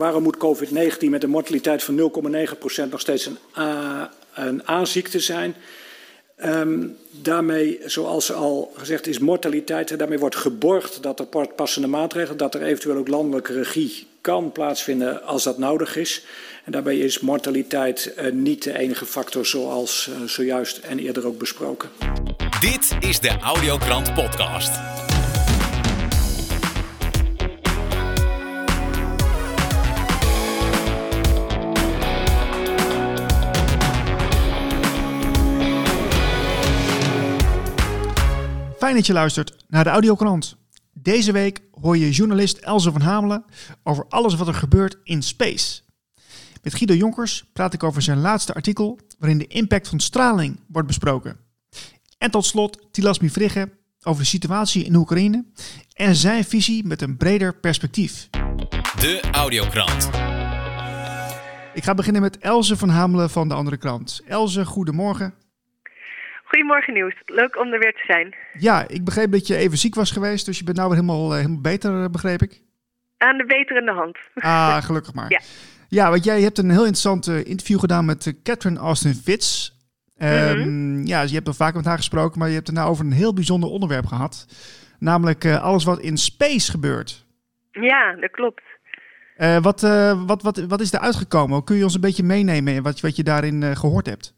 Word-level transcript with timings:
Waarom 0.00 0.22
moet 0.22 0.36
COVID-19 0.36 1.08
met 1.08 1.22
een 1.22 1.30
mortaliteit 1.30 1.82
van 1.82 1.96
0,9% 1.96 2.90
nog 2.90 3.00
steeds 3.00 3.26
een, 3.26 3.38
uh, 3.58 4.02
een 4.34 4.62
A-ziekte 4.68 5.18
zijn? 5.20 5.54
Um, 6.44 6.96
daarmee, 7.10 7.80
zoals 7.84 8.32
al 8.32 8.72
gezegd 8.76 9.06
is, 9.06 9.18
mortaliteit. 9.18 9.98
Daarmee 9.98 10.18
wordt 10.18 10.36
geborgd 10.36 11.02
dat 11.02 11.18
er 11.18 11.48
passende 11.56 11.88
maatregelen, 11.88 12.36
dat 12.36 12.54
er 12.54 12.62
eventueel 12.62 12.96
ook 12.96 13.08
landelijke 13.08 13.52
regie 13.52 14.06
kan 14.20 14.52
plaatsvinden 14.52 15.22
als 15.22 15.42
dat 15.42 15.58
nodig 15.58 15.96
is. 15.96 16.24
En 16.64 16.72
daarbij 16.72 16.98
is 16.98 17.20
mortaliteit 17.20 18.12
uh, 18.18 18.32
niet 18.32 18.62
de 18.62 18.78
enige 18.78 19.06
factor 19.06 19.46
zoals 19.46 20.08
uh, 20.10 20.28
zojuist 20.28 20.78
en 20.78 20.98
eerder 20.98 21.26
ook 21.26 21.38
besproken. 21.38 21.88
Dit 22.60 22.96
is 23.00 23.20
de 23.20 23.36
Audiokrant 23.40 24.14
podcast. 24.14 24.70
Fijn 38.80 38.94
dat 38.94 39.06
je 39.06 39.12
luistert 39.12 39.64
naar 39.68 39.84
de 39.84 39.90
Audiokrant. 39.90 40.56
Deze 40.92 41.32
week 41.32 41.60
hoor 41.80 41.96
je 41.96 42.10
journalist 42.10 42.56
Elze 42.56 42.92
van 42.92 43.00
Hamelen 43.00 43.44
over 43.82 44.06
alles 44.08 44.34
wat 44.34 44.48
er 44.48 44.54
gebeurt 44.54 44.96
in 45.04 45.22
space. 45.22 45.80
Met 46.62 46.74
Guido 46.74 46.94
Jonkers 46.94 47.44
praat 47.52 47.74
ik 47.74 47.82
over 47.82 48.02
zijn 48.02 48.20
laatste 48.20 48.54
artikel 48.54 48.98
waarin 49.18 49.38
de 49.38 49.46
impact 49.46 49.88
van 49.88 50.00
straling 50.00 50.60
wordt 50.68 50.88
besproken. 50.88 51.36
En 52.18 52.30
tot 52.30 52.46
slot 52.46 52.86
Tilasmi 52.90 53.30
Frigge 53.30 53.70
over 54.02 54.22
de 54.22 54.28
situatie 54.28 54.84
in 54.84 54.94
Oekraïne 54.94 55.44
en 55.92 56.16
zijn 56.16 56.44
visie 56.44 56.86
met 56.86 57.02
een 57.02 57.16
breder 57.16 57.54
perspectief. 57.54 58.28
De 58.96 59.22
Audiokrant. 59.32 60.10
Ik 61.74 61.84
ga 61.84 61.94
beginnen 61.94 62.22
met 62.22 62.38
Elze 62.38 62.76
van 62.76 62.88
Hamelen 62.88 63.30
van 63.30 63.48
de 63.48 63.54
andere 63.54 63.76
krant. 63.76 64.20
Elze, 64.26 64.64
goedemorgen. 64.64 65.34
Goedemorgen 66.50 66.94
Nieuws. 66.94 67.14
Leuk 67.26 67.58
om 67.58 67.72
er 67.72 67.78
weer 67.78 67.92
te 67.92 68.04
zijn. 68.06 68.34
Ja, 68.58 68.88
ik 68.88 69.04
begreep 69.04 69.32
dat 69.32 69.46
je 69.46 69.56
even 69.56 69.78
ziek 69.78 69.94
was 69.94 70.10
geweest, 70.10 70.46
dus 70.46 70.58
je 70.58 70.64
bent 70.64 70.76
nou 70.76 70.88
weer 70.88 70.98
helemaal, 70.98 71.32
helemaal 71.32 71.60
beter, 71.60 72.02
eh, 72.02 72.10
begreep 72.10 72.42
ik? 72.42 72.62
Aan 73.18 73.36
de 73.36 73.44
beterende 73.44 73.92
hand. 73.92 74.18
Ah, 74.34 74.82
gelukkig 74.86 75.14
maar. 75.14 75.30
Ja. 75.30 75.40
Ja, 75.88 76.10
want 76.10 76.24
jij 76.24 76.42
hebt 76.42 76.58
een 76.58 76.70
heel 76.70 76.78
interessant 76.78 77.26
uh, 77.26 77.46
interview 77.46 77.78
gedaan 77.78 78.04
met 78.04 78.34
Catherine 78.42 78.80
Austin 78.80 79.14
Fitz. 79.14 79.70
Um. 80.18 81.06
Ja, 81.06 81.22
je 81.22 81.34
hebt 81.34 81.46
al 81.46 81.54
vaak 81.54 81.74
met 81.74 81.84
haar 81.84 81.96
gesproken, 81.96 82.38
maar 82.38 82.48
je 82.48 82.54
hebt 82.54 82.66
het 82.66 82.76
nou 82.76 82.90
over 82.90 83.04
een 83.04 83.12
heel 83.12 83.34
bijzonder 83.34 83.70
onderwerp 83.70 84.06
gehad. 84.06 84.46
Namelijk 84.98 85.44
uh, 85.44 85.62
alles 85.62 85.84
wat 85.84 86.00
in 86.00 86.16
space 86.16 86.70
gebeurt. 86.70 87.24
Ja, 87.70 88.14
dat 88.14 88.30
klopt. 88.30 88.62
wat, 89.36 89.80
wat, 90.26 90.42
wat, 90.42 90.58
wat 90.68 90.80
is 90.80 90.92
er 90.92 91.00
uitgekomen? 91.00 91.64
Kun 91.64 91.76
je 91.76 91.84
ons 91.84 91.94
een 91.94 92.00
beetje 92.00 92.22
meenemen 92.22 92.82
wat, 92.82 93.00
wat 93.00 93.16
je 93.16 93.22
daarin 93.22 93.76
gehoord 93.76 94.06
hebt? 94.06 94.34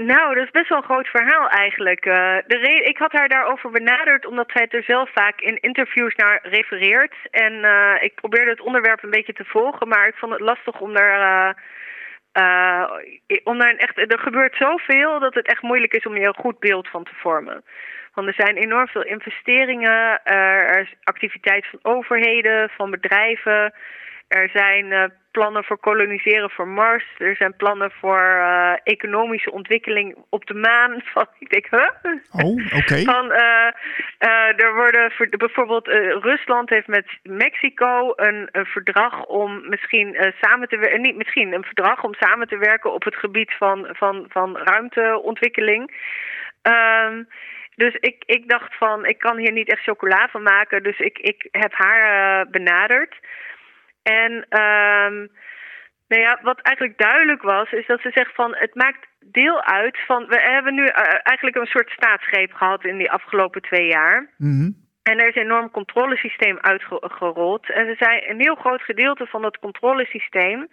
Nou, 0.00 0.34
dat 0.34 0.44
is 0.44 0.50
best 0.50 0.68
wel 0.68 0.78
een 0.78 0.84
groot 0.84 1.08
verhaal 1.08 1.48
eigenlijk. 1.48 2.06
Uh, 2.06 2.36
de 2.46 2.82
ik 2.84 2.98
had 2.98 3.12
haar 3.12 3.28
daarover 3.28 3.70
benaderd 3.70 4.26
omdat 4.26 4.50
zij 4.52 4.62
het 4.62 4.74
er 4.74 4.82
zelf 4.82 5.10
vaak 5.12 5.40
in 5.40 5.60
interviews 5.60 6.14
naar 6.14 6.38
refereert. 6.42 7.14
En 7.30 7.52
uh, 7.52 7.94
ik 8.00 8.14
probeerde 8.14 8.50
het 8.50 8.60
onderwerp 8.60 9.02
een 9.02 9.10
beetje 9.10 9.32
te 9.32 9.44
volgen, 9.44 9.88
maar 9.88 10.08
ik 10.08 10.14
vond 10.14 10.32
het 10.32 10.40
lastig 10.40 10.80
om 10.80 10.94
daar... 10.94 11.56
Uh, 12.32 12.90
om 13.44 13.58
daar 13.58 13.74
echt, 13.74 13.98
er 13.98 14.18
gebeurt 14.18 14.56
zoveel 14.56 15.18
dat 15.18 15.34
het 15.34 15.46
echt 15.46 15.62
moeilijk 15.62 15.94
is 15.94 16.06
om 16.06 16.16
je 16.16 16.26
een 16.26 16.34
goed 16.34 16.58
beeld 16.58 16.88
van 16.88 17.04
te 17.04 17.14
vormen. 17.14 17.64
Want 18.14 18.28
er 18.28 18.34
zijn 18.34 18.56
enorm 18.56 18.88
veel 18.88 19.04
investeringen, 19.04 20.24
er 20.24 20.80
is 20.80 20.94
activiteit 21.02 21.66
van 21.66 21.78
overheden, 21.82 22.70
van 22.76 22.90
bedrijven. 22.90 23.74
Er 24.28 24.48
zijn 24.52 24.86
uh, 24.86 25.04
plannen 25.30 25.64
voor 25.64 25.78
koloniseren 25.78 26.50
voor 26.50 26.68
Mars. 26.68 27.04
Er 27.18 27.36
zijn 27.36 27.56
plannen 27.56 27.90
voor 27.90 28.20
uh, 28.20 28.72
economische 28.82 29.52
ontwikkeling 29.52 30.16
op 30.28 30.46
de 30.46 30.54
maan. 30.54 31.02
Van, 31.12 31.26
ik 31.38 31.50
denk, 31.50 31.66
huh? 31.70 32.12
Oh, 32.44 32.64
oké. 32.64 32.76
Okay. 32.76 33.02
Van, 33.14 33.24
uh, 33.32 34.62
er 34.64 34.74
worden 34.74 35.12
bijvoorbeeld 35.30 35.86
Rusland 36.22 36.70
heeft 36.70 36.86
met 36.86 37.06
Mexico 37.22 38.12
een, 38.16 38.48
een 38.52 38.66
verdrag 38.66 39.24
om 39.24 39.68
misschien 39.68 40.32
samen 40.40 40.68
te 40.68 40.76
werken. 40.76 41.00
Niet 41.00 41.16
misschien, 41.16 41.52
een 41.52 41.64
verdrag 41.64 42.04
om 42.04 42.14
samen 42.14 42.48
te 42.48 42.58
werken 42.58 42.92
op 42.92 43.04
het 43.04 43.16
gebied 43.16 43.52
van, 43.58 43.88
van, 43.92 44.26
van 44.28 44.56
ruimteontwikkeling. 44.56 45.92
Um, 46.62 47.28
dus 47.76 47.94
ik, 47.94 48.22
ik 48.26 48.48
dacht 48.48 48.76
van, 48.76 49.06
ik 49.06 49.18
kan 49.18 49.36
hier 49.36 49.52
niet 49.52 49.70
echt 49.70 49.82
chocola 49.82 50.28
van 50.30 50.42
maken. 50.42 50.82
Dus 50.82 50.98
ik, 50.98 51.18
ik 51.18 51.48
heb 51.50 51.72
haar 51.72 52.46
benaderd. 52.50 53.14
En 54.02 54.32
um, 54.32 55.30
nou 56.08 56.22
ja, 56.22 56.38
wat 56.42 56.60
eigenlijk 56.60 56.98
duidelijk 56.98 57.42
was, 57.42 57.70
is 57.70 57.86
dat 57.86 58.00
ze 58.00 58.10
zegt 58.10 58.34
van 58.34 58.54
het 58.56 58.74
maakt 58.74 59.06
deel 59.20 59.62
uit 59.62 59.98
van. 60.06 60.26
We 60.26 60.40
hebben 60.40 60.74
nu 60.74 60.82
uh, 60.82 60.92
eigenlijk 61.22 61.56
een 61.56 61.66
soort 61.66 61.90
staatsgreep 61.90 62.52
gehad 62.52 62.84
in 62.84 62.98
die 62.98 63.10
afgelopen 63.10 63.62
twee 63.62 63.86
jaar. 63.86 64.34
Mm-hmm. 64.36 64.86
En 65.02 65.18
er 65.18 65.28
is 65.28 65.34
een 65.34 65.42
enorm 65.42 65.70
controlesysteem 65.70 66.58
uitgerold. 66.60 67.70
En 67.70 67.86
ze 67.86 67.94
zei, 67.98 68.20
een 68.28 68.40
heel 68.40 68.54
groot 68.54 68.82
gedeelte 68.82 69.26
van 69.26 69.42
dat 69.42 69.58
controlesysteem 69.58 70.68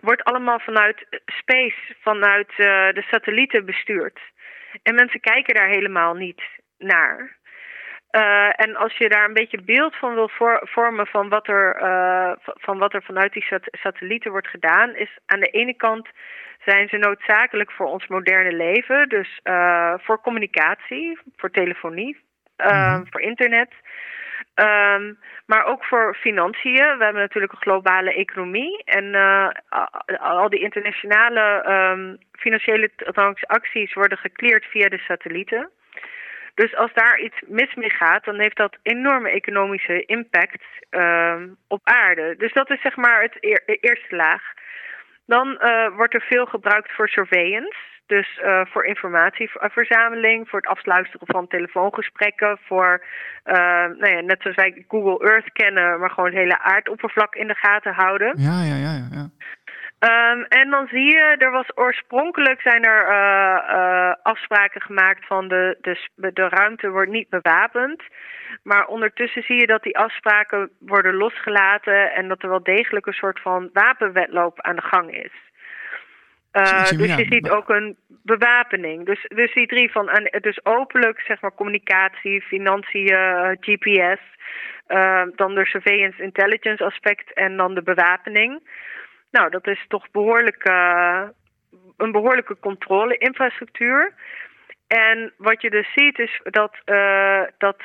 wordt 0.00 0.24
allemaal 0.24 0.60
vanuit 0.60 1.22
space, 1.24 1.94
vanuit 2.00 2.50
uh, 2.50 2.56
de 2.92 3.04
satellieten 3.10 3.64
bestuurd. 3.64 4.20
En 4.82 4.94
mensen 4.94 5.20
kijken 5.20 5.54
daar 5.54 5.68
helemaal 5.68 6.14
niet 6.14 6.42
naar. 6.78 7.38
Uh, 8.12 8.60
en 8.60 8.76
als 8.76 8.96
je 8.96 9.08
daar 9.08 9.24
een 9.24 9.32
beetje 9.32 9.62
beeld 9.62 9.96
van 9.96 10.14
wil 10.14 10.28
voor, 10.28 10.60
vormen 10.64 11.06
van 11.06 11.28
wat, 11.28 11.48
er, 11.48 11.82
uh, 11.82 12.32
van 12.44 12.78
wat 12.78 12.94
er 12.94 13.02
vanuit 13.02 13.32
die 13.32 13.42
sat 13.42 13.62
satellieten 13.70 14.30
wordt 14.30 14.48
gedaan, 14.48 14.94
is 14.94 15.18
aan 15.26 15.40
de 15.40 15.50
ene 15.50 15.74
kant 15.74 16.08
zijn 16.64 16.88
ze 16.88 16.96
noodzakelijk 16.96 17.70
voor 17.72 17.86
ons 17.86 18.06
moderne 18.06 18.52
leven. 18.52 19.08
Dus 19.08 19.40
uh, 19.44 19.94
voor 19.98 20.20
communicatie, 20.20 21.18
voor 21.36 21.50
telefonie, 21.50 22.20
mm 22.56 22.66
-hmm. 22.66 23.06
voor 23.10 23.20
internet. 23.20 23.72
Um, 24.54 25.18
maar 25.46 25.64
ook 25.64 25.84
voor 25.84 26.16
financiën. 26.20 26.96
We 26.98 27.04
hebben 27.04 27.22
natuurlijk 27.22 27.52
een 27.52 27.60
globale 27.60 28.14
economie. 28.14 28.82
En 28.84 29.14
al 30.18 30.48
die 30.48 30.60
internationale 30.60 31.64
um, 31.68 32.18
financiële 32.32 32.90
transacties 32.96 33.94
worden 33.94 34.18
gecleared 34.18 34.64
via 34.64 34.88
de 34.88 34.98
satellieten. 34.98 35.70
Dus 36.54 36.76
als 36.76 36.92
daar 36.92 37.18
iets 37.18 37.42
mis 37.46 37.74
mee 37.74 37.90
gaat, 37.90 38.24
dan 38.24 38.40
heeft 38.40 38.56
dat 38.56 38.76
enorme 38.82 39.30
economische 39.30 40.04
impact 40.04 40.62
uh, 40.90 41.42
op 41.68 41.80
aarde. 41.84 42.34
Dus 42.38 42.52
dat 42.52 42.70
is 42.70 42.80
zeg 42.80 42.96
maar 42.96 43.22
het 43.22 43.36
eerste 43.80 44.16
laag. 44.16 44.42
Dan 45.26 45.58
uh, 45.62 45.96
wordt 45.96 46.14
er 46.14 46.24
veel 46.28 46.46
gebruikt 46.46 46.92
voor 46.92 47.08
surveillance. 47.08 47.78
Dus 48.06 48.40
uh, 48.42 48.60
voor 48.64 48.84
informatieverzameling, 48.84 50.48
voor 50.48 50.60
het 50.60 50.68
afsluisteren 50.68 51.26
van 51.26 51.46
telefoongesprekken, 51.46 52.58
voor, 52.64 53.04
uh, 53.44 53.54
nou 54.00 54.10
ja, 54.10 54.20
net 54.20 54.42
zoals 54.42 54.56
wij 54.56 54.84
Google 54.88 55.28
Earth 55.28 55.52
kennen, 55.52 56.00
maar 56.00 56.10
gewoon 56.10 56.30
het 56.30 56.38
hele 56.38 56.58
aardoppervlak 56.58 57.34
in 57.34 57.46
de 57.46 57.54
gaten 57.54 57.92
houden. 57.94 58.32
Ja, 58.36 58.62
ja, 58.62 58.76
ja, 58.76 59.08
ja. 59.10 59.28
Um, 60.00 60.44
en 60.48 60.70
dan 60.70 60.86
zie 60.86 61.04
je, 61.04 61.34
er 61.38 61.50
was 61.50 61.76
oorspronkelijk 61.76 62.60
zijn 62.60 62.84
er 62.84 63.02
uh, 63.08 63.74
uh, 63.74 64.14
afspraken 64.22 64.80
gemaakt 64.80 65.26
van 65.26 65.48
de, 65.48 65.78
de, 65.80 66.32
de 66.32 66.48
ruimte 66.48 66.90
wordt 66.90 67.10
niet 67.10 67.28
bewapend. 67.28 68.02
Maar 68.62 68.86
ondertussen 68.86 69.42
zie 69.42 69.56
je 69.56 69.66
dat 69.66 69.82
die 69.82 69.98
afspraken 69.98 70.70
worden 70.78 71.14
losgelaten 71.14 72.12
en 72.12 72.28
dat 72.28 72.42
er 72.42 72.48
wel 72.48 72.62
degelijk 72.62 73.06
een 73.06 73.12
soort 73.12 73.40
van 73.40 73.70
wapenwetloop 73.72 74.60
aan 74.60 74.76
de 74.76 74.82
gang 74.82 75.14
is. 75.14 75.32
Uh, 76.52 76.84
dus 76.84 77.16
je 77.16 77.26
ziet 77.30 77.50
ook 77.50 77.68
een 77.68 77.96
bewapening. 78.08 79.06
Dus, 79.06 79.24
dus 79.28 79.54
die 79.54 79.66
drie 79.66 79.92
van, 79.92 80.28
dus 80.40 80.64
openlijk 80.64 81.20
zeg 81.20 81.40
maar 81.40 81.54
communicatie, 81.54 82.42
financiën, 82.42 83.56
GPS, 83.60 84.20
dan 85.36 85.54
de 85.54 85.66
surveillance 85.66 86.22
intelligence 86.22 86.84
aspect 86.84 87.32
en 87.32 87.56
dan 87.56 87.74
de 87.74 87.82
bewapening. 87.82 88.60
Nou, 89.30 89.50
dat 89.50 89.66
is 89.66 89.84
toch 89.88 90.10
behoorlijk, 90.10 90.68
uh, 90.68 91.28
een 91.96 92.12
behoorlijke 92.12 92.58
controle-infrastructuur. 92.58 94.14
En 94.86 95.32
wat 95.36 95.62
je 95.62 95.70
dus 95.70 95.92
ziet 95.92 96.18
is 96.18 96.40
dat, 96.42 96.76
uh, 96.86 97.42
dat, 97.58 97.76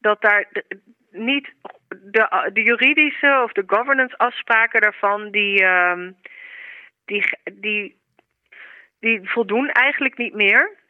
dat 0.00 0.20
daar 0.20 0.48
niet 1.10 1.54
de, 1.88 2.50
juridische 2.52 3.40
of 3.44 3.52
de 3.52 3.62
governance 3.66 4.16
afspraken 4.16 4.80
daarvan, 4.80 5.30
die, 5.30 5.62
uh, 5.62 6.08
die, 7.04 7.24
die, 7.52 7.96
die 9.00 9.30
voldoen 9.30 9.70
eigenlijk 9.70 10.18
niet 10.18 10.34
meer. 10.34 10.81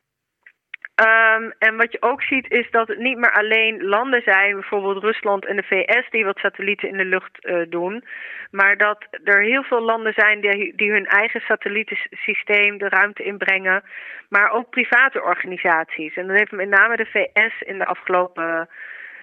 Um, 0.94 1.53
en 1.59 1.77
wat 1.77 1.93
je 1.93 2.03
ook 2.03 2.23
ziet 2.23 2.50
is 2.50 2.71
dat 2.71 2.89
het 2.89 2.99
niet 2.99 3.19
meer 3.19 3.33
alleen 3.33 3.85
landen 3.85 4.23
zijn, 4.23 4.53
bijvoorbeeld 4.53 5.03
Rusland 5.03 5.47
en 5.47 5.56
de 5.56 5.62
VS, 5.62 6.11
die 6.11 6.25
wat 6.25 6.39
satellieten 6.39 6.89
in 6.89 6.97
de 6.97 7.05
lucht 7.05 7.39
uh, 7.41 7.62
doen. 7.69 8.05
Maar 8.50 8.77
dat 8.77 9.06
er 9.25 9.43
heel 9.43 9.62
veel 9.62 9.83
landen 9.83 10.12
zijn 10.12 10.41
die, 10.41 10.73
die 10.77 10.91
hun 10.91 11.06
eigen 11.06 11.41
satellietensysteem 11.41 12.79
de 12.79 12.89
ruimte 12.89 13.23
inbrengen. 13.23 13.83
Maar 14.29 14.50
ook 14.50 14.71
private 14.71 15.23
organisaties. 15.23 16.15
En 16.15 16.27
dat 16.27 16.37
heeft 16.37 16.53
met 16.53 16.69
name 16.69 16.97
de 16.97 17.06
VS 17.06 17.61
in 17.61 17.79
de 17.79 17.87
afgelopen 17.87 18.69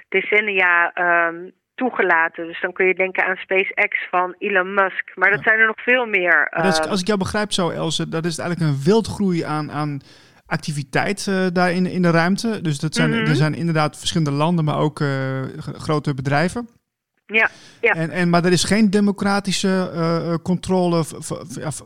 decennia 0.09 0.91
um, 1.27 1.51
toegelaten. 1.75 2.47
Dus 2.47 2.61
dan 2.61 2.73
kun 2.73 2.87
je 2.87 2.95
denken 2.95 3.25
aan 3.25 3.35
SpaceX 3.35 4.07
van 4.09 4.35
Elon 4.37 4.73
Musk. 4.73 5.11
Maar 5.15 5.31
dat 5.31 5.43
zijn 5.43 5.59
er 5.59 5.67
nog 5.67 5.81
veel 5.81 6.05
meer. 6.05 6.51
Is, 6.51 6.79
Ehm, 6.79 6.89
als 6.89 7.01
ik 7.01 7.07
jou 7.07 7.19
begrijp 7.19 7.51
zo, 7.51 7.69
Else, 7.69 8.09
dat 8.09 8.25
is 8.25 8.37
eigenlijk 8.37 8.69
een 8.69 8.83
wildgroei 8.83 9.43
aan, 9.43 9.71
aan 9.71 10.01
activiteit 10.49 11.27
eh, 11.27 11.45
daar 11.53 11.71
in, 11.71 11.85
in 11.85 12.01
de 12.01 12.09
ruimte. 12.09 12.59
Dus 12.61 12.79
dat 12.79 12.95
zijn, 12.95 13.09
Mhm. 13.09 13.29
er 13.29 13.35
zijn 13.35 13.55
inderdaad 13.55 13.97
verschillende 13.97 14.31
landen, 14.37 14.65
maar 14.65 14.77
ook 14.77 14.99
g- 15.59 15.71
grote 15.77 16.13
bedrijven. 16.13 16.69
ja, 17.25 17.49
ja. 17.81 17.93
En, 17.93 18.09
en, 18.09 18.29
maar 18.29 18.45
er 18.45 18.51
is 18.51 18.63
geen 18.63 18.89
democratische 18.89 19.91
eh, 19.93 20.33
controle 20.43 21.03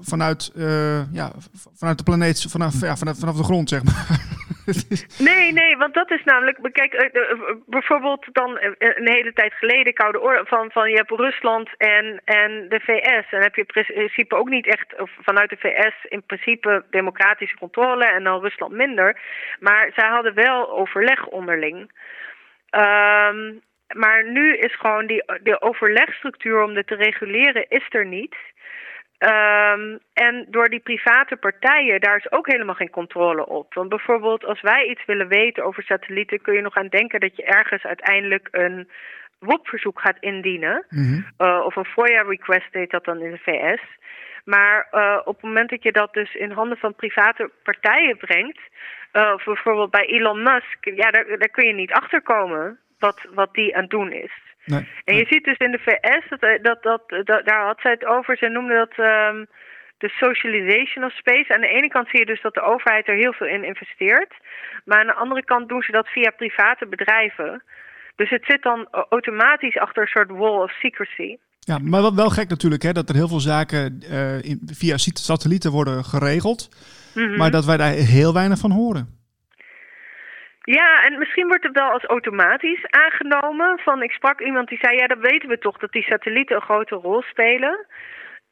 vanuit, 0.02 0.52
ja, 1.12 1.32
vanuit 1.76 1.98
de 1.98 2.04
planeet, 2.04 2.46
vanaf, 2.50 2.82
ja, 2.82 2.98
vanaf, 2.98 3.18
vanaf 3.20 3.38
de 3.38 3.44
grond, 3.44 3.70
zeg 3.70 3.84
maar. 3.84 4.22
Nee, 5.30 5.52
nee, 5.52 5.78
want 5.78 5.94
dat 5.94 6.12
is 6.12 6.24
namelijk. 6.24 6.58
Kijk, 6.72 6.94
eh, 6.94 7.22
eh, 7.22 7.56
bijvoorbeeld 7.66 8.26
dan 8.32 8.58
eh, 8.58 8.72
een 8.78 9.10
hele 9.10 9.34
tijd 9.34 9.54
geleden, 9.54 9.94
Koude 9.94 10.22
Oorlog, 10.22 10.48
van, 10.48 10.72
van 10.72 10.90
je 10.90 10.96
hebt 10.96 11.10
Rusland 11.10 11.70
en, 11.78 12.22
en 12.26 12.70
de 12.70 12.80
VS. 12.80 13.32
En 13.32 13.42
heb 13.42 13.56
je 13.56 13.62
in 13.62 13.84
principe 13.86 14.36
ook 14.36 14.50
niet 14.50 14.68
echt 14.68 14.94
vanuit 15.22 15.50
de 15.50 15.58
VS 15.58 15.94
in 16.10 16.24
principe 16.26 16.84
democratische 16.90 17.58
controle 17.58 18.06
en 18.06 18.24
dan 18.24 18.42
Rusland 18.42 18.72
minder. 18.72 19.20
Maar 19.60 19.92
zij 19.96 20.08
hadden 20.08 20.34
wel 20.34 20.72
overleg 20.72 21.26
onderling. 21.26 21.92
Ehm, 22.70 23.52
maar 23.88 24.32
nu 24.32 24.56
is 24.58 24.76
gewoon 24.76 25.08
die 25.08 25.24
de 25.44 25.62
overlegstructuur 25.62 26.64
om 26.64 26.74
dit 26.74 26.88
te 26.88 26.96
reguleren, 26.96 27.66
is 27.70 27.86
er 27.90 28.06
niet. 28.06 28.36
Ehm, 29.24 29.98
en 30.14 30.46
door 30.50 30.70
die 30.70 30.80
private 30.80 31.36
partijen, 31.36 32.02
daar 32.02 32.18
is 32.18 32.32
ook 32.32 32.48
helemaal 32.48 32.76
geen 32.76 32.90
controle 32.90 33.46
op. 33.46 33.74
Want 33.74 33.90
bijvoorbeeld 33.90 34.46
als 34.46 34.62
wij 34.62 34.86
iets 34.86 35.06
willen 35.06 35.28
weten 35.28 35.64
over 35.64 35.84
satellieten, 35.84 36.42
kun 36.42 36.54
je 36.54 36.62
nog 36.62 36.76
aan 36.76 36.88
denken 36.88 37.20
dat 37.20 37.36
je 37.36 37.44
ergens 37.44 37.84
uiteindelijk 37.84 38.48
een 38.52 38.90
WOP-verzoek 39.40 40.00
gaat 40.00 40.18
indienen. 40.20 40.86
Mhm. 40.90 41.22
Eh, 41.38 41.62
of 41.66 41.76
een 41.76 41.86
FOIA-request 41.86 42.68
heet 42.72 42.92
dat 42.92 43.06
dan 43.06 43.22
in 43.22 43.32
de 43.32 43.38
VS. 43.38 43.82
Maar 44.46 44.88
eh, 44.92 45.20
op 45.24 45.36
het 45.36 45.44
moment 45.44 45.70
dat 45.70 45.84
je 45.84 45.92
dat 45.92 46.14
dus 46.14 46.36
in 46.36 46.52
handen 46.52 46.78
van 46.78 46.96
private 46.96 47.52
partijen 47.64 48.18
brengt, 48.18 48.60
eh, 49.12 49.32
of 49.34 49.44
bijvoorbeeld 49.44 49.92
bij 49.92 50.06
Elon 50.06 50.44
Musk, 50.44 50.86
ja, 50.96 51.12
daar, 51.12 51.26
daar 51.28 51.50
kun 51.50 51.68
je 51.68 51.74
niet 51.74 51.92
achter 51.92 52.22
komen 52.22 52.80
wat, 53.00 53.22
wat 53.34 53.54
die 53.54 53.76
aan 53.76 53.82
het 53.82 53.90
doen 53.90 54.12
is. 54.12 54.32
Nee. 54.66 54.88
En 55.04 55.16
je 55.16 55.26
ziet 55.30 55.44
dus 55.44 55.58
in 55.58 55.72
de 55.72 55.80
VS, 55.86 56.30
dat, 56.30 56.40
eh, 56.42 56.64
dat, 56.64 56.84
dat, 56.84 57.02
dat- 57.26 57.46
daar 57.46 57.66
had 57.66 57.80
zij 57.82 57.92
het 57.92 58.06
over, 58.06 58.38
ze 58.38 58.48
noemde 58.48 58.74
dat 58.74 58.94
ehm, 59.06 59.46
de 59.98 60.10
socialization 60.10 61.04
of 61.06 61.12
space. 61.14 61.54
Aan 61.54 61.62
de 61.62 61.68
ene 61.78 61.88
kant 61.88 62.08
zie 62.10 62.20
je 62.20 62.26
dus 62.26 62.42
dat 62.42 62.54
de 62.54 62.62
overheid 62.62 63.08
er 63.08 63.16
heel 63.16 63.34
veel 63.34 63.48
in 63.48 63.64
investeert. 63.64 64.34
Maar 64.86 65.00
aan 65.00 65.08
de 65.08 65.14
andere 65.24 65.44
kant 65.44 65.70
doen 65.70 65.82
ze 65.82 65.92
dat 65.92 66.08
via 66.08 66.30
private 66.30 66.86
bedrijven. 66.88 67.64
Dus 68.16 68.30
het 68.30 68.44
zit 68.48 68.62
dan 68.62 68.88
eh, 68.92 69.02
automatisch 69.10 69.78
achter 69.78 70.02
een 70.02 70.08
soort 70.08 70.30
wall 70.30 70.62
of 70.64 70.72
secrecy. 70.72 71.36
Ja, 71.60 71.78
maar 71.78 72.02
wel, 72.02 72.16
wel 72.16 72.30
gek 72.30 72.50
natuurlijk, 72.50 72.82
hè, 72.84 72.92
dat 72.92 73.10
er 73.10 73.16
heel 73.16 73.28
veel 73.28 73.40
zaken 73.40 74.00
eh, 74.12 74.56
via 74.66 74.98
sat- 74.98 75.20
satellieten 75.20 75.72
worden 75.72 76.04
geregeld, 76.04 76.70
Mhm. 77.16 77.38
maar 77.38 77.52
dat 77.52 77.66
wij 77.66 77.78
daar 77.78 77.92
heel 77.92 78.34
weinig 78.34 78.60
van 78.60 78.72
horen. 78.72 79.22
Ja, 80.66 81.04
en 81.04 81.20
misschien 81.20 81.48
wordt 81.48 81.64
het 81.64 81.74
wel 81.74 81.90
als 81.90 82.04
automatisch 82.04 82.86
aangenomen. 82.90 83.80
Van, 83.80 84.04
ik 84.04 84.12
sprak 84.12 84.42
iemand 84.42 84.68
die 84.70 84.78
zei, 84.82 84.96
ja, 84.96 85.08
dat 85.08 85.20
weten 85.20 85.50
we 85.50 85.58
toch, 85.58 85.78
dat 85.78 85.92
die 85.92 86.04
satellieten 86.04 86.56
een 86.56 86.62
grote 86.62 86.96
rol 86.96 87.22
spelen. 87.22 87.86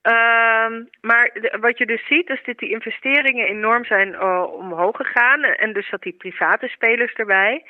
Ehm, 0.01 0.83
maar 1.01 1.31
wat 1.59 1.77
je 1.77 1.85
dus 1.85 2.07
ziet, 2.07 2.29
is 2.29 2.43
dat 2.45 2.57
die 2.57 2.69
investeringen 2.69 3.47
enorm 3.47 3.85
zijn 3.85 4.13
eh, 4.13 4.43
omhoog 4.53 4.95
gegaan. 4.97 5.43
En 5.43 5.73
dus 5.73 5.89
dat 5.89 6.01
die 6.01 6.13
private 6.13 6.67
spelers 6.67 7.13
erbij. 7.13 7.63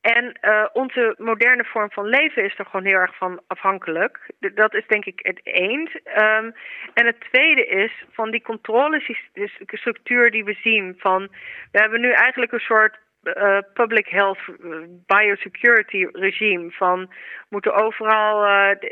En 0.00 0.32
eh, 0.40 0.66
onze 0.72 1.14
moderne 1.18 1.64
vorm 1.64 1.90
van 1.90 2.06
leven 2.06 2.44
is 2.44 2.58
er 2.58 2.64
gewoon 2.64 2.86
heel 2.86 2.98
erg 2.98 3.16
van 3.16 3.40
afhankelijk. 3.46 4.18
Dat 4.54 4.74
is 4.74 4.86
denk 4.86 5.04
ik 5.04 5.20
het 5.22 5.40
eens. 5.42 5.96
Ehm, 6.04 6.50
en 6.94 7.06
het 7.06 7.20
tweede 7.20 7.66
is 7.66 8.04
van 8.12 8.30
die 8.30 8.42
controlestructuur 8.42 10.30
die 10.30 10.44
we 10.44 10.56
zien. 10.62 10.94
Van, 10.98 11.28
we 11.72 11.78
hebben 11.78 12.00
nu 12.00 12.10
eigenlijk 12.10 12.52
een 12.52 12.58
soort 12.58 12.98
eh, 13.26 13.58
public 13.74 14.08
health 14.08 14.38
eh, 14.38 14.70
biosecurity 15.06 16.06
regime. 16.12 16.70
Van 16.70 17.10
moeten 17.48 17.74
overal 17.74 18.44
eh, 18.44 18.90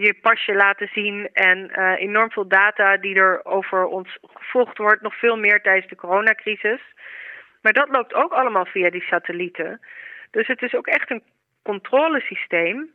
je 0.00 0.14
pasje 0.22 0.54
laten 0.54 0.88
zien 0.92 1.28
en 1.32 1.70
enorm 1.96 2.30
veel 2.30 2.48
data 2.48 2.96
die 2.96 3.14
er 3.14 3.44
over 3.44 3.84
ons 3.84 4.18
gevolgd 4.22 4.78
wordt. 4.78 5.02
Nog 5.02 5.18
veel 5.18 5.36
meer 5.36 5.62
tijdens 5.62 5.88
de 5.88 5.96
coronacrisis. 5.96 6.80
Maar 7.62 7.72
dat 7.72 7.88
loopt 7.88 8.14
ook 8.14 8.32
allemaal 8.32 8.66
via 8.66 8.90
die 8.90 9.02
satellieten. 9.02 9.80
Dus 10.30 10.46
het 10.46 10.62
is 10.62 10.74
ook 10.74 10.86
echt 10.86 11.10
een 11.10 11.22
controlesysteem. 11.62 12.94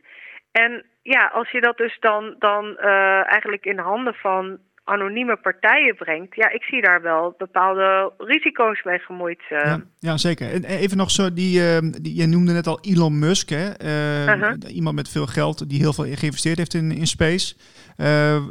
En 0.52 0.84
ja, 1.02 1.26
als 1.26 1.50
je 1.50 1.60
dat 1.60 1.76
dus 1.76 1.96
dan, 2.00 2.34
dan 2.38 2.78
eigenlijk 2.78 3.64
in 3.64 3.78
handen 3.78 4.14
van 4.14 4.58
anonieme 4.86 5.36
partijen 5.36 5.96
brengt, 5.96 6.34
ja, 6.34 6.50
ik 6.50 6.62
zie 6.62 6.82
daar 6.82 7.02
wel 7.02 7.34
bepaalde 7.38 8.12
risico's 8.18 8.82
mee 8.82 8.98
gemoeid. 8.98 9.42
eh. 9.48 9.58
Ja, 9.64 9.80
ja, 9.98 10.16
zeker. 10.16 10.52
En 10.52 10.64
en 10.64 10.78
even 10.78 10.96
nog 10.96 11.10
zo, 11.10 11.32
die, 11.32 11.60
eh, 11.60 11.78
die, 12.02 12.14
je 12.20 12.26
noemde 12.26 12.52
net 12.52 12.66
al 12.66 12.78
Elon 12.82 13.18
Musk, 13.18 13.48
hè? 13.48 13.70
Eh, 13.70 14.04
Uh-huh. 14.26 14.74
iemand 14.74 14.96
met 14.96 15.08
veel 15.10 15.26
geld 15.26 15.68
die 15.70 15.80
heel 15.80 15.92
veel 15.92 16.04
geïnvesteerd 16.04 16.58
heeft 16.58 16.74
in, 16.74 16.90
in 16.90 17.06
space. 17.06 17.54
Eh, 17.96 18.36
eh, 18.36 18.42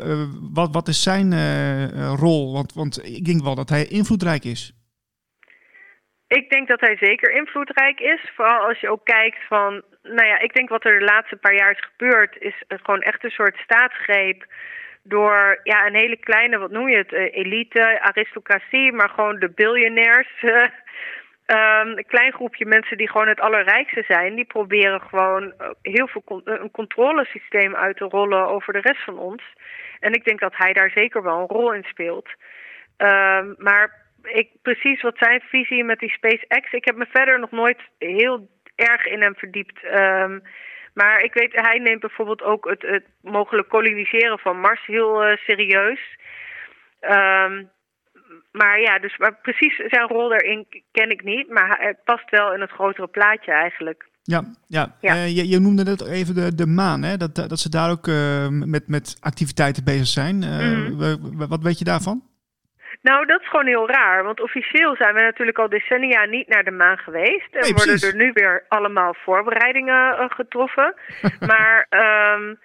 wat, 0.53 0.73
wat 0.73 0.87
is 0.87 1.03
zijn 1.03 1.33
eh, 1.33 2.13
rol? 2.19 2.53
Want, 2.53 2.73
want 2.73 3.05
ik 3.17 3.25
denk 3.25 3.43
wel 3.43 3.55
dat 3.55 3.69
hij 3.69 3.85
invloedrijk 3.85 4.43
is. 4.43 4.73
Ik 6.27 6.49
denk 6.49 6.67
dat 6.67 6.79
hij 6.79 6.97
zeker 6.97 7.31
invloedrijk 7.31 7.99
is. 7.99 8.31
Vooral 8.35 8.67
als 8.67 8.79
je 8.79 8.89
ook 8.89 9.05
kijkt 9.05 9.37
van, 9.47 9.83
nou 10.01 10.27
ja, 10.27 10.39
ik 10.39 10.53
denk 10.53 10.69
wat 10.69 10.85
er 10.85 10.99
de 10.99 11.05
laatste 11.05 11.35
paar 11.35 11.55
jaar 11.55 11.71
is 11.71 11.89
gebeurd, 11.91 12.35
is 12.39 12.63
gewoon 12.67 13.01
echt 13.01 13.23
een 13.23 13.29
soort 13.39 13.55
staatsgreep 13.57 14.45
door 15.07 15.59
ja, 15.63 15.85
een 15.85 15.95
hele 15.95 16.17
kleine, 16.17 16.57
wat 16.57 16.71
noem 16.71 16.89
je 16.89 16.97
het, 16.97 17.13
eh, 17.13 17.37
elite, 17.37 17.99
aristocratie, 18.01 18.91
maar 18.91 19.09
gewoon 19.09 19.39
de 19.39 19.49
biljonairs. 19.49 20.29
eh, 20.41 20.65
ehm, 21.45 21.87
een 21.87 22.05
klein 22.07 22.33
groepje 22.33 22.65
mensen 22.65 22.97
die 22.97 23.09
gewoon 23.09 23.27
het 23.27 23.39
allerrijkste 23.39 24.03
zijn, 24.07 24.35
die 24.35 24.45
proberen 24.45 25.01
gewoon 25.01 25.53
eh, 25.57 25.69
heel 25.81 26.07
veel 26.07 26.41
een 26.43 26.71
controlesysteem 26.71 27.75
uit 27.75 27.97
te 27.97 28.05
rollen 28.05 28.47
over 28.47 28.73
de 28.73 28.81
rest 28.81 29.03
van 29.03 29.17
ons. 29.17 29.43
En 29.99 30.13
ik 30.13 30.23
denk 30.23 30.39
dat 30.39 30.55
hij 30.55 30.73
daar 30.73 30.89
zeker 30.89 31.23
wel 31.23 31.39
een 31.39 31.55
rol 31.57 31.73
in 31.73 31.83
speelt. 31.83 32.29
Ehm, 32.97 33.53
maar 33.57 34.03
ik, 34.23 34.49
precies 34.61 35.01
wat 35.01 35.17
zijn 35.17 35.41
visie 35.41 35.83
met 35.83 35.99
die 35.99 36.11
SpaceX, 36.11 36.71
ik 36.71 36.85
heb 36.85 36.95
me 36.95 37.05
verder 37.09 37.39
nog 37.39 37.51
nooit 37.51 37.79
heel 37.97 38.47
erg 38.75 39.05
in 39.05 39.21
hem 39.21 39.35
verdiept. 39.35 39.83
Ehm, 39.83 40.39
maar 40.95 41.23
ik 41.23 41.33
weet, 41.33 41.51
hij 41.53 41.79
neemt 41.79 41.99
bijvoorbeeld 41.99 42.41
ook 42.41 42.69
het, 42.69 42.81
het 42.81 43.05
mogelijk 43.21 43.69
koloniseren 43.69 44.39
van 44.39 44.59
Mars 44.59 44.85
heel 44.85 45.23
eh, 45.23 45.37
serieus. 45.37 45.99
Ehm, 46.99 47.63
maar 48.51 48.79
ja, 48.79 48.99
dus 48.99 49.17
maar 49.17 49.35
precies 49.41 49.75
zijn 49.75 50.07
rol 50.07 50.29
daarin 50.29 50.67
ken 50.91 51.09
ik 51.09 51.23
niet. 51.23 51.49
Maar 51.49 51.77
het 51.79 51.97
past 52.03 52.29
wel 52.29 52.53
in 52.53 52.61
het 52.61 52.71
grotere 52.71 53.07
plaatje 53.07 53.51
eigenlijk. 53.51 54.05
Ja, 54.23 54.43
ja. 54.67 54.95
Ja. 55.01 55.13
Eh, 55.15 55.35
je, 55.35 55.47
je 55.47 55.59
noemde 55.59 55.83
net 55.83 56.07
even 56.07 56.35
de, 56.35 56.55
de 56.55 56.67
maan, 56.67 57.03
hè? 57.03 57.17
Dat, 57.17 57.35
dat 57.35 57.59
ze 57.59 57.69
daar 57.69 57.91
ook 57.91 58.07
eh, 58.07 58.47
met, 58.49 58.87
met 58.87 59.17
activiteiten 59.19 59.83
bezig 59.83 60.07
zijn. 60.07 60.37
Mhm. 60.37 61.47
wat 61.47 61.61
weet 61.61 61.79
je 61.79 61.85
daarvan? 61.85 62.23
Nou, 63.01 63.25
dat 63.25 63.41
is 63.41 63.49
gewoon 63.49 63.65
heel 63.65 63.89
raar. 63.89 64.23
Want 64.23 64.41
officieel 64.41 64.95
zijn 64.95 65.13
we 65.13 65.21
natuurlijk 65.21 65.59
al 65.59 65.69
decennia 65.69 66.25
niet 66.25 66.47
naar 66.47 66.63
de 66.63 66.71
maan 66.71 66.97
geweest. 66.97 67.53
En 67.53 67.61
Nee, 67.61 67.73
worden 67.73 68.09
er 68.09 68.15
nu 68.15 68.31
weer 68.33 68.65
allemaal 68.67 69.13
voorbereidingen 69.13 70.17
eh, 70.17 70.29
getroffen. 70.29 70.93
maar 71.51 71.85
ehm, 71.89 72.55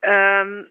ehm, 0.00 0.62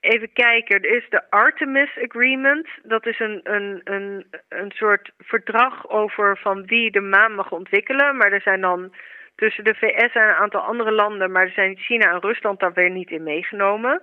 even 0.00 0.32
kijken. 0.32 0.82
Er 0.82 0.96
is 0.96 1.08
de 1.08 1.30
Artemis 1.30 1.98
Agreement. 2.04 2.68
Dat 2.82 3.06
is 3.06 3.18
een, 3.18 3.40
een, 3.42 3.80
een, 3.84 4.26
een 4.48 4.70
soort 4.70 5.10
verdrag 5.18 5.88
over 5.88 6.38
van 6.38 6.66
wie 6.66 6.90
de 6.90 7.00
maan 7.00 7.34
mag 7.34 7.50
ontwikkelen. 7.50 8.16
Maar 8.16 8.32
er 8.32 8.42
zijn 8.42 8.60
dan 8.60 8.94
tussen 9.34 9.64
de 9.64 9.74
VS 9.74 10.12
en 10.14 10.28
een 10.28 10.34
aantal 10.34 10.60
andere 10.60 10.92
landen. 10.92 11.32
Maar 11.32 11.42
er 11.42 11.52
zijn 11.52 11.78
China 11.78 12.12
en 12.12 12.20
Rusland 12.20 12.60
daar 12.60 12.72
weer 12.72 12.90
niet 12.90 13.10
in 13.10 13.22
meegenomen. 13.22 14.02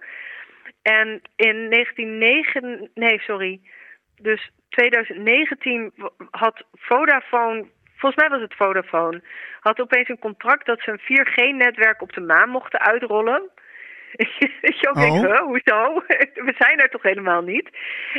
En 0.82 1.22
in 1.36 1.70
1909, 1.70 2.90
nee, 2.94 3.20
sorry. 3.20 3.62
Dus 4.22 4.52
2019 4.70 5.92
w- 5.96 6.06
had 6.32 6.64
Vodafone, 6.74 7.66
volgens 7.96 8.22
mij 8.22 8.30
was 8.30 8.42
het 8.42 8.56
Vodafone, 8.56 9.22
had 9.60 9.80
opeens 9.82 10.10
een 10.10 10.20
contract 10.20 10.66
dat 10.66 10.80
ze 10.82 10.92
een 10.92 11.00
4G-netwerk 11.00 12.02
op 12.02 12.14
de 12.14 12.22
maan 12.22 12.50
mochten 12.50 12.80
uitrollen. 12.80 13.50
Je 14.82 14.88
ook 14.90 14.96
Oh. 14.96 15.02
denkt, 15.02 15.40
hoezo? 15.40 15.94
We 16.48 16.54
zijn 16.58 16.80
er 16.80 16.90
toch 16.90 17.02
helemaal 17.04 17.42
niet? 17.42 17.70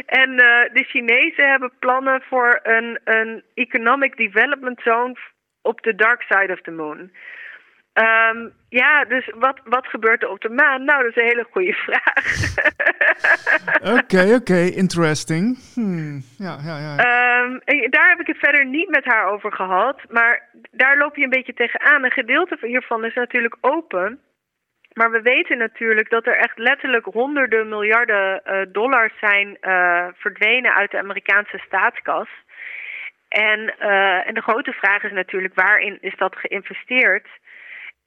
En 0.07 0.31
eh, 0.31 0.73
de 0.73 0.85
Chinezen 0.85 1.50
hebben 1.50 1.73
plannen 1.78 2.23
voor 2.23 2.61
een, 2.62 2.99
een 3.05 3.43
economic 3.55 4.17
development 4.17 4.81
zone 4.83 5.17
op 5.62 5.83
de 5.83 5.95
dark 5.95 6.23
side 6.23 6.52
of 6.52 6.61
the 6.61 6.71
moon. 6.71 7.11
Ehm, 7.92 8.49
ja, 8.68 9.04
dus 9.04 9.30
wat, 9.35 9.61
wat 9.64 9.87
gebeurt 9.87 10.23
er 10.23 10.28
op 10.28 10.40
de 10.40 10.49
maan? 10.49 10.85
Nou, 10.85 11.02
dat 11.02 11.11
is 11.11 11.23
een 11.23 11.28
hele 11.28 11.47
goede 11.50 11.73
vraag. 11.73 12.26
Oké, 13.99 14.35
oké, 14.35 14.61
interesting. 14.85 15.59
Hmm, 15.75 16.23
ja, 16.38 16.59
ja, 16.64 16.78
ja. 16.78 16.97
Ehm, 16.97 17.59
daar 17.90 18.09
heb 18.09 18.21
ik 18.21 18.26
het 18.26 18.38
verder 18.38 18.66
niet 18.66 18.88
met 18.88 19.04
haar 19.04 19.30
over 19.30 19.52
gehad. 19.52 20.00
Maar 20.09 20.49
daar 20.71 20.99
loop 20.99 21.16
je 21.16 21.23
een 21.23 21.30
beetje 21.30 21.54
tegenaan. 21.54 22.04
Een 22.04 22.11
gedeelte 22.11 22.57
van 22.61 22.68
hiervan 22.68 23.04
is 23.04 23.14
natuurlijk 23.14 23.57
open. 23.61 24.21
Maar 24.92 25.11
we 25.11 25.23
weten 25.23 25.59
natuurlijk 25.59 26.11
dat 26.11 26.26
er 26.26 26.37
echt 26.37 26.59
letterlijk 26.59 27.04
honderden 27.04 27.68
miljarden 27.68 28.42
uh, 28.47 28.61
dollars 28.73 29.18
zijn 29.21 29.57
uh, 29.61 30.07
verdwenen 30.14 30.75
uit 30.75 30.90
de 30.90 30.99
Amerikaanse 30.99 31.59
staatskas. 31.59 32.28
En, 33.28 33.75
uh, 33.80 34.28
en 34.28 34.35
de 34.35 34.42
grote 34.42 34.73
vraag 34.73 35.02
is 35.02 35.12
natuurlijk 35.12 35.54
waarin 35.54 35.99
is 36.00 36.16
dat 36.16 36.37
geïnvesteerd? 36.37 37.28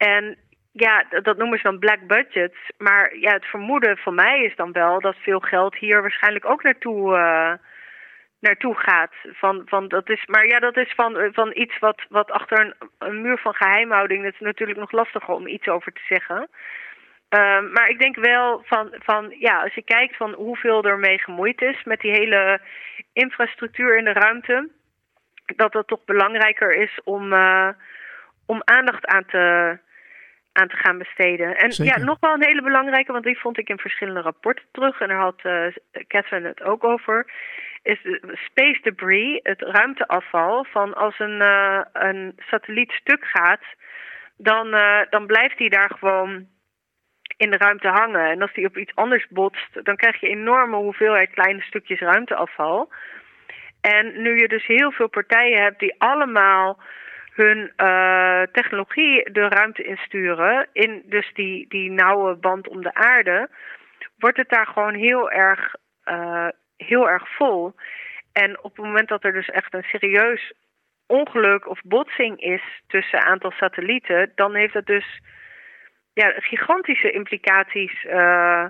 En 0.09 0.37
ja, 0.71 1.05
dat 1.21 1.37
noemen 1.37 1.57
ze 1.57 1.63
dan 1.63 1.79
black 1.79 2.07
budgets. 2.07 2.57
Maar 2.77 3.17
ja, 3.17 3.33
het 3.33 3.45
vermoeden 3.45 3.97
van 3.97 4.15
mij 4.15 4.41
is 4.41 4.55
dan 4.55 4.71
wel 4.71 4.99
dat 4.99 5.15
veel 5.15 5.39
geld 5.39 5.75
hier 5.75 6.01
waarschijnlijk 6.01 6.45
ook 6.45 6.63
naartoe, 6.63 7.17
uh, 7.17 7.53
naartoe 8.39 8.75
gaat. 8.75 9.13
Van, 9.31 9.61
van, 9.65 9.87
dat 9.87 10.09
is, 10.09 10.25
maar 10.25 10.47
ja, 10.47 10.59
dat 10.59 10.77
is 10.77 10.93
van, 10.95 11.29
van 11.33 11.51
iets 11.53 11.79
wat, 11.79 12.01
wat 12.09 12.31
achter 12.31 12.75
een, 12.99 13.21
muur 13.21 13.37
van 13.37 13.53
geheimhouding. 13.53 14.23
Dat 14.23 14.33
is 14.33 14.39
natuurlijk 14.39 14.79
nog 14.79 14.91
lastiger 14.91 15.33
om 15.33 15.47
iets 15.47 15.67
over 15.67 15.91
te 15.91 16.05
zeggen. 16.07 16.49
Uh, 17.29 17.71
maar 17.71 17.89
ik 17.89 17.99
denk 17.99 18.15
wel 18.15 18.63
van, 18.65 18.95
van, 18.99 19.35
ja, 19.39 19.61
als 19.61 19.73
je 19.73 19.83
kijkt 19.83 20.15
van 20.17 20.33
hoeveel 20.33 20.83
er 20.83 20.99
mee 20.99 21.19
gemoeid 21.19 21.61
is 21.61 21.83
met 21.83 21.99
die 21.99 22.11
hele 22.11 22.59
infrastructuur 23.13 23.97
in 23.97 24.03
de 24.03 24.13
ruimte, 24.13 24.69
dat 25.55 25.73
het 25.73 25.87
toch 25.87 26.03
belangrijker 26.05 26.73
is 26.73 26.99
om, 27.03 27.33
uh, 27.33 27.69
om 28.45 28.61
aandacht 28.63 29.05
aan 29.05 29.25
te, 29.25 29.77
aan 30.53 30.67
te 30.67 30.75
gaan 30.75 30.97
besteden. 30.97 31.57
En 31.57 31.71
Zeker. 31.71 31.97
ja, 31.97 32.05
nog 32.05 32.19
wel 32.19 32.33
een 32.33 32.45
hele 32.45 32.61
belangrijke, 32.61 33.11
want 33.11 33.23
die 33.23 33.39
vond 33.39 33.57
ik 33.57 33.69
in 33.69 33.77
verschillende 33.77 34.21
rapporten 34.21 34.65
terug. 34.71 35.01
En 35.01 35.07
daar 35.07 35.17
had 35.17 35.39
uh, 35.43 35.65
Catherine 36.07 36.47
het 36.47 36.63
ook 36.63 36.83
over. 36.83 37.31
Is 37.83 37.99
space 38.33 38.79
debris, 38.81 39.39
het 39.43 39.61
ruimteafval. 39.61 40.65
Van 40.71 40.93
als 40.93 41.19
een, 41.19 41.41
uh, 41.41 41.81
een 41.93 42.33
satelliet 42.37 42.91
stuk 42.91 43.25
gaat, 43.25 43.63
dan, 44.37 44.67
uh, 44.67 44.99
dan 45.09 45.25
blijft 45.25 45.57
die 45.57 45.69
daar 45.69 45.89
gewoon 45.89 46.47
in 47.37 47.51
de 47.51 47.57
ruimte 47.57 47.87
hangen. 47.87 48.29
En 48.29 48.41
als 48.41 48.53
die 48.53 48.67
op 48.67 48.77
iets 48.77 48.95
anders 48.95 49.27
botst, 49.29 49.85
dan 49.85 49.95
krijg 49.95 50.19
je 50.19 50.27
enorme 50.27 50.75
hoeveelheid 50.75 51.29
kleine 51.29 51.61
stukjes 51.61 51.99
ruimteafval. 51.99 52.89
En 53.81 54.21
nu 54.21 54.37
je 54.37 54.47
dus 54.47 54.65
heel 54.65 54.91
veel 54.91 55.09
partijen 55.09 55.61
hebt 55.61 55.79
die 55.79 55.95
allemaal 55.97 56.79
hun 57.31 57.73
uh, 57.77 58.41
technologie 58.51 59.31
de 59.31 59.47
ruimte 59.47 59.83
insturen, 59.83 60.67
in 60.73 61.03
dus 61.05 61.31
die, 61.33 61.65
die 61.67 61.91
nauwe 61.91 62.35
band 62.35 62.67
om 62.67 62.81
de 62.81 62.93
aarde, 62.93 63.49
wordt 64.17 64.37
het 64.37 64.49
daar 64.49 64.67
gewoon 64.67 64.93
heel 64.93 65.31
erg, 65.31 65.75
uh, 66.05 66.47
heel 66.77 67.09
erg 67.09 67.35
vol. 67.35 67.75
En 68.33 68.63
op 68.63 68.75
het 68.75 68.85
moment 68.85 69.07
dat 69.07 69.23
er 69.23 69.33
dus 69.33 69.49
echt 69.49 69.73
een 69.73 69.83
serieus 69.83 70.53
ongeluk 71.07 71.69
of 71.69 71.81
botsing 71.83 72.41
is 72.41 72.61
tussen 72.87 73.19
een 73.19 73.25
aantal 73.25 73.51
satellieten, 73.51 74.31
dan 74.35 74.55
heeft 74.55 74.73
dat 74.73 74.85
dus 74.85 75.21
ja, 76.13 76.33
gigantische 76.35 77.11
implicaties 77.11 78.03
uh, 78.03 78.65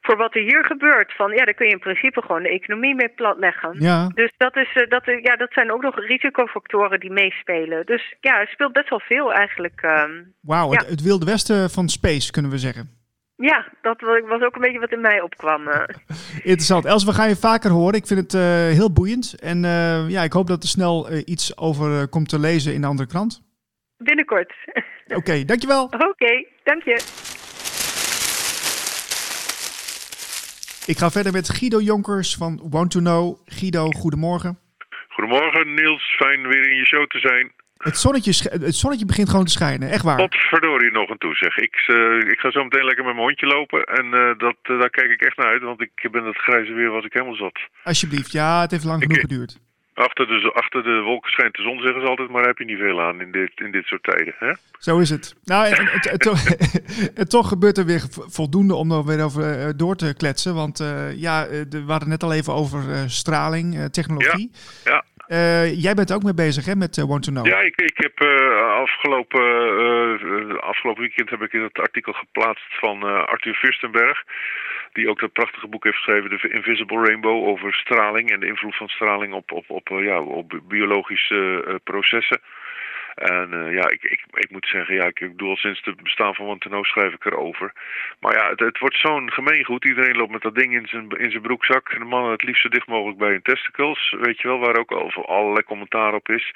voor 0.00 0.16
wat 0.16 0.34
er 0.34 0.42
hier 0.42 0.64
gebeurt. 0.64 1.14
Van 1.16 1.30
ja, 1.32 1.44
daar 1.44 1.54
kun 1.54 1.66
je 1.66 1.72
in 1.72 1.78
principe 1.78 2.22
gewoon 2.22 2.42
de 2.42 2.48
economie 2.48 2.94
mee 2.94 3.08
platleggen. 3.08 3.76
Ja. 3.78 4.08
Dus 4.14 4.32
dat, 4.36 4.56
is, 4.56 4.74
uh, 4.74 4.88
dat, 4.88 5.08
uh, 5.08 5.22
ja, 5.22 5.36
dat 5.36 5.52
zijn 5.52 5.72
ook 5.72 5.82
nog 5.82 5.98
risicofactoren 6.06 7.00
die 7.00 7.10
meespelen. 7.10 7.86
Dus 7.86 8.16
ja, 8.20 8.38
het 8.40 8.48
speelt 8.48 8.72
best 8.72 8.88
wel 8.88 9.00
veel 9.00 9.32
eigenlijk. 9.32 9.82
Um, 9.82 10.34
Wauw, 10.40 10.72
ja. 10.72 10.78
het, 10.78 10.88
het, 10.88 11.02
wilde 11.02 11.24
westen 11.24 11.70
van 11.70 11.88
space 11.88 12.32
kunnen 12.32 12.50
we 12.50 12.58
zeggen. 12.58 12.96
Ja, 13.36 13.66
dat 13.82 14.00
was 14.00 14.42
ook 14.42 14.54
een 14.54 14.60
beetje 14.60 14.80
wat 14.80 14.92
in 14.92 15.00
mij 15.00 15.20
opkwam. 15.20 15.68
uh. 15.68 15.82
Interessant. 16.52 16.84
Els, 16.84 17.04
we 17.04 17.12
gaan 17.12 17.28
je 17.28 17.36
vaker 17.36 17.70
horen. 17.70 17.94
Ik 17.94 18.06
vind 18.06 18.20
het 18.20 18.34
uh, 18.34 18.42
heel 18.50 18.92
boeiend. 18.92 19.40
En 19.40 19.64
uh, 19.64 20.10
ja, 20.10 20.22
ik 20.22 20.32
hoop 20.32 20.46
dat 20.46 20.62
er 20.62 20.68
snel 20.68 21.08
iets 21.24 21.58
over 21.58 22.08
komt 22.08 22.28
te 22.28 22.38
lezen 22.38 22.74
in 22.74 22.80
de 22.80 22.86
andere 22.86 23.08
krant. 23.08 23.42
Binnenkort. 23.96 24.54
Oké, 25.06 25.16
okay, 25.16 25.44
dankjewel. 25.44 25.84
Oké, 25.84 26.06
okay, 26.06 26.46
dank 26.64 26.82
je. 26.82 27.27
Ik 30.92 30.98
ga 30.98 31.10
verder 31.10 31.32
met 31.32 31.48
Guido 31.48 31.80
Jonkers 31.80 32.34
van 32.34 32.60
Want 32.70 32.90
to 32.90 33.00
Know. 33.00 33.36
Guido, 33.44 33.90
goedemorgen. 33.90 34.58
Goedemorgen 35.08 35.74
Niels, 35.74 36.14
fijn 36.16 36.48
weer 36.48 36.70
in 36.70 36.76
je 36.76 36.86
show 36.86 37.06
te 37.06 37.18
zijn. 37.18 37.52
Het 37.76 37.98
zonnetje, 37.98 38.50
het 38.50 38.74
zonnetje 38.74 39.06
begint 39.06 39.28
gewoon 39.28 39.44
te 39.44 39.50
schijnen, 39.50 39.90
echt 39.90 40.02
waar. 40.02 40.16
Tot 40.16 40.34
verdorie 40.34 40.90
nog 40.92 41.08
een 41.10 41.18
toe 41.18 41.34
zeg. 41.34 41.56
Ik, 41.56 41.84
uh, 41.86 42.30
ik 42.32 42.38
ga 42.38 42.50
zo 42.50 42.62
meteen 42.62 42.84
lekker 42.84 43.04
met 43.04 43.14
mijn 43.14 43.26
hondje 43.26 43.46
lopen 43.46 43.84
en 43.84 44.06
uh, 44.06 44.38
dat, 44.38 44.56
uh, 44.62 44.80
daar 44.80 44.90
kijk 44.90 45.10
ik 45.10 45.22
echt 45.22 45.36
naar 45.36 45.46
uit, 45.46 45.62
want 45.62 45.80
ik 45.80 46.08
ben 46.10 46.24
het 46.24 46.36
grijze 46.36 46.72
weer 46.72 46.90
was 46.90 47.04
ik 47.04 47.12
helemaal 47.12 47.34
zat. 47.34 47.58
Alsjeblieft, 47.82 48.32
ja, 48.32 48.60
het 48.60 48.70
heeft 48.70 48.84
lang 48.84 49.02
genoeg 49.02 49.16
ik, 49.16 49.22
geduurd. 49.22 49.58
Achter 49.98 50.26
de, 50.26 50.52
achter 50.54 50.82
de 50.82 51.00
wolken 51.00 51.30
schijnt 51.30 51.54
de 51.54 51.62
zon, 51.62 51.80
zeggen 51.80 52.00
ze 52.00 52.06
altijd, 52.06 52.28
maar 52.28 52.38
daar 52.38 52.50
heb 52.50 52.58
je 52.58 52.64
niet 52.64 52.78
veel 52.78 53.00
aan 53.00 53.20
in 53.20 53.32
dit, 53.32 53.50
in 53.54 53.70
dit 53.70 53.84
soort 53.84 54.02
tijden. 54.02 54.34
Hè? 54.38 54.52
Zo 54.78 54.98
is 54.98 55.10
het. 55.10 55.34
Nou, 55.44 55.66
en, 55.66 55.76
en, 55.76 56.00
en, 56.00 56.18
toch, 56.18 56.44
en, 57.20 57.28
toch 57.28 57.48
gebeurt 57.48 57.78
er 57.78 57.84
weer 57.84 58.04
voldoende 58.10 58.74
om 58.74 58.92
er 58.92 59.04
weer 59.04 59.24
over 59.24 59.58
uh, 59.58 59.68
door 59.76 59.96
te 59.96 60.14
kletsen. 60.16 60.54
Want 60.54 60.80
uh, 60.80 61.16
ja, 61.16 61.48
we 61.70 61.84
hadden 61.86 62.08
net 62.08 62.22
al 62.22 62.32
even 62.32 62.52
over 62.52 62.88
uh, 62.88 63.00
straling, 63.06 63.88
technologie. 63.90 64.50
Ja, 64.84 64.92
ja. 64.92 65.04
Uh, 65.28 65.82
jij 65.82 65.94
bent 65.94 66.12
ook 66.12 66.22
mee 66.22 66.34
bezig 66.34 66.64
hè, 66.64 66.74
met 66.74 66.96
uh, 66.96 67.04
Want 67.04 67.22
to 67.22 67.32
Know. 67.32 67.46
Ja, 67.46 67.60
ik, 67.60 67.76
ik 67.76 67.96
heb 67.96 68.22
uh, 68.22 68.72
afgelopen, 68.84 70.60
afgelopen 70.60 71.02
weekend 71.02 71.30
heb 71.30 71.42
ik 71.42 71.52
het 71.52 71.78
artikel 71.78 72.12
geplaatst 72.12 72.78
van 72.80 73.02
Arthur 73.26 73.54
Fürstenberg. 73.54 74.24
Die 74.92 75.08
ook 75.08 75.20
dat 75.20 75.32
prachtige 75.32 75.66
boek 75.66 75.84
heeft 75.84 75.96
geschreven, 75.96 76.38
The 76.38 76.48
Invisible 76.48 77.04
Rainbow, 77.06 77.48
over 77.48 77.74
straling 77.74 78.30
en 78.30 78.40
de 78.40 78.46
invloed 78.46 78.76
van 78.76 78.88
straling 78.88 79.32
op, 79.32 79.52
op, 79.52 79.70
op, 79.70 79.88
ja, 79.88 80.20
op 80.20 80.60
biologische 80.68 81.80
processen. 81.84 82.40
En 83.18 83.48
uh, 83.52 83.74
ja, 83.74 83.88
ik, 83.88 84.02
ik, 84.02 84.20
ik 84.32 84.50
moet 84.50 84.66
zeggen, 84.66 84.94
ja, 84.94 85.04
ik, 85.04 85.20
ik 85.20 85.30
bedoel, 85.30 85.56
sinds 85.56 85.80
het 85.84 86.02
bestaan 86.02 86.34
van 86.34 86.46
Wanteno 86.46 86.82
schrijf 86.82 87.12
ik 87.12 87.24
erover. 87.24 87.72
Maar 88.20 88.34
ja, 88.34 88.50
het, 88.50 88.60
het 88.60 88.78
wordt 88.78 88.96
zo'n 88.96 89.32
gemeengoed. 89.32 89.84
Iedereen 89.84 90.16
loopt 90.16 90.32
met 90.32 90.42
dat 90.42 90.54
ding 90.54 90.74
in 90.74 90.86
zijn, 90.86 91.08
in 91.08 91.30
zijn 91.30 91.42
broekzak. 91.42 91.90
De 91.90 92.04
mannen 92.04 92.32
het 92.32 92.42
liefst 92.42 92.62
zo 92.62 92.68
dicht 92.68 92.86
mogelijk 92.86 93.18
bij 93.18 93.30
hun 93.30 93.42
testicles. 93.42 94.14
Weet 94.20 94.40
je 94.40 94.48
wel, 94.48 94.58
waar 94.58 94.78
ook 94.78 94.90
al 94.90 95.26
allerlei 95.26 95.64
commentaar 95.64 96.14
op 96.14 96.28
is. 96.28 96.52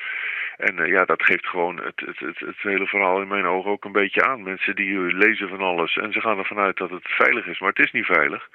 En 0.57 0.81
uh, 0.81 0.87
ja, 0.87 1.05
dat 1.05 1.23
geeft 1.23 1.47
gewoon 1.47 1.77
het, 1.77 2.01
het, 2.07 2.19
het, 2.19 2.39
het 2.39 2.59
hele 2.59 2.87
verhaal 2.87 3.21
in 3.21 3.29
mijn 3.29 3.47
ogen 3.47 3.71
ook 3.71 3.85
een 3.85 3.93
beetje 3.93 4.25
aan. 4.25 4.43
Mensen 4.43 4.77
die 4.77 4.99
lezen 4.99 5.49
van 5.49 5.61
alles 5.61 5.97
en 5.97 6.13
ze 6.13 6.21
gaan 6.21 6.39
ervan 6.39 6.59
uit 6.59 6.77
dat 6.77 6.91
het 6.91 7.09
veilig 7.09 7.47
is. 7.47 7.59
Maar 7.59 7.69
het 7.69 7.85
is 7.87 7.93
niet 7.93 8.07
veilig. 8.07 8.49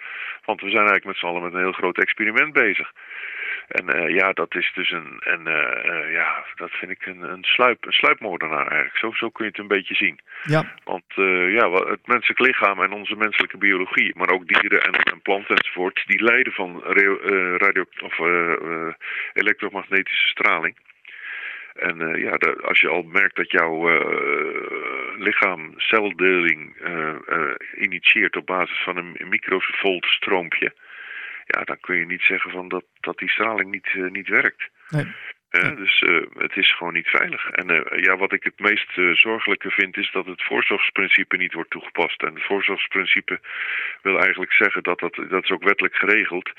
Want 0.46 0.62
we 0.62 0.70
zijn 0.70 0.88
eigenlijk 0.88 1.06
met 1.06 1.18
z'n 1.18 1.26
allen 1.26 1.44
met 1.44 1.54
een 1.54 1.60
heel 1.60 1.72
groot 1.72 1.98
experiment 1.98 2.54
bezig. 2.54 2.92
En 3.68 3.96
uh, 3.96 4.16
ja, 4.16 4.34
dat 4.34 4.56
is 4.56 4.72
dus 4.74 4.92
een, 4.92 5.20
en 5.20 5.42
uh, 5.48 6.14
ja, 6.14 6.46
dat 6.56 6.72
vind 6.72 6.92
ik 6.92 7.06
een, 7.06 7.22
een, 7.22 7.44
sluip, 7.44 7.86
een 7.86 7.92
sluipmoordenaar 7.92 8.68
eigenlijk. 8.68 8.98
Zo, 8.98 9.12
zo 9.12 9.30
kun 9.30 9.46
je 9.46 9.52
het 9.52 9.60
een 9.60 9.68
beetje 9.68 9.96
zien. 9.96 10.20
Ja. 10.44 10.74
Want 10.84 11.04
ja, 11.50 11.72
het 11.72 12.08
menselijk 12.08 12.40
lichaam 12.40 12.82
en 12.82 12.92
onze 12.92 13.16
menselijke 13.16 13.58
biologie, 13.58 14.14
maar 14.16 14.30
ook 14.30 14.48
dieren 14.48 14.82
en, 14.82 14.94
en 14.94 15.22
planten 15.22 15.56
enzovoort, 15.56 16.04
die 16.06 16.24
lijden 16.24 16.54
van 16.54 16.82
radio, 17.58 17.86
of 18.00 18.20
elektromagnetische 19.34 20.28
straling. 20.28 20.76
En 21.78 22.02
uh, 22.02 22.24
ja, 22.24 22.38
de, 22.38 22.62
als 22.62 22.80
je 22.80 22.88
al 22.88 23.04
merkt 23.04 23.36
dat 23.36 23.52
jouw 23.52 23.90
uh, 23.90 25.18
lichaam 25.18 25.74
celdeling 25.78 26.76
uh, 26.82 27.16
initieert 27.76 28.36
op 28.36 28.46
basis 28.46 28.84
van 28.84 28.98
een, 28.98 29.16
een 29.18 29.30
microvolt 29.30 30.06
stroompje, 30.06 30.74
ja, 31.48 31.64
dan 31.64 31.80
kun 31.80 31.96
je 31.96 32.06
niet 32.06 32.22
zeggen 32.22 32.52
van 32.52 32.68
dat, 32.68 32.86
dat 33.00 33.18
die 33.18 33.30
straling 33.30 33.72
niet, 33.72 33.94
uh, 33.94 34.12
niet 34.12 34.28
werkt. 34.28 34.70
Nee. 34.90 35.06
Uh, 35.52 35.76
dus 35.76 36.02
uh, 36.02 36.26
het 36.38 36.58
is 36.58 36.76
gewoon 36.76 36.94
niet 36.94 37.08
veilig. 37.08 37.50
En 37.50 37.68
ja, 38.02 38.18
wat 38.18 38.34
ik 38.34 38.44
het 38.44 38.60
meest 38.60 38.92
zorgelijke 39.12 39.72
vind 39.72 39.98
is 39.98 40.12
dat 40.12 40.26
het 40.26 40.44
voorzorgsprincipe 40.44 41.38
niet 41.38 41.54
wordt 41.54 41.70
toegepast. 41.70 42.24
En 42.24 42.34
het 42.34 42.44
voorzorgsprincipe 42.44 43.40
wil 44.02 44.20
eigenlijk 44.20 44.54
zeggen 44.54 44.84
dat 44.84 45.00
dat, 45.00 45.16
dat 45.30 45.44
is 45.44 45.52
ook 45.52 45.64
wettelijk 45.64 45.96
geregeld, 45.96 46.52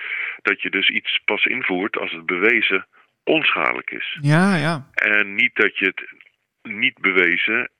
dat 0.42 0.62
je 0.62 0.70
dus 0.70 0.88
iets 0.88 1.20
pas 1.24 1.44
invoert 1.44 1.96
als 1.96 2.12
het 2.12 2.26
bewezen 2.26 2.86
onschadelijk 3.24 3.90
is. 3.90 4.18
Ja, 4.20 4.56
ja. 4.56 4.86
En 4.94 5.34
niet 5.34 5.54
dat 5.54 5.78
je 5.78 5.84
het 5.84 6.02
niet 6.62 6.98
bewezen 7.00 7.70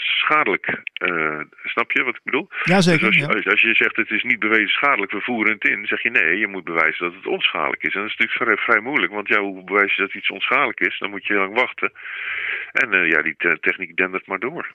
schadelijk. 0.00 0.66
Uh, 1.04 1.40
snap 1.64 1.92
je 1.92 2.02
wat 2.02 2.14
ik 2.14 2.20
bedoel? 2.24 2.48
Ja, 2.62 2.80
zeker. 2.80 2.98
Dus 2.98 3.08
als, 3.08 3.34
je, 3.34 3.42
ja. 3.44 3.50
als 3.50 3.60
je 3.60 3.74
zegt 3.74 3.96
het 3.96 4.10
is 4.10 4.22
niet 4.22 4.38
bewezen 4.38 4.68
schadelijk, 4.68 5.12
we 5.12 5.20
voeren 5.20 5.52
het 5.52 5.64
in, 5.64 5.86
zeg 5.86 6.02
je 6.02 6.10
nee, 6.10 6.38
je 6.38 6.46
moet 6.46 6.64
bewijzen 6.64 7.04
dat 7.04 7.14
het 7.14 7.26
onschadelijk 7.26 7.82
is. 7.82 7.94
En 7.94 8.00
dat 8.00 8.10
is 8.10 8.16
natuurlijk 8.16 8.42
vrij, 8.42 8.56
vrij 8.56 8.80
moeilijk, 8.80 9.12
want 9.12 9.28
ja, 9.28 9.40
hoe 9.40 9.64
bewijs 9.64 9.96
je 9.96 10.02
dat 10.02 10.14
iets 10.14 10.30
onschadelijk 10.30 10.80
is? 10.80 10.98
Dan 10.98 11.10
moet 11.10 11.26
je 11.26 11.34
lang 11.34 11.54
wachten. 11.54 11.92
En 12.72 12.92
uh, 12.92 13.10
ja, 13.10 13.22
die 13.22 13.34
te 13.38 13.58
techniek 13.60 13.96
dendert 13.96 14.26
maar 14.26 14.38
door. 14.38 14.72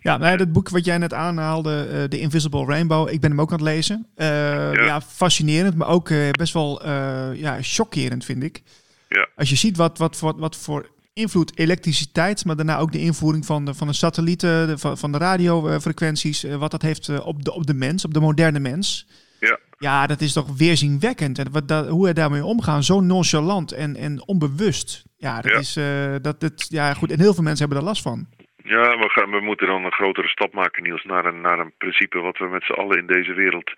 Ja, 0.00 0.16
nou 0.16 0.30
ja, 0.30 0.36
dat 0.36 0.52
boek 0.52 0.68
wat 0.68 0.84
jij 0.84 0.98
net 0.98 1.12
aanhaalde, 1.12 1.88
uh, 1.92 2.02
The 2.02 2.20
Invisible 2.20 2.64
Rainbow, 2.66 3.08
ik 3.08 3.20
ben 3.20 3.30
hem 3.30 3.40
ook 3.40 3.52
aan 3.52 3.58
het 3.58 3.66
lezen. 3.66 4.06
Ja. 4.16 4.72
ja. 4.72 5.00
fascinerend, 5.00 5.76
maar 5.76 5.88
ook 5.88 6.08
best 6.30 6.52
wel 6.52 6.88
ja, 7.34 7.58
chockerend, 7.60 8.24
vind 8.24 8.42
ik. 8.42 8.62
Ja. 9.08 9.28
Als 9.36 9.50
je 9.50 9.56
ziet 9.56 9.76
wat, 9.76 9.98
wat, 9.98 10.20
wat, 10.20 10.38
wat 10.38 10.56
voor 10.56 10.92
invloed 11.14 11.58
elektriciteit, 11.58 12.44
maar 12.44 12.56
daarna 12.56 12.78
ook 12.78 12.92
de 12.92 13.00
invoering 13.00 13.46
van 13.46 13.64
de, 13.64 13.74
van 13.74 13.86
de 13.86 13.92
satellieten, 13.92 14.66
de, 14.66 14.78
van, 14.78 14.98
van 14.98 15.12
de 15.12 15.18
radiofrequenties, 15.18 16.44
uh, 16.44 16.54
wat 16.56 16.70
dat 16.70 16.82
heeft 16.82 17.08
uh, 17.08 17.26
op, 17.26 17.44
de, 17.44 17.52
op 17.52 17.66
de 17.66 17.74
mens, 17.74 18.04
op 18.04 18.14
de 18.14 18.20
moderne 18.20 18.58
mens. 18.60 19.06
Ja, 19.40 19.58
ja 19.78 20.06
dat 20.06 20.20
is 20.20 20.32
toch 20.32 20.56
weerzinwekkend. 20.56 21.38
En 21.38 21.52
wat, 21.52 21.68
dat, 21.68 21.88
hoe 21.88 22.08
er 22.08 22.14
daarmee 22.14 22.44
omgaan, 22.44 22.82
zo 22.82 23.00
nonchalant 23.00 23.72
en, 23.72 23.96
en 23.96 24.26
onbewust. 24.26 25.04
Ja, 25.16 25.40
dat 25.40 25.52
Ja. 25.52 25.58
is, 25.58 25.76
uh, 25.76 26.14
dat, 26.22 26.40
dat, 26.40 26.66
ja, 26.68 26.94
goed. 26.94 27.10
En 27.10 27.20
heel 27.20 27.34
veel 27.34 27.42
mensen 27.42 27.64
hebben 27.66 27.82
er 27.82 27.88
last 27.90 28.02
van. 28.02 28.26
Ja, 28.56 28.98
we, 28.98 29.08
gaan, 29.08 29.30
we 29.30 29.40
moeten 29.40 29.66
dan 29.66 29.84
een 29.84 29.92
grotere 29.92 30.28
stap 30.28 30.52
maken, 30.54 30.82
Niels, 30.82 31.04
naar 31.04 31.24
een, 31.24 31.40
naar 31.40 31.58
een 31.58 31.72
principe 31.78 32.18
wat 32.18 32.38
we 32.38 32.46
met 32.48 32.64
z'n 32.64 32.72
allen 32.72 32.98
in 32.98 33.06
deze 33.06 33.32
wereld 33.32 33.72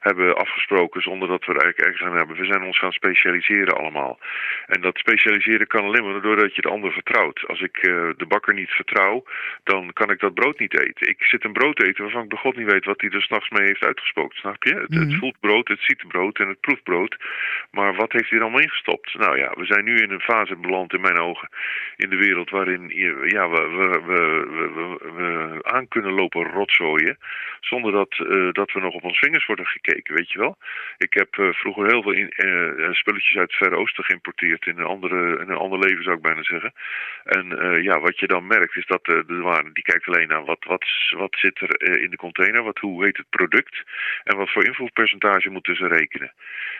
hebben 0.00 0.36
afgesproken 0.36 1.02
zonder 1.02 1.28
dat 1.28 1.44
we 1.44 1.52
er 1.52 1.60
eigenlijk 1.60 1.88
ergens 1.88 2.08
aan 2.08 2.16
hebben. 2.16 2.36
We 2.36 2.44
zijn 2.44 2.62
ons 2.62 2.78
gaan 2.78 2.92
specialiseren 2.92 3.76
allemaal. 3.76 4.18
En 4.66 4.80
dat 4.80 4.98
specialiseren 4.98 5.66
kan 5.66 5.84
alleen 5.84 6.04
maar 6.04 6.20
doordat 6.20 6.54
je 6.54 6.62
de 6.62 6.68
ander 6.68 6.92
vertrouwt. 6.92 7.44
Als 7.46 7.60
ik 7.60 7.76
uh, 7.76 8.10
de 8.16 8.26
bakker 8.26 8.54
niet 8.54 8.70
vertrouw, 8.70 9.24
dan 9.64 9.92
kan 9.92 10.10
ik 10.10 10.20
dat 10.20 10.34
brood 10.34 10.58
niet 10.58 10.80
eten. 10.80 11.08
Ik 11.08 11.22
zit 11.22 11.44
een 11.44 11.52
brood 11.52 11.82
eten 11.82 12.02
waarvan 12.02 12.22
ik 12.22 12.28
bij 12.28 12.38
God 12.38 12.56
niet 12.56 12.72
weet 12.72 12.84
wat 12.84 13.00
hij 13.00 13.10
er 13.10 13.22
s'nachts 13.22 13.50
mee 13.50 13.66
heeft 13.66 13.84
uitgespookt. 13.84 14.36
Snap 14.36 14.64
je? 14.64 14.74
Het, 14.74 14.88
mm 14.88 14.96
-hmm. 14.96 15.08
het 15.08 15.18
voelt 15.18 15.40
brood, 15.40 15.68
het 15.68 15.80
ziet 15.80 16.08
brood 16.08 16.38
en 16.38 16.48
het 16.48 16.60
proeft 16.60 16.82
brood. 16.82 17.16
Maar 17.70 17.94
wat 17.94 18.12
heeft 18.12 18.28
hij 18.28 18.38
er 18.38 18.44
allemaal 18.44 18.60
ingestopt? 18.60 19.14
Nou 19.14 19.38
ja, 19.38 19.52
we 19.56 19.64
zijn 19.64 19.84
nu 19.84 19.96
in 19.96 20.10
een 20.10 20.20
fase 20.20 20.56
beland 20.56 20.92
in 20.92 21.00
mijn 21.00 21.18
ogen 21.18 21.48
in 21.96 22.10
de 22.10 22.16
wereld 22.16 22.50
waarin 22.50 22.88
ja, 23.24 23.48
we, 23.48 23.60
we, 23.60 24.00
we, 24.06 24.46
we, 24.74 25.12
we 25.16 25.58
aan 25.62 25.88
kunnen 25.88 26.12
lopen 26.12 26.50
rotzooien 26.50 27.18
zonder 27.60 27.92
dat, 27.92 28.18
uh, 28.18 28.52
dat 28.52 28.72
we 28.72 28.80
nog 28.80 28.94
op 28.94 29.04
ons 29.04 29.18
vingers 29.18 29.46
worden 29.46 29.66
gekeken, 29.66 29.95
weet 30.04 30.30
je 30.30 30.38
wel. 30.38 30.56
Ik 30.98 31.12
heb 31.14 31.36
uh, 31.36 31.52
vroeger 31.52 31.86
heel 31.86 32.02
veel 32.02 32.14
uh, 32.14 32.92
spulletjes 32.92 33.36
uit 33.36 33.48
het 33.48 33.56
Verre 33.56 33.76
Oosten 33.76 34.04
geïmporteerd 34.04 34.66
in 34.66 34.78
een, 34.78 34.84
andere, 34.84 35.38
in 35.38 35.50
een 35.50 35.56
ander 35.56 35.78
leven 35.78 36.02
zou 36.02 36.16
ik 36.16 36.22
bijna 36.22 36.42
zeggen. 36.42 36.72
En 37.24 37.46
ja, 37.82 38.00
wat 38.00 38.18
je 38.18 38.26
dan 38.26 38.46
merkt 38.46 38.76
is 38.76 38.86
dat 38.86 39.04
de 39.04 39.24
douane 39.26 39.72
die 39.72 39.82
kijkt 39.82 40.06
alleen 40.06 40.28
naar 40.28 40.44
wat, 40.44 40.64
wat, 40.64 40.84
wat 41.10 41.36
zit 41.38 41.60
er 41.60 42.00
in 42.00 42.10
de 42.10 42.16
container, 42.16 42.62
wat, 42.62 42.78
hoe 42.78 43.04
heet 43.04 43.16
het 43.16 43.30
product 43.30 43.82
en 44.24 44.36
wat 44.36 44.50
voor 44.50 44.64
invoerpercentage 44.64 45.50
moeten 45.50 45.76
ze 45.76 45.86
rekenen. 45.86 46.32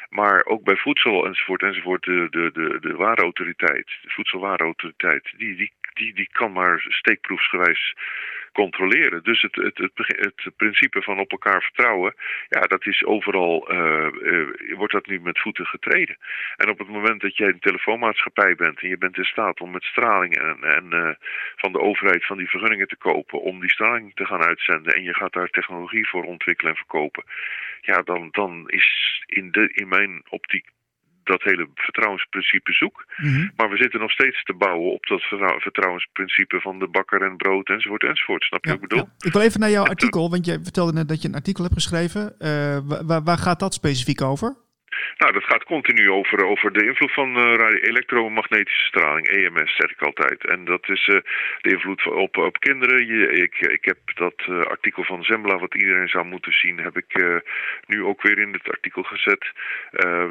Maar 0.09 0.45
ook 0.45 0.63
bij 0.63 0.77
voedsel 0.77 1.27
enzovoort 1.27 1.63
enzovoort, 1.63 2.03
de, 2.05 2.27
de, 2.31 2.51
de, 2.53 2.79
de 2.81 2.97
warenautoriteit, 2.97 3.87
de 4.03 4.11
voedselwarenautoriteit, 4.11 5.33
die, 5.37 5.57
die, 5.57 5.73
die, 5.93 6.15
die 6.15 6.29
kan 6.33 6.53
maar 6.53 6.85
steekproefsgewijs 6.89 7.95
controleren. 8.63 9.23
Dus 9.23 9.41
het, 9.43 9.55
het, 9.55 9.79
het, 9.79 10.57
principe 10.57 11.03
van 11.03 11.19
op 11.19 11.31
elkaar 11.31 11.63
vertrouwen, 11.63 12.15
ja, 12.49 12.61
dat 12.61 12.87
is 12.87 13.05
overal, 13.05 13.73
uh, 13.73 14.09
wordt 14.77 14.93
dat 14.93 15.07
nu 15.07 15.21
met 15.21 15.39
voeten 15.39 15.67
getreden. 15.67 16.17
En 16.57 16.69
op 16.71 16.79
het 16.79 16.89
moment 16.89 17.21
dat 17.21 17.37
jij 17.37 17.49
een 17.49 17.69
telefoonmaatschappij 17.69 18.55
bent 18.55 18.81
en 18.81 18.89
je 18.89 18.99
bent 18.99 19.17
in 19.17 19.25
staat 19.25 19.61
om 19.61 19.71
met 19.71 19.83
straling 19.83 20.39
en, 20.39 20.59
en 20.63 20.85
uh, 20.91 21.11
van 21.57 21.73
de 21.73 21.81
overheid 21.81 22.27
van 22.27 22.37
die 22.37 22.51
vergunningen 22.51 22.89
te 22.89 22.97
kopen, 22.97 23.41
om 23.41 23.61
die 23.61 23.71
straling 23.71 24.15
te 24.15 24.27
gaan 24.27 24.45
uitzenden 24.45 24.95
en 24.95 25.03
je 25.03 25.15
gaat 25.15 25.33
daar 25.33 25.51
technologie 25.51 26.09
voor 26.09 26.25
ontwikkelen 26.25 26.73
en 26.73 26.79
verkopen, 26.79 27.25
ja, 27.81 28.03
dan, 28.03 28.29
dan 28.31 28.65
is 28.67 28.89
in, 29.27 29.51
de, 29.51 29.69
in 29.73 29.89
mijn 29.89 30.23
optiek 30.29 30.67
dat 31.27 31.43
hele 31.43 31.69
vertrouwensprincipe 31.75 32.73
zoek. 32.73 33.05
Mm 33.17 33.35
-hmm. 33.35 33.53
Maar 33.57 33.71
we 33.71 33.77
zitten 33.77 34.01
nog 34.01 34.11
steeds 34.11 34.43
te 34.43 34.55
bouwen 34.55 34.93
op 34.93 35.07
dat 35.07 35.23
vertrouwensprincipe 35.63 36.61
van 36.61 36.79
de 36.79 36.89
bakker 36.89 37.23
en 37.23 37.37
brood 37.37 37.69
enzovoort 37.69 38.03
enzovoort. 38.03 38.43
Snap 38.43 38.65
je 38.65 38.71
ja, 38.71 38.75
wat 38.75 38.85
ik 38.85 38.89
bedoel? 38.89 39.09
Ja. 39.19 39.27
Ik 39.27 39.33
wil 39.33 39.43
even 39.43 39.61
naar 39.61 39.71
jouw 39.71 39.85
artikel, 39.85 40.31
want 40.31 40.47
je 40.47 40.59
vertelde 40.63 40.93
net 40.93 41.09
dat 41.09 41.23
je 41.23 41.29
een 41.29 41.35
artikel 41.35 41.63
hebt 41.63 41.75
geschreven. 41.75 42.35
Uh, 42.39 42.79
waar, 43.07 43.23
waar 43.23 43.39
gaat 43.39 43.61
dat 43.61 43.75
specifiek 43.75 44.23
over? 44.23 44.66
Nou, 45.17 45.33
dat 45.33 45.45
gaat 45.45 45.65
continu 45.65 46.11
over, 46.11 46.45
over 46.45 46.73
de 46.73 46.87
invloed 46.87 47.13
van 47.13 47.37
uh, 47.37 47.69
elektromagnetische 47.81 48.85
straling, 48.85 49.27
EMS 49.27 49.77
zeg 49.77 49.91
ik 49.91 50.03
altijd. 50.03 50.47
En 50.47 50.65
dat 50.65 50.89
is 50.89 51.09
uh, 51.09 51.21
de 51.61 51.71
invloed 51.71 52.07
op, 52.07 52.37
op 52.37 52.61
kinderen. 52.61 53.33
Ik, 53.43 53.61
ik 53.61 53.85
heb 53.85 53.99
dat 54.15 54.35
uh, 54.49 54.61
artikel 54.61 55.05
van 55.05 55.25
Zembla, 55.25 55.59
wat 55.59 55.75
iedereen 55.75 56.09
zou 56.09 56.25
moeten 56.25 56.53
zien, 56.53 56.79
heb 56.79 56.97
ik 56.97 57.41
nu 57.87 58.05
ook 58.05 58.23
weer 58.23 58.39
in 58.39 58.53
het 58.53 58.71
artikel 58.71 59.03
gezet. 59.03 59.53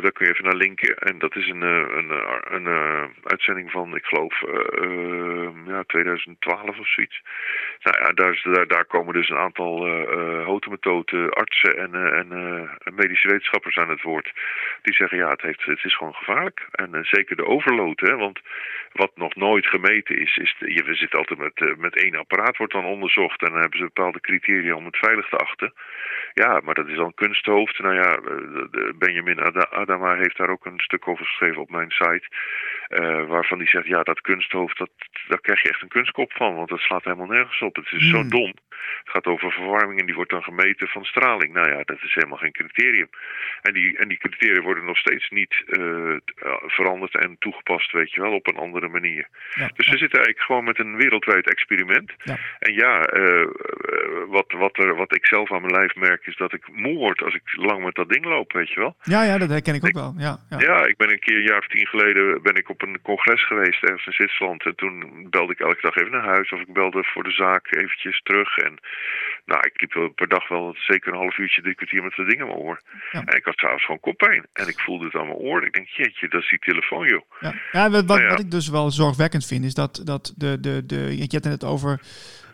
daar 0.01 0.11
kun 0.11 0.25
je 0.25 0.31
even 0.31 0.43
naar 0.43 0.55
linken. 0.55 0.97
En 0.97 1.19
dat 1.19 1.35
is 1.35 1.47
een, 1.47 1.61
een, 1.61 2.09
een, 2.43 2.67
uitzending 3.23 3.71
van, 3.71 3.95
ik 3.95 4.05
geloof, 4.05 4.41
ja, 5.67 5.83
2012 5.83 6.79
of 6.79 6.87
zoiets. 6.87 7.21
Nou 7.81 7.97
ja, 8.03 8.11
daar, 8.11 8.41
daar, 8.43 8.67
daar 8.67 8.85
komen 8.85 9.13
dus 9.13 9.29
een 9.29 9.37
aantal 9.37 9.87
hotemethoden, 10.43 11.29
artsen 11.29 11.77
en, 11.77 11.93
en 11.93 12.27
medische 12.95 13.27
wetenschappers 13.27 13.77
aan 13.77 13.89
het 13.89 14.01
woord 14.01 14.33
die 14.81 14.93
zeggen 14.93 15.17
ja, 15.17 15.29
het, 15.29 15.41
heeft, 15.41 15.65
het 15.65 15.83
is 15.83 15.95
gewoon 15.95 16.13
gevaarlijk. 16.13 16.67
En 16.71 16.89
uh, 16.93 17.03
zeker 17.03 17.35
de 17.35 17.45
overload, 17.45 17.99
want 17.99 18.39
wat 18.91 19.11
nog 19.15 19.35
nooit 19.35 19.67
gemeten 19.67 20.17
is, 20.17 20.37
is 20.37 20.55
je, 20.59 20.95
zitten 20.95 21.19
altijd 21.19 21.39
met, 21.39 21.59
uh, 21.59 21.75
met 21.75 21.95
één 21.95 22.15
apparaat 22.15 22.57
wordt 22.57 22.73
dan 22.73 22.85
onderzocht 22.85 23.41
en 23.41 23.51
dan 23.51 23.61
hebben 23.61 23.79
ze 23.79 23.91
bepaalde 23.93 24.21
criteria 24.21 24.75
om 24.75 24.85
het 24.85 24.97
veilig 24.97 25.29
te 25.29 25.37
achten. 25.37 25.73
Ja, 26.33 26.61
maar 26.63 26.73
dat 26.73 26.87
is 26.87 26.97
dan 26.97 27.13
kunsthoofd. 27.13 27.79
Nou 27.79 27.95
ja, 27.95 28.15
de 28.71 28.93
Benjamin 28.97 29.41
Adama 29.69 30.15
heeft 30.15 30.37
daar 30.37 30.49
ook 30.49 30.65
een 30.65 30.79
stuk 30.79 31.07
over 31.07 31.25
geschreven 31.25 31.61
op 31.61 31.69
mijn 31.69 31.91
site. 31.91 32.27
Uh, 32.99 33.27
waarvan 33.27 33.57
hij 33.57 33.67
zegt, 33.67 33.87
ja, 33.87 34.03
dat 34.03 34.21
kunsthoofd, 34.21 34.77
dat, 34.77 34.89
daar 35.27 35.41
krijg 35.41 35.61
je 35.61 35.69
echt 35.69 35.81
een 35.81 35.87
kunstkop 35.87 36.31
van, 36.31 36.55
want 36.55 36.69
dat 36.69 36.79
slaat 36.79 37.03
helemaal 37.03 37.27
nergens 37.27 37.61
op. 37.61 37.75
Het 37.75 37.91
is 37.91 38.03
mm. 38.03 38.09
zo 38.09 38.27
dom. 38.27 38.53
Het 39.03 39.13
gaat 39.13 39.25
over 39.25 39.51
verwarming 39.51 39.99
en 39.99 40.05
die 40.05 40.15
wordt 40.15 40.31
dan 40.31 40.43
gemeten 40.43 40.87
van 40.87 41.03
straling. 41.03 41.53
Nou 41.53 41.67
ja, 41.69 41.83
dat 41.83 42.01
is 42.03 42.13
helemaal 42.13 42.37
geen 42.37 42.51
criterium. 42.51 43.09
En 43.61 43.73
die, 43.73 43.97
en 43.97 44.07
die 44.07 44.17
criteria 44.17 44.61
worden 44.61 44.85
nog 44.85 44.97
steeds 44.97 45.29
niet 45.29 45.63
uh, 45.65 46.15
veranderd 46.65 47.15
en 47.15 47.35
toegepast, 47.39 47.91
weet 47.91 48.11
je 48.13 48.21
wel, 48.21 48.33
op 48.33 48.47
een 48.47 48.57
andere 48.57 48.87
manier. 48.87 49.27
Ja, 49.53 49.67
dus 49.75 49.85
ja. 49.85 49.91
we 49.91 49.97
zitten 49.97 50.17
eigenlijk 50.19 50.45
gewoon 50.45 50.63
met 50.63 50.79
een 50.79 50.95
wereldwijd 50.95 51.49
experiment. 51.49 52.13
Ja. 52.23 52.37
En 52.59 52.73
ja, 52.73 53.13
uh, 53.13 53.47
wat, 54.27 54.51
wat, 54.51 54.77
er, 54.77 54.95
wat 54.95 55.15
ik 55.15 55.25
zelf 55.25 55.51
aan 55.51 55.61
mijn 55.61 55.73
lijf 55.73 55.95
merk, 55.95 56.25
is 56.25 56.37
dat 56.37 56.53
ik 56.53 56.67
moe 56.71 56.97
word 56.97 57.21
als 57.21 57.35
ik 57.35 57.55
lang 57.55 57.83
met 57.83 57.95
dat 57.95 58.09
ding 58.09 58.25
loop, 58.25 58.53
weet 58.53 58.69
je 58.69 58.79
wel. 58.79 58.95
Ja, 59.01 59.23
ja 59.23 59.37
dat 59.37 59.49
herken 59.49 59.75
ik 59.75 59.83
ook 59.83 59.89
ik, 59.89 59.95
wel. 59.95 60.13
Ja, 60.17 60.37
ja. 60.49 60.59
ja, 60.59 60.85
ik 60.85 60.97
ben 60.97 61.11
een 61.11 61.19
keer 61.19 61.37
een 61.37 61.43
jaar 61.43 61.59
of 61.59 61.67
tien 61.67 61.87
geleden 61.87 62.41
ben 62.41 62.55
ik 62.55 62.69
op 62.69 62.81
een 62.87 63.01
congres 63.01 63.47
geweest 63.47 63.83
ergens 63.83 64.05
in 64.05 64.13
Zwitserland. 64.13 64.65
En 64.65 64.75
toen 64.75 65.27
belde 65.29 65.53
ik 65.53 65.59
elke 65.59 65.81
dag 65.81 65.95
even 65.95 66.11
naar 66.11 66.33
huis 66.35 66.51
of 66.51 66.59
ik 66.59 66.73
belde 66.73 67.03
voor 67.03 67.23
de 67.23 67.31
zaak 67.31 67.75
eventjes 67.75 68.21
terug. 68.21 68.57
En 68.57 68.77
nou, 69.45 69.61
ik 69.67 69.81
liep 69.81 70.15
per 70.15 70.27
dag 70.27 70.47
wel 70.47 70.75
zeker 70.77 71.11
een 71.11 71.19
half 71.19 71.37
uurtje, 71.37 71.61
drie 71.61 71.75
kwartier 71.75 72.03
met 72.03 72.13
dat 72.15 72.27
ding 72.27 72.39
in 72.39 72.47
mijn 72.47 72.59
oor. 72.59 72.81
Ja. 73.11 73.23
En 73.25 73.35
ik 73.35 73.45
had 73.45 73.57
trouwens 73.57 73.85
gewoon 73.85 73.99
koppijn. 73.99 74.45
En 74.53 74.67
ik 74.67 74.79
voelde 74.79 75.05
het 75.05 75.15
aan 75.15 75.27
mijn 75.27 75.37
oor. 75.37 75.65
Ik 75.65 75.73
denk, 75.73 75.87
jeetje, 75.87 76.27
dat 76.29 76.41
is 76.41 76.49
die 76.49 76.59
telefoon, 76.59 77.07
joh. 77.07 77.21
Ja, 77.39 77.53
ja 77.71 77.89
wat, 77.89 78.05
nou 78.05 78.21
ja. 78.21 78.29
wat 78.29 78.39
ik 78.39 78.51
dus 78.51 78.69
wel 78.69 78.91
zorgwekkend 78.91 79.45
vind, 79.45 79.65
is 79.65 79.73
dat, 79.73 80.01
dat 80.03 80.33
de, 80.37 80.59
de, 80.59 80.85
de, 80.85 80.95
je 80.95 81.19
hebt 81.19 81.31
het 81.31 81.43
net 81.43 81.63
over 81.63 81.99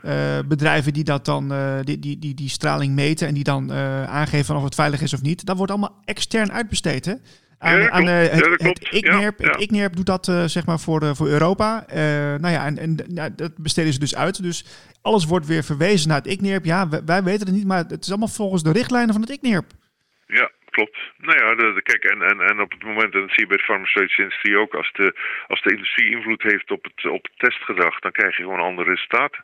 uh, 0.06 0.40
bedrijven 0.48 0.94
die 0.94 1.04
dat 1.04 1.26
dan, 1.26 1.54
uh, 1.54 1.80
die, 1.84 2.00
die, 2.00 2.20
die, 2.20 2.34
die 2.34 2.50
straling 2.50 2.96
meten 2.96 3.28
en 3.28 3.34
die 3.34 3.44
dan 3.44 3.72
uh, 3.72 4.04
aangeven 4.04 4.56
of 4.56 4.64
het 4.64 4.76
veilig 4.76 5.02
is 5.02 5.14
of 5.14 5.22
niet. 5.22 5.46
Dat 5.46 5.58
wordt 5.58 5.72
allemaal 5.72 6.02
extern 6.06 6.52
uitbesteed, 6.52 7.06
hè? 7.06 7.14
Aan, 7.62 7.82
ja, 7.82 7.90
aan 7.90 8.06
het, 8.06 8.40
ja, 8.40 8.68
het, 8.68 8.88
ICNIRP, 8.92 9.40
ja, 9.40 9.52
het 9.52 9.62
ICNIRP 9.62 9.96
doet 9.96 10.06
dat 10.06 10.28
uh, 10.28 10.44
zeg 10.44 10.66
maar 10.66 10.80
voor, 10.80 11.04
uh, 11.04 11.14
voor 11.14 11.28
Europa. 11.28 11.86
Nou 12.44 12.50
ja, 12.50 12.66
en, 12.66 12.78
en 12.78 12.98
nou, 13.08 13.30
dat 13.36 13.52
besteden 13.58 13.94
ze 13.94 14.00
dus 14.00 14.16
uit. 14.16 14.44
Dus 14.44 14.66
alles 15.02 15.26
wordt 15.26 15.48
weer 15.48 15.64
verwezen 15.64 16.08
naar 16.08 16.18
het 16.18 16.32
ICNIRP. 16.32 16.66
Ja, 16.66 16.90
wij, 16.90 17.02
wij, 17.06 17.24
weten 17.24 17.48
het 17.48 17.56
niet, 17.56 17.68
maar 17.68 17.84
het 17.88 18.04
is 18.04 18.10
allemaal 18.10 18.28
volgens 18.28 18.64
de 18.64 18.72
richtlijnen 18.72 19.14
van 19.14 19.22
het 19.22 19.32
ICNIRP. 19.32 19.66
Ja, 20.28 20.52
klopt. 20.70 20.98
Nou 21.18 21.38
ja, 21.38 21.56
de, 21.56 21.74
de, 21.74 21.82
kijk, 21.82 22.04
en, 22.04 22.22
en, 22.22 22.40
en 22.40 22.62
op 22.62 22.72
het 22.72 22.84
moment, 22.84 23.14
en 23.14 23.22
dat 23.22 23.30
zie 23.30 23.44
je 23.44 23.48
bij 23.48 23.58
de 23.58 23.64
farmaceutische 23.64 24.22
industrie 24.22 24.58
ook, 24.58 24.74
als 24.74 24.92
de, 24.94 25.20
als 25.48 25.62
de 25.62 25.72
industrie 25.72 26.12
invloed 26.12 26.42
heeft 26.42 26.72
op 26.72 26.84
het, 26.84 27.12
op 27.12 27.24
het 27.24 27.38
testgedrag, 27.38 28.00
dan 28.00 28.12
krijg 28.12 28.38
je 28.38 28.44
gewoon 28.44 28.60
andere 28.60 28.90
resultaten. 28.90 29.44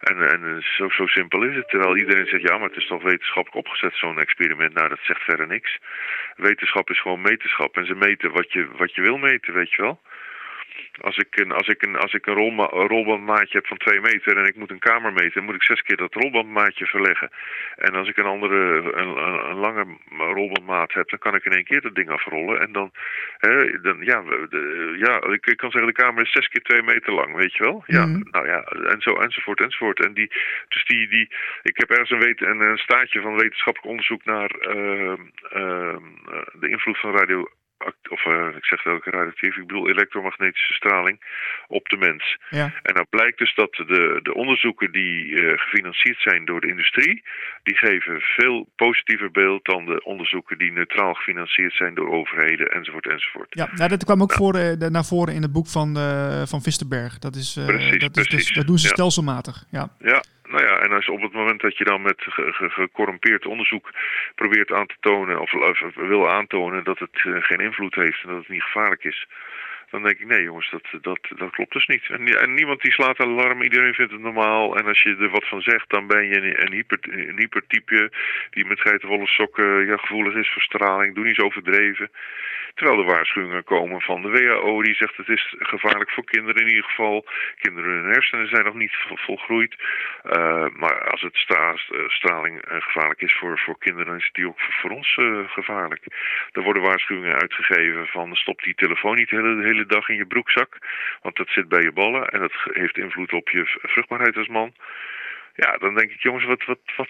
En, 0.00 0.30
en 0.30 0.62
zo, 0.62 0.88
zo 0.88 1.06
simpel 1.06 1.42
is 1.42 1.56
het. 1.56 1.68
Terwijl 1.68 1.96
iedereen 1.96 2.26
zegt, 2.26 2.42
ja, 2.42 2.58
maar 2.58 2.68
het 2.68 2.76
is 2.76 2.86
toch 2.86 3.02
wetenschappelijk 3.02 3.66
opgezet, 3.66 3.94
zo'n 3.94 4.18
experiment. 4.18 4.74
Nou, 4.74 4.88
dat 4.88 4.98
zegt 5.02 5.22
verder 5.22 5.46
niks. 5.46 5.78
Wetenschap 6.36 6.90
is 6.90 7.00
gewoon 7.00 7.20
meterschap. 7.20 7.76
En 7.76 7.86
ze 7.86 7.94
meten 7.94 8.32
wat 8.32 8.52
je, 8.52 8.68
wat 8.76 8.94
je 8.94 9.02
wil 9.02 9.16
meten, 9.18 9.54
weet 9.54 9.72
je 9.72 9.82
wel. 9.82 10.00
Als 11.00 11.16
ik 11.16 11.38
een, 11.40 11.52
als 11.52 11.68
ik 11.68 11.82
een, 11.82 11.96
als 11.96 12.12
ik 12.12 12.26
een, 12.26 12.34
rolma, 12.34 12.66
rolbandmaatje 12.66 13.58
heb 13.58 13.66
van 13.66 13.76
2 13.76 14.00
meter 14.00 14.36
en 14.36 14.44
ik 14.44 14.56
moet 14.56 14.70
een 14.70 14.78
kamer 14.78 15.12
meten, 15.12 15.34
dan 15.34 15.44
moet 15.44 15.54
ik 15.54 15.62
zes 15.62 15.82
keer 15.82 15.96
dat 15.96 16.14
rolbandmaatje 16.14 16.86
verleggen. 16.86 17.30
En 17.76 17.94
als 17.94 18.08
ik 18.08 18.16
een 18.16 18.24
andere, 18.24 18.56
een, 18.92 19.08
een, 19.08 19.50
een 19.50 19.56
lange 19.56 19.86
rolbandmaat 20.18 20.92
heb, 20.92 21.08
dan 21.08 21.18
kan 21.18 21.34
ik 21.34 21.44
in 21.44 21.52
één 21.52 21.64
keer 21.64 21.80
dat 21.80 21.94
ding 21.94 22.10
afrollen. 22.10 22.60
En 22.60 22.72
dan, 22.72 22.92
hè, 23.36 23.80
dan 23.80 23.96
ja, 24.00 24.22
de, 24.22 24.94
ja 24.98 25.32
ik, 25.32 25.46
ik, 25.46 25.56
kan 25.56 25.70
zeggen, 25.70 25.94
de 25.94 26.02
kamer 26.02 26.22
is 26.22 26.32
zes 26.32 26.48
keer 26.48 26.62
2 26.62 26.82
meter 26.82 27.12
lang, 27.12 27.34
weet 27.34 27.54
je 27.54 27.62
wel? 27.62 27.82
Ja, 27.86 28.06
mm. 28.06 28.22
nou 28.30 28.46
ja, 28.46 28.62
en 28.62 29.00
zo, 29.00 29.16
enzovoort, 29.16 29.60
enzovoort. 29.60 30.04
En 30.04 30.14
die, 30.14 30.32
dus 30.68 30.84
die, 30.84 31.08
die, 31.08 31.28
ik 31.62 31.76
heb 31.76 31.90
ergens 31.90 32.10
een, 32.10 32.18
weten, 32.18 32.48
een, 32.48 32.60
een 32.60 32.78
staatje 32.78 33.20
van 33.20 33.36
wetenschappelijk 33.36 33.90
onderzoek 33.90 34.24
naar 34.24 34.50
uh, 34.68 35.12
uh, 35.54 35.96
de 36.52 36.68
invloed 36.68 36.98
van 36.98 37.16
radio 37.16 37.48
of 38.08 38.24
uh, 38.24 38.56
ik 38.56 38.64
zeg 38.64 38.84
elke 38.84 39.10
radioactief, 39.10 39.56
ik 39.56 39.66
bedoel 39.66 39.88
elektromagnetische 39.88 40.72
straling 40.72 41.20
op 41.66 41.88
de 41.88 41.96
mens. 41.96 42.38
Ja. 42.50 42.72
En 42.82 42.94
dan 42.94 43.06
blijkt 43.10 43.38
dus 43.38 43.54
dat 43.54 43.72
de, 43.72 44.20
de 44.22 44.34
onderzoeken 44.34 44.92
die 44.92 45.26
uh, 45.26 45.58
gefinancierd 45.58 46.20
zijn 46.20 46.44
door 46.44 46.60
de 46.60 46.68
industrie, 46.68 47.22
die 47.62 47.76
geven 47.76 48.20
veel 48.20 48.68
positiever 48.76 49.30
beeld 49.30 49.64
dan 49.64 49.84
de 49.84 50.04
onderzoeken 50.04 50.58
die 50.58 50.72
neutraal 50.72 51.14
gefinancierd 51.14 51.72
zijn 51.72 51.94
door 51.94 52.10
overheden 52.10 52.66
enzovoort 52.68 53.08
enzovoort. 53.08 53.46
Ja, 53.50 53.68
nou, 53.74 53.88
dat 53.88 54.04
kwam 54.04 54.22
ook 54.22 54.30
ja. 54.30 54.36
voor, 54.36 54.56
uh, 54.56 54.72
naar 54.72 55.04
voren 55.04 55.34
in 55.34 55.42
het 55.42 55.52
boek 55.52 55.68
van, 55.68 55.96
van 56.46 56.62
Visterberg. 56.62 57.18
Dat, 57.18 57.34
is, 57.34 57.60
precies, 57.66 58.00
dat, 58.00 58.12
precies. 58.12 58.34
Is, 58.34 58.46
dus, 58.46 58.54
dat 58.54 58.66
doen 58.66 58.78
ze 58.78 58.86
ja. 58.86 58.92
stelselmatig. 58.92 59.64
Ja. 59.70 59.88
ja, 59.98 60.22
nou 60.48 60.62
ja, 60.62 60.78
en 60.78 60.92
als 60.92 61.08
op 61.08 61.22
het 61.22 61.32
moment 61.32 61.60
dat 61.60 61.78
je 61.78 61.84
dan 61.84 62.02
met 62.02 62.22
gecorrumpeerd 62.58 63.46
onderzoek 63.46 63.90
probeert 64.34 64.72
aan 64.72 64.86
te 64.86 64.96
tonen, 65.00 65.40
of, 65.40 65.52
wil 65.94 66.30
aantonen 66.30 66.84
dat 66.84 66.98
het 66.98 67.24
uh, 67.24 67.42
geen 67.42 67.60
invloed 67.60 67.94
heeft 67.94 68.22
en 68.22 68.28
dat 68.28 68.38
het 68.38 68.48
niet 68.48 68.62
gevaarlijk 68.62 69.04
is, 69.04 69.26
Dan 69.90 70.02
denk 70.02 70.18
ik, 70.18 70.26
nee 70.26 70.42
jongens, 70.42 70.70
dat, 70.70 71.02
dat, 71.02 71.18
dat 71.36 71.50
klopt 71.50 71.72
dus 71.72 71.86
niet. 71.86 72.06
En, 72.08 72.26
en 72.26 72.54
niemand 72.54 72.80
die 72.82 72.92
slaat 72.92 73.20
alarm, 73.20 73.62
iedereen 73.62 73.94
vindt 73.94 74.12
het 74.12 74.20
normaal. 74.20 74.76
En 74.76 74.86
als 74.86 75.02
je 75.02 75.16
er 75.16 75.28
wat 75.28 75.48
van 75.48 75.60
zegt, 75.60 75.90
dan 75.90 76.06
ben 76.06 76.26
je 76.26 76.36
een, 76.36 76.62
een, 76.66 76.72
hyper, 76.72 76.98
een 77.02 77.38
hypertype 77.38 78.10
die 78.50 78.66
met 78.66 78.80
geitenwolle 78.80 79.26
sokken 79.26 79.86
ja, 79.86 79.96
gevoelig 79.96 80.34
is 80.34 80.52
voor 80.52 80.62
straling. 80.62 81.14
Doe 81.14 81.24
niet 81.24 81.36
zo 81.36 81.42
overdreven. 81.42 82.10
Terwijl 82.76 82.98
er 82.98 83.04
waarschuwingen 83.04 83.64
komen 83.64 84.00
van 84.00 84.22
de 84.22 84.28
WHO, 84.28 84.82
die 84.82 84.94
zegt 84.94 85.16
het 85.16 85.28
is 85.28 85.54
gevaarlijk 85.58 86.10
voor 86.10 86.24
kinderen 86.24 86.62
in 86.62 86.68
ieder 86.68 86.84
geval. 86.84 87.24
Kinderen 87.58 87.90
hun 87.90 88.12
hersenen 88.12 88.48
zijn 88.48 88.64
nog 88.64 88.74
niet 88.74 88.96
volgroeid. 89.26 89.74
Uh, 90.24 90.66
maar 90.72 91.10
als 91.10 91.22
het 91.22 91.36
stra 91.36 91.74
straling 92.06 92.54
uh, 92.56 92.80
gevaarlijk 92.80 93.20
is 93.20 93.36
voor, 93.38 93.58
voor 93.58 93.78
kinderen, 93.78 94.06
dan 94.06 94.16
is 94.16 94.30
die 94.32 94.46
ook 94.46 94.60
voor, 94.60 94.90
ons 94.90 95.18
gevaarlijk. 95.46 96.04
Er 96.52 96.62
worden 96.62 96.82
waarschuwingen 96.82 97.40
uitgegeven 97.40 98.06
van 98.06 98.34
stop 98.34 98.62
die 98.62 98.74
telefoon 98.74 99.16
niet 99.16 99.28
de 99.28 99.36
hele, 99.36 99.56
de 99.56 99.66
hele 99.66 99.86
dag 99.86 100.08
in 100.08 100.16
je 100.16 100.26
broekzak. 100.26 100.78
Want 101.22 101.36
dat 101.36 101.48
zit 101.48 101.68
bij 101.68 101.82
je 101.82 101.92
ballen 101.92 102.28
en 102.28 102.40
dat 102.40 102.52
heeft 102.64 102.98
invloed 102.98 103.32
op 103.32 103.48
je 103.48 103.78
vruchtbaarheid 103.82 104.36
als 104.36 104.48
man. 104.48 104.72
Ja, 105.56 105.76
dan 105.78 105.94
denk 105.94 106.10
ik, 106.10 106.22
jongens, 106.22 106.44
wat. 106.44 106.64
wat, 106.64 106.78
wat. 106.96 107.08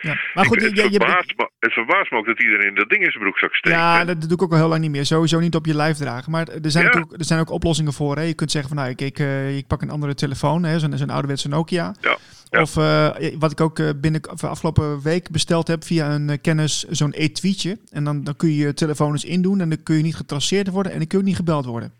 Ja, 0.00 0.16
maar 0.34 0.44
goed, 0.44 0.62
het, 0.62 0.76
je, 0.76 0.82
je, 0.82 0.98
verbaast 0.98 1.36
me, 1.36 1.50
het 1.58 1.72
verbaast 1.72 2.10
me 2.10 2.18
ook 2.18 2.26
dat 2.26 2.42
iedereen 2.42 2.74
dat 2.74 2.88
ding 2.88 3.04
in 3.04 3.10
zijn 3.10 3.22
broekzak 3.22 3.54
steekt. 3.54 3.76
Ja, 3.76 3.98
hè? 3.98 4.04
dat 4.04 4.20
doe 4.20 4.32
ik 4.32 4.42
ook 4.42 4.50
al 4.50 4.56
heel 4.56 4.68
lang 4.68 4.80
niet 4.80 4.90
meer. 4.90 5.04
Sowieso 5.04 5.38
niet 5.38 5.54
op 5.54 5.66
je 5.66 5.74
lijf 5.74 5.96
dragen. 5.96 6.30
Maar 6.30 6.48
er 6.48 6.70
zijn, 6.70 6.84
Ja. 6.84 6.90
natuurlijk, 6.90 7.18
er 7.18 7.24
zijn 7.24 7.40
ook 7.40 7.50
oplossingen 7.50 7.92
voor. 7.92 8.16
Hè. 8.16 8.22
Je 8.22 8.34
kunt 8.34 8.50
zeggen 8.50 8.70
van 8.70 8.78
nou, 8.78 8.90
ik, 8.90 9.00
ik, 9.00 9.18
eh, 9.18 9.56
ik 9.56 9.66
pak 9.66 9.82
een 9.82 9.90
andere 9.90 10.14
telefoon, 10.14 10.80
zo'n 10.80 10.96
zo'n 10.98 11.10
ouderwetse 11.10 11.48
Nokia. 11.48 11.94
Ja, 12.00 12.16
ja. 12.50 12.60
Of 12.60 12.76
eh, 12.76 13.10
wat 13.38 13.52
ik 13.52 13.60
ook 13.60 13.78
eh, 13.78 13.90
binnen 13.96 14.30
of 14.30 14.44
afgelopen 14.44 15.02
week 15.02 15.30
besteld 15.30 15.68
heb 15.68 15.84
via 15.84 16.14
een 16.14 16.40
kennis, 16.40 16.84
zo'n 16.88 17.12
e-tweetje. 17.16 17.78
En 17.90 18.04
dan, 18.04 18.24
dan 18.24 18.36
kun 18.36 18.48
je 18.48 18.56
je 18.56 18.74
telefoon 18.74 19.12
eens 19.12 19.24
indoen 19.24 19.60
en 19.60 19.68
dan 19.68 19.82
kun 19.82 19.96
je 19.96 20.02
niet 20.02 20.16
getraceerd 20.16 20.68
worden 20.68 20.92
en 20.92 20.98
dan 20.98 21.06
kun 21.06 21.18
je 21.18 21.24
ook 21.24 21.30
niet 21.30 21.40
gebeld 21.40 21.64
worden. 21.64 21.92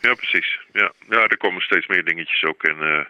Ja, 0.00 0.14
precies. 0.14 0.58
Ja, 0.72 0.92
ja 1.08 1.26
er 1.26 1.36
komen 1.36 1.60
steeds 1.62 1.86
meer 1.86 2.04
dingetjes 2.04 2.44
ook. 2.44 2.62
En 2.62 3.06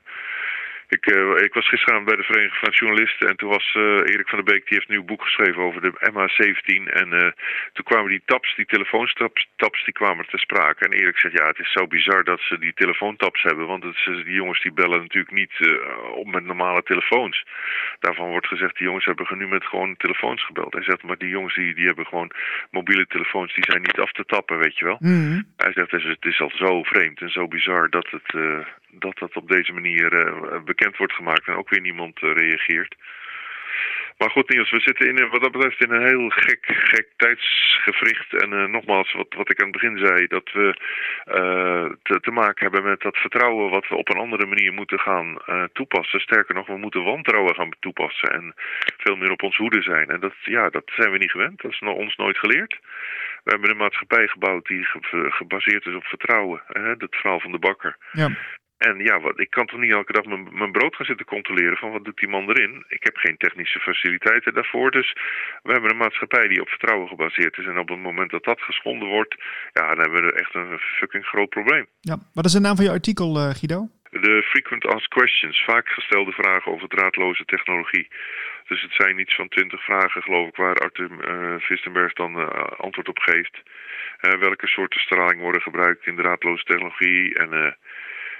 ik, 0.90 1.06
eh, 1.06 1.44
ik 1.44 1.54
was 1.54 1.68
gisteren 1.68 2.04
bij 2.04 2.16
de 2.16 2.22
Vereniging 2.22 2.60
van 2.64 2.72
Journalisten 2.72 3.28
en 3.28 3.36
toen 3.36 3.48
was 3.48 3.74
eh, 3.74 3.82
Erik 3.82 4.28
van 4.28 4.38
der 4.44 4.52
Beek, 4.52 4.66
die 4.66 4.76
heeft 4.76 4.88
een 4.88 4.94
nieuw 4.94 5.04
boek 5.04 5.22
geschreven 5.22 5.62
over 5.62 5.80
de 5.80 5.92
MH17. 6.12 6.92
En 6.92 7.12
eh, 7.12 7.32
toen 7.72 7.84
kwamen 7.84 8.10
die 8.10 8.22
taps, 8.24 8.56
die 8.56 8.66
telefoontaps, 8.66 9.48
taps, 9.56 9.84
die 9.84 9.94
kwamen 9.94 10.26
ter 10.26 10.38
sprake. 10.38 10.84
En 10.84 10.92
Erik 10.92 11.18
zegt, 11.18 11.38
ja, 11.38 11.46
het 11.46 11.58
is 11.58 11.72
zo 11.72 11.86
bizar 11.86 12.24
dat 12.24 12.40
ze 12.40 12.58
die 12.58 12.72
telefoontaps 12.74 13.42
hebben, 13.42 13.66
want 13.66 13.82
het 13.82 13.94
is, 13.94 14.04
die 14.04 14.40
jongens 14.42 14.62
die 14.62 14.72
bellen 14.72 15.00
natuurlijk 15.00 15.34
niet 15.34 15.54
op 16.14 16.26
met 16.26 16.44
normale 16.44 16.82
telefoons. 16.82 17.44
Daarvan 17.98 18.28
wordt 18.28 18.46
gezegd, 18.46 18.76
die 18.76 18.86
jongens 18.86 19.04
hebben 19.04 19.38
nu 19.38 19.48
met 19.48 19.64
gewoon 19.64 19.96
telefoons 19.96 20.44
gebeld. 20.44 20.72
Hij 20.72 20.82
zegt, 20.82 21.02
maar 21.02 21.18
die 21.18 21.28
jongens 21.28 21.54
die, 21.54 21.74
die 21.74 21.86
hebben 21.86 22.06
gewoon 22.06 22.30
mobiele 22.70 23.06
telefoons, 23.06 23.54
die 23.54 23.64
zijn 23.64 23.82
niet 23.82 23.98
af 23.98 24.12
te 24.12 24.24
tappen, 24.24 24.58
weet 24.58 24.78
je 24.78 24.84
wel. 24.84 24.96
Mhm. 25.00 25.42
Hij 25.56 25.72
zegt, 25.72 25.90
het 25.90 26.00
is, 26.00 26.06
het 26.06 26.24
is 26.24 26.40
al 26.40 26.50
zo 26.54 26.82
vreemd 26.82 27.20
en 27.20 27.30
zo 27.30 27.48
bizar 27.48 27.90
dat 27.90 28.08
het, 28.10 28.34
dat, 28.92 29.18
dat 29.18 29.36
op 29.36 29.48
deze 29.48 29.72
manier 29.72 30.26
eh, 30.26 30.62
bekend 30.64 30.96
wordt 30.96 31.12
gemaakt 31.12 31.46
en 31.46 31.54
ook 31.54 31.70
weer 31.70 31.80
niemand 31.80 32.22
eh, 32.22 32.32
reageert. 32.34 32.94
Maar 34.18 34.30
goed, 34.30 34.48
Niels, 34.48 34.70
we 34.70 34.80
zitten 34.80 35.08
in, 35.08 35.28
wat 35.28 35.42
dat 35.42 35.52
betreft 35.52 35.80
in 35.84 35.90
een 35.90 36.06
heel 36.06 36.28
gek, 36.28 36.64
gek 36.66 37.08
tijdsgevricht. 37.16 38.32
En 38.42 38.52
eh, 38.52 38.64
nogmaals, 38.64 39.12
wat, 39.12 39.34
wat 39.36 39.50
ik 39.50 39.60
aan 39.60 39.68
het 39.68 39.80
begin 39.80 39.98
zei, 39.98 40.26
dat 40.26 40.50
we 40.52 40.74
te, 42.02 42.20
te 42.20 42.30
maken 42.30 42.62
hebben 42.62 42.90
met 42.90 43.00
dat 43.00 43.16
vertrouwen 43.16 43.70
wat 43.70 43.88
we 43.88 43.94
op 43.94 44.08
een 44.08 44.20
andere 44.20 44.46
manier 44.46 44.72
moeten 44.72 44.98
gaan 45.00 45.38
toepassen. 45.72 46.20
Sterker 46.20 46.54
nog, 46.54 46.66
we 46.66 46.76
moeten 46.76 47.04
wantrouwen 47.04 47.54
gaan 47.54 47.70
toepassen 47.80 48.32
en 48.32 48.54
veel 48.96 49.16
meer 49.16 49.30
op 49.30 49.42
ons 49.42 49.56
hoede 49.56 49.82
zijn. 49.82 50.08
En 50.08 50.20
dat, 50.20 50.34
ja, 50.42 50.68
dat 50.68 50.90
zijn 50.96 51.10
we 51.10 51.18
niet 51.18 51.30
gewend, 51.30 51.60
dat 51.62 51.70
is 51.70 51.80
ons 51.80 52.16
nooit 52.16 52.38
geleerd. 52.38 52.78
We 53.44 53.50
hebben 53.50 53.70
een 53.70 53.76
maatschappij 53.76 54.26
gebouwd 54.28 54.66
die 54.66 54.84
ge- 54.84 55.30
gebaseerd 55.30 55.86
is 55.86 55.94
op 55.94 56.04
vertrouwen. 56.04 56.62
Hè? 56.66 56.96
Dat 56.96 57.14
verhaal 57.14 57.40
van 57.40 57.52
de 57.52 57.58
bakker. 57.58 57.96
Ja. 58.12 58.28
En 58.88 58.98
ja, 58.98 59.20
wat, 59.20 59.40
ik 59.40 59.50
kan 59.50 59.66
toch 59.66 59.80
niet 59.80 59.90
elke 59.90 60.12
dag 60.12 60.24
mijn, 60.24 60.48
mijn 60.52 60.72
brood 60.72 60.94
gaan 60.96 61.06
zitten 61.06 61.26
controleren 61.26 61.76
van 61.76 61.90
wat 61.90 62.04
doet 62.04 62.18
die 62.18 62.28
man 62.28 62.48
erin. 62.48 62.84
Ik 62.88 63.04
heb 63.04 63.16
geen 63.16 63.36
technische 63.36 63.80
faciliteiten 63.80 64.54
daarvoor. 64.54 64.90
Dus 64.90 65.12
we 65.62 65.72
hebben 65.72 65.90
een 65.90 66.04
maatschappij 66.04 66.48
die 66.48 66.60
op 66.60 66.68
vertrouwen 66.68 67.08
gebaseerd 67.08 67.58
is. 67.58 67.66
En 67.66 67.78
op 67.78 67.88
het 67.88 67.98
moment 67.98 68.30
dat 68.30 68.44
dat 68.44 68.60
geschonden 68.60 69.08
wordt, 69.08 69.34
ja, 69.72 69.94
dan 69.94 70.00
hebben 70.00 70.22
we 70.22 70.32
echt 70.32 70.54
een 70.54 70.78
fucking 70.78 71.24
groot 71.24 71.48
probleem. 71.48 71.86
ja. 72.00 72.16
Wat 72.34 72.44
is 72.44 72.52
de 72.52 72.60
naam 72.60 72.76
van 72.76 72.84
je 72.84 72.90
artikel, 72.90 73.36
eh, 73.36 73.50
Guido? 73.50 73.88
De 74.10 74.42
frequent 74.42 74.86
asked 74.86 75.08
questions, 75.08 75.64
vaak 75.64 75.88
gestelde 75.88 76.32
vragen 76.32 76.72
over 76.72 76.88
draadloze 76.88 77.44
technologie. 77.44 78.08
Dus 78.66 78.82
het 78.82 78.92
zijn 78.92 79.18
iets 79.18 79.34
van 79.34 79.48
twintig 79.48 79.84
vragen, 79.84 80.22
geloof 80.22 80.48
ik, 80.48 80.56
waar 80.56 80.74
Arthur 80.74 81.10
eh 81.20 81.54
Vistenberg 81.58 82.12
dan 82.12 82.40
eh, 82.40 82.62
antwoord 82.76 83.08
op 83.08 83.18
geeft. 83.18 83.62
Welke 84.20 84.66
soorten 84.66 85.00
straling 85.00 85.40
worden 85.40 85.62
gebruikt 85.62 86.06
in 86.06 86.16
draadloze 86.16 86.64
technologie 86.64 87.34
en 87.34 87.76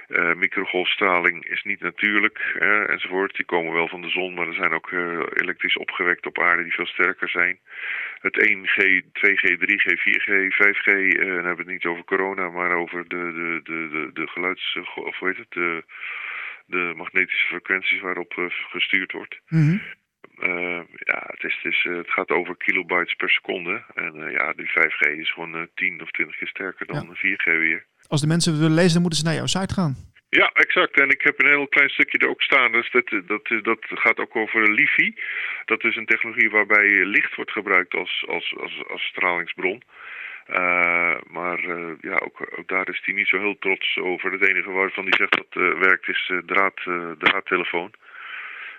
eh, 0.07 0.33
microgolfstraling 0.33 1.45
is 1.45 1.63
niet 1.63 1.79
natuurlijk 1.79 2.39
enzovoort. 2.87 3.35
Die 3.35 3.45
komen 3.45 3.73
wel 3.73 3.87
van 3.87 4.01
de 4.01 4.09
zon, 4.09 4.33
maar 4.33 4.47
er 4.47 4.53
zijn 4.53 4.73
ook 4.73 4.91
eh, 4.91 5.19
elektrisch 5.33 5.77
opgewekt 5.77 6.25
op 6.25 6.39
aarde 6.39 6.63
die 6.63 6.73
veel 6.73 6.85
sterker 6.85 7.29
zijn. 7.29 7.59
Het 8.21 8.35
1G, 8.49 9.01
2G, 9.13 9.57
3G, 9.57 9.87
4G, 9.99 10.55
5G, 10.55 10.87
eh, 10.87 11.17
dan 11.17 11.45
hebben 11.45 11.65
we 11.65 11.71
het 11.71 11.77
niet 11.77 11.85
over 11.85 12.03
corona, 12.03 12.49
maar 12.49 12.71
over 12.75 13.07
de, 13.07 13.17
de, 13.17 13.59
de, 13.63 13.89
de, 13.89 14.09
de 14.13 14.27
geluids... 14.27 14.77
of 14.95 15.17
hoe 15.17 15.27
heet 15.27 15.37
het? 15.37 15.51
De, 15.51 15.83
de 16.65 16.93
magnetische 16.95 17.47
frequenties 17.47 18.01
waarop 18.01 18.37
eh, 18.37 18.45
gestuurd 18.49 19.11
wordt. 19.11 19.39
Mhm. 19.47 19.77
Ja, 20.95 21.23
het, 21.27 21.43
is, 21.43 21.59
het, 21.61 21.73
is, 21.73 21.83
het 21.83 22.11
gaat 22.11 22.29
over 22.29 22.57
kilobytes 22.57 23.13
per 23.13 23.29
seconde. 23.29 23.83
En 23.95 24.31
ja, 24.31 24.53
die 24.53 24.69
5G 24.69 25.17
is 25.17 25.33
gewoon 25.33 25.55
eh 25.55 25.61
10 25.75 26.01
of 26.01 26.11
20 26.11 26.37
keer 26.37 26.47
sterker 26.47 26.85
dan 26.85 27.17
4G 27.17 27.43
weer. 27.43 27.85
Als 28.13 28.21
de 28.21 28.27
mensen 28.27 28.51
het 28.51 28.61
willen 28.61 28.75
lezen, 28.75 28.93
dan 28.93 29.01
moeten 29.01 29.19
ze 29.19 29.25
naar 29.25 29.39
jouw 29.41 29.53
site 29.55 29.73
gaan. 29.73 29.95
Ja, 30.29 30.49
exact. 30.53 30.99
En 30.99 31.09
ik 31.09 31.21
heb 31.21 31.39
een 31.39 31.53
heel 31.55 31.67
klein 31.67 31.89
stukje 31.89 32.17
er 32.17 32.29
ook 32.29 32.41
staan. 32.41 32.71
Dus 32.71 32.91
dat, 32.91 33.07
dat, 33.25 33.63
dat 33.63 33.79
gaat 33.89 34.19
ook 34.19 34.35
over 34.35 34.71
LiFi. 34.71 35.15
Dat 35.65 35.83
is 35.83 35.95
een 35.95 36.05
technologie 36.05 36.49
waarbij 36.49 37.05
licht 37.05 37.35
wordt 37.35 37.51
gebruikt 37.51 37.93
als, 37.93 38.25
als, 38.27 38.55
als, 38.61 38.83
als 38.87 39.01
stralingsbron. 39.01 39.83
Uh, 40.49 41.15
maar 41.27 41.59
uh, 41.59 41.93
ja, 42.01 42.15
ook, 42.15 42.37
ook, 42.57 42.67
daar 42.67 42.89
is 42.89 43.01
hij 43.03 43.13
niet 43.13 43.27
zo 43.27 43.37
heel 43.37 43.57
trots 43.59 43.97
over. 43.97 44.31
Het 44.31 44.47
enige 44.47 44.71
waarvan 44.71 45.03
hij 45.03 45.17
zegt 45.17 45.35
dat 45.35 45.63
uh, 45.63 45.79
werkt 45.79 46.07
is 46.07 46.31
draad, 46.45 46.81
draadtelefoon. 47.17 47.91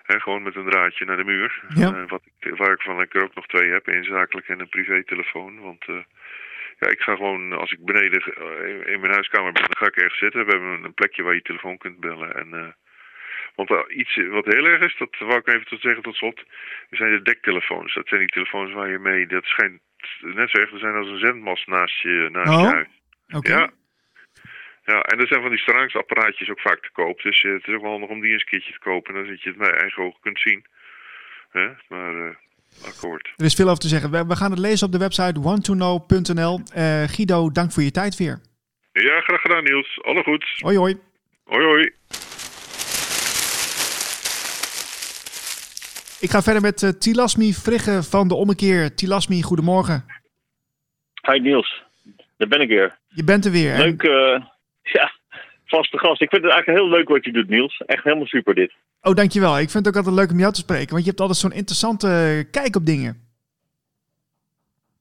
He, 0.03 0.21
gewoon 0.21 0.43
met 0.43 0.57
een 0.57 0.71
draadje 0.71 1.05
naar 1.05 1.17
de 1.17 1.25
muur. 1.25 1.63
Ja. 1.75 2.07
wat 2.07 2.23
ik, 2.41 2.57
waar 2.57 2.73
ik 2.73 2.83
van 2.83 3.01
ik 3.01 3.15
er 3.15 3.25
ook 3.25 3.35
nog 3.35 3.47
twee 3.47 3.71
heb. 3.71 3.87
Een 3.87 4.05
zakelijk 4.05 4.49
en 4.49 4.61
een 4.61 4.69
privételefoon. 4.69 5.61
Want 5.61 5.85
ja, 6.83 6.89
ik 6.89 7.01
ga 7.01 7.17
gewoon, 7.17 7.53
als 7.53 7.73
ik 7.73 7.85
beneden 7.85 8.23
in 8.87 9.01
mijn 9.01 9.13
huiskamer 9.13 9.53
ben, 9.53 9.63
dan 9.63 9.77
ga 9.77 9.87
ik 9.87 9.97
ergens 9.97 10.19
zitten. 10.19 10.47
We 10.47 10.51
hebben 10.51 10.85
een 10.85 10.95
plekje 10.95 11.23
waar 11.23 11.35
je 11.35 11.43
telefoon 11.43 11.79
kunt 11.79 12.01
bellen. 12.01 12.35
En, 12.35 12.49
uh, 12.53 12.73
want 13.55 13.71
uh, 13.71 13.81
iets 13.89 14.17
wat 14.29 14.45
heel 14.45 14.67
erg 14.67 14.83
is, 14.83 14.97
dat 14.99 15.17
wou 15.19 15.37
ik 15.39 15.47
even 15.47 15.67
tot 15.67 15.81
zeggen 15.81 16.03
tot 16.03 16.15
slot, 16.15 16.43
zijn 16.91 17.11
de 17.11 17.23
dektelefoons. 17.23 17.95
Dat 17.95 18.09
zijn 18.09 18.21
die 18.21 18.29
telefoons 18.29 18.73
waar 18.73 18.91
je 18.91 18.99
mee, 18.99 19.27
dat 19.27 19.45
schijnt 19.45 19.81
net 20.21 20.51
zo 20.51 20.59
erg 20.59 20.71
te 20.71 20.79
zijn 20.79 20.95
als 20.95 21.09
een 21.09 21.19
zendmast 21.19 21.67
naast 21.67 22.01
je, 22.01 22.29
naast 22.33 22.49
oh? 22.51 22.61
je 22.61 22.75
huis. 22.75 22.89
Okay. 23.29 23.59
Ja. 23.59 23.71
Ja, 24.85 25.01
en 25.01 25.21
er 25.21 25.27
zijn 25.27 25.41
van 25.41 25.51
die 25.51 25.61
stralingsapparaatjes 25.61 26.51
ook 26.51 26.61
vaak 26.61 26.83
te 26.83 26.91
koop. 26.93 27.23
Dus 27.23 27.43
uh, 27.43 27.53
het 27.53 27.67
is 27.67 27.75
ook 27.75 27.83
wel 27.83 27.91
handig 27.91 28.09
om 28.09 28.21
die 28.21 28.33
eens 28.33 28.43
een 28.43 28.49
keertje 28.49 28.73
te 28.73 28.79
kopen. 28.79 29.15
Dan 29.15 29.27
dat 29.27 29.43
je 29.43 29.49
het 29.49 29.59
met 29.59 29.81
eigen 29.81 30.03
ogen 30.03 30.21
kunt 30.21 30.41
zien. 30.41 30.65
Hè? 31.51 31.69
Maar 31.89 32.37
akkoord. 32.85 33.33
Er 33.37 33.45
is 33.45 33.55
veel 33.55 33.69
over 33.69 33.79
te 33.79 33.89
zeggen. 33.89 34.11
We, 34.11 34.27
we 34.27 34.37
gaan 34.37 34.51
het 34.51 34.61
lezen 34.61 34.87
op 34.87 34.93
de 34.93 34.99
website 34.99 35.41
onetoknow.nl. 35.41 36.61
Uh, 36.77 37.03
Guido, 37.03 37.51
dank 37.51 37.73
voor 37.73 37.83
je 37.83 37.91
tijd 37.91 38.17
weer. 38.17 38.41
Ja, 38.93 39.21
graag 39.21 39.41
gedaan 39.41 39.65
Niels. 39.65 39.99
Alle 40.03 40.23
goed. 40.23 40.45
Hoi 40.59 40.77
hoi. 40.77 41.01
Hoi 41.45 41.65
hoi. 41.65 41.93
Ik 46.21 46.31
ga 46.31 46.43
verder 46.43 46.63
met 46.63 46.83
uh, 46.83 46.91
Tilasmi 46.91 47.53
Vrigge 47.53 48.03
van 48.03 48.29
de 48.29 48.35
Ommekeer. 48.35 48.95
Tilasmi, 48.95 49.43
goedemorgen. 49.43 50.05
Hi 51.31 51.39
Niels, 51.39 51.83
daar 52.37 52.49
ben 52.49 52.61
ik 52.61 52.69
weer. 52.69 52.99
Je 53.09 53.25
bent 53.25 53.45
er 53.45 53.51
weer. 53.51 53.77
Leuk, 53.77 54.03
uh, 54.03 54.41
ja, 54.97 55.13
vaste 55.67 55.99
gast. 55.99 56.21
Ik 56.23 56.31
vind 56.31 56.43
het 56.43 56.53
eigenlijk 56.53 56.83
heel 56.83 56.91
leuk 56.91 57.09
wat 57.09 57.25
je 57.25 57.33
doet 57.33 57.49
Niels. 57.49 57.83
Echt 57.87 58.05
helemaal 58.05 58.27
super 58.27 58.55
dit. 58.55 58.73
Oh, 59.03 59.15
dankjewel. 59.15 59.59
Ik 59.59 59.71
vind 59.71 59.87
het 59.87 59.89
ook 59.89 60.05
altijd 60.05 60.15
leuk 60.15 60.31
om 60.31 60.39
jou 60.39 60.53
te 60.53 60.61
spreken, 60.61 60.91
want 60.91 61.03
je 61.03 61.09
hebt 61.09 61.21
altijd 61.21 61.39
zo'n 61.39 61.53
interessante 61.53 62.45
kijk 62.51 62.77
op 62.77 62.87
dingen. 62.87 63.21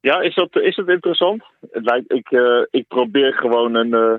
Ja, 0.02 0.22
is 0.22 0.36
dat, 0.36 0.56
is 0.56 0.76
dat 0.76 0.88
interessant? 0.88 1.44
Het 1.72 1.86
lijkt, 1.86 2.12
ik, 2.12 2.32
uh, 2.32 2.66
ik 2.70 2.88
probeer 2.88 3.34
gewoon 3.34 3.76
een, 3.76 3.94
uh, 3.94 4.14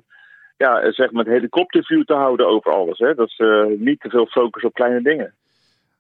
ja, 0.57 0.93
zeg 0.93 1.11
maar 1.11 1.27
een 1.27 1.33
helikopterview 1.33 2.05
te 2.05 2.15
houden 2.15 2.47
over 2.47 2.73
alles. 2.73 2.99
Hè? 2.99 3.15
Dat 3.15 3.29
is 3.29 3.39
uh, 3.39 3.65
niet 3.79 4.01
te 4.01 4.09
veel 4.09 4.27
focus 4.27 4.63
op 4.63 4.75
kleine 4.75 5.03
dingen. 5.03 5.35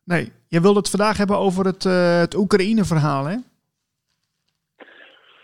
Nee, 0.04 0.32
je 0.48 0.60
wilde 0.60 0.78
het 0.78 0.90
vandaag 0.90 1.16
hebben 1.16 1.38
over 1.38 1.64
het, 1.64 1.82
het 2.20 2.34
Oekraïne-verhaal, 2.34 3.24
hè? 3.24 3.36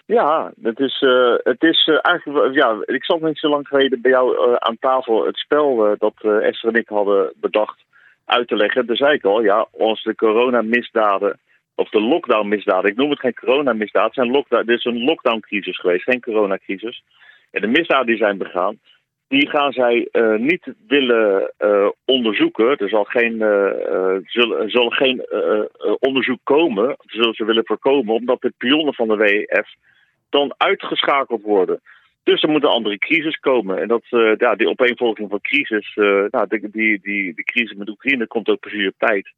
Ja, 0.06 0.52
het 0.62 0.80
is, 0.80 1.00
uh, 1.00 1.34
het 1.42 1.62
is 1.62 1.86
uh, 1.86 1.98
eigenlijk. 2.02 2.54
Ja, 2.54 2.76
ik 2.84 3.04
zat 3.04 3.20
niet 3.20 3.38
zo 3.38 3.48
lang 3.48 3.68
geleden 3.68 4.00
bij 4.00 4.10
jou 4.10 4.56
aan 4.58 4.76
tafel 4.80 5.26
het 5.26 5.36
spel 5.36 5.96
dat 5.98 6.14
Esther 6.42 6.68
en 6.70 6.80
ik 6.80 6.88
hadden 6.88 7.32
bedacht 7.36 7.86
uit 8.28 8.48
te 8.48 8.56
leggen. 8.56 8.86
Daar 8.86 8.96
zei 8.96 9.14
ik 9.14 9.24
al, 9.24 9.42
ja, 9.42 9.66
de 10.02 10.14
coronamisdaden 10.16 11.38
of 11.74 11.88
de 11.88 12.00
lockdown-misdaden. 12.00 12.90
Ik 12.90 12.96
noem 12.96 13.10
het 13.10 13.20
geen 13.20 13.34
coronamisdaad. 13.34 14.14
Zijn 14.14 14.30
lockdown, 14.30 14.66
dit 14.66 14.78
is 14.78 14.84
een 14.84 15.04
lockdown-crisis 15.04 15.78
geweest, 15.78 16.02
geen 16.02 16.20
coronacrisis. 16.20 17.02
en 17.50 17.60
de 17.60 17.66
misdaden 17.66 18.06
die 18.06 18.16
zijn 18.16 18.38
begaan, 18.38 18.78
die 19.28 19.48
gaan 19.48 19.72
zij 19.72 20.08
uh, 20.12 20.38
niet 20.38 20.72
willen 20.86 21.52
uh, 21.58 21.88
onderzoeken. 22.04 22.76
Er 22.76 22.88
zal 22.88 23.04
geen, 23.04 23.34
uh, 23.34 24.16
zullen, 24.24 24.92
geen 24.92 25.26
onderzoek 25.98 26.40
komen, 26.42 26.96
zullen 27.06 27.34
ze 27.34 27.44
willen 27.44 27.66
voorkomen, 27.66 28.14
omdat 28.14 28.40
de 28.40 28.52
pionnen 28.58 28.94
van 28.94 29.08
de 29.08 29.16
WEF 29.16 29.74
dan 30.30 30.54
uitgeschakeld 30.56 31.42
worden. 31.42 31.80
Dus 32.22 32.42
er 32.42 32.48
moet 32.48 32.62
een 32.62 32.68
andere 32.68 32.98
crisis 32.98 33.36
komen. 33.36 33.78
En 33.78 33.88
dat, 33.88 34.04
ja, 34.38 34.54
die 34.54 34.68
opeenvolging 34.68 35.30
van 35.30 35.40
crisis, 35.40 35.92
nou, 36.30 36.46
die, 36.48 36.70
die, 36.70 37.00
die, 37.00 37.44
crisis 37.44 37.76
met 37.76 37.88
Oekraïne 37.88 38.26
komt 38.26 38.48
ook 38.48 38.60
precies 38.60 38.86
op 38.86 38.98
tijd. 38.98 39.32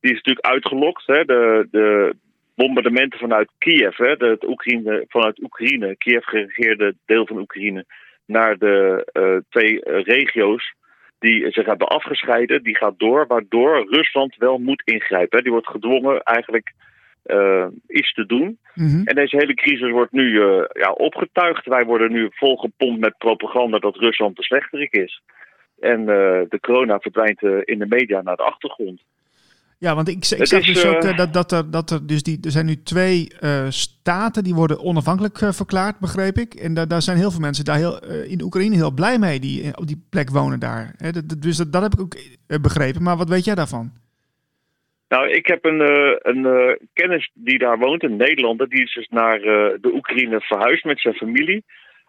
Die 0.00 0.10
is 0.10 0.16
natuurlijk 0.16 0.46
uitgelokt. 0.46 1.06
Hè? 1.06 1.24
De, 1.24 1.68
de 1.70 2.16
bombardementen 2.54 3.18
vanuit 3.18 3.50
Kiev, 3.58 3.96
hè? 3.96 4.16
De, 4.16 4.38
Oekraïne, 4.46 5.04
vanuit 5.08 5.42
Oekraïne, 5.42 5.96
Kiev 5.96 6.24
geregeerde 6.24 6.94
deel 7.06 7.26
van 7.26 7.38
Oekraïne 7.38 7.84
naar 8.26 8.58
de 8.58 9.06
uh, 9.12 9.36
twee 9.48 9.80
regio's 9.82 10.74
die 11.18 11.50
zich 11.50 11.66
hebben 11.66 11.88
afgescheiden. 11.88 12.62
Die 12.62 12.76
gaat 12.76 12.98
door, 12.98 13.26
waardoor 13.26 13.86
Rusland 13.90 14.36
wel 14.36 14.58
moet 14.58 14.82
ingrijpen. 14.84 15.42
Die 15.42 15.52
wordt 15.52 15.68
gedwongen 15.68 16.22
eigenlijk 16.22 16.72
uh, 17.24 17.66
iets 17.86 18.12
te 18.12 18.26
doen. 18.26 18.58
Mm 18.74 18.88
-hmm. 18.88 19.06
En 19.06 19.14
deze 19.14 19.36
hele 19.36 19.54
crisis 19.54 19.90
wordt 19.90 20.12
nu 20.12 20.30
uh, 20.30 20.64
ja, 20.72 20.90
opgetuigd. 20.92 21.66
Wij 21.66 21.84
worden 21.84 22.12
nu 22.12 22.28
volgepompt 22.30 23.00
met 23.00 23.18
propaganda 23.18 23.78
dat 23.78 23.96
Rusland 23.96 24.36
de 24.36 24.42
slechterik 24.42 24.92
is. 24.92 25.22
En 25.80 26.06
de 26.48 26.58
corona 26.60 26.98
verdwijnt 26.98 27.42
in 27.42 27.78
de 27.78 27.86
media 27.88 28.22
naar 28.22 28.36
de 28.36 28.42
achtergrond. 28.42 29.02
Ja, 29.78 29.94
want 29.94 30.08
ik, 30.08 30.16
ik 30.16 30.24
zag 30.24 30.60
is, 30.60 30.66
dus 30.66 30.84
ook 30.84 31.16
dat, 31.16 31.32
dat, 31.32 31.52
er, 31.52 31.70
dat 31.70 31.90
er, 31.90 32.06
dus 32.06 32.22
die, 32.22 32.38
er 32.42 32.50
zijn 32.50 32.66
nu 32.66 32.82
twee 32.82 33.32
staten 33.68 34.44
die 34.44 34.54
worden 34.54 34.80
onafhankelijk 34.80 35.38
verklaard, 35.38 35.98
begreep 35.98 36.36
ik. 36.36 36.54
En 36.54 36.74
da 36.74 36.86
daar 36.86 37.02
zijn 37.02 37.16
heel 37.16 37.30
veel 37.30 37.40
mensen 37.40 37.64
daar 37.64 37.76
heel, 37.76 37.98
in 38.24 38.42
Oekraïne 38.42 38.74
heel 38.74 38.94
blij 38.94 39.18
mee 39.18 39.40
die 39.40 39.76
op 39.76 39.86
die 39.86 40.04
plek 40.10 40.30
wonen 40.30 40.60
daar. 40.60 40.94
Dat, 41.12 41.42
dus 41.42 41.56
dat, 41.56 41.72
dat, 41.72 41.82
heb 41.82 41.92
ik 41.92 42.00
ook 42.00 42.16
begrepen. 42.62 43.02
Maar 43.02 43.16
wat 43.16 43.28
weet 43.28 43.44
jij 43.44 43.54
daarvan? 43.54 43.92
Nou, 45.14 45.30
ik 45.30 45.46
heb 45.46 45.64
een, 45.64 45.80
een 46.22 46.78
kennis 46.92 47.30
die 47.34 47.58
daar 47.58 47.78
woont, 47.78 48.02
een 48.02 48.16
Nederlander, 48.16 48.68
die 48.68 48.82
is 48.82 48.94
dus 48.94 49.08
naar 49.08 49.40
de 49.80 49.90
Oekraïne 49.94 50.40
verhuisd 50.40 50.84
met 50.84 51.00
zijn 51.00 51.14
familie 51.14 51.64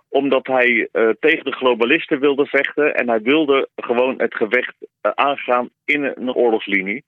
omdat 0.09 0.47
hij 0.47 0.89
tegen 1.19 1.45
de 1.45 1.51
globalisten 1.51 2.19
wilde 2.19 2.45
vechten. 2.45 2.95
En 2.95 3.09
hij 3.09 3.21
wilde 3.21 3.69
gewoon 3.75 4.13
het 4.17 4.35
gevecht 4.35 4.75
aangaan 5.01 5.69
in 5.85 6.03
een 6.03 6.33
oorlogslinie. 6.33 7.03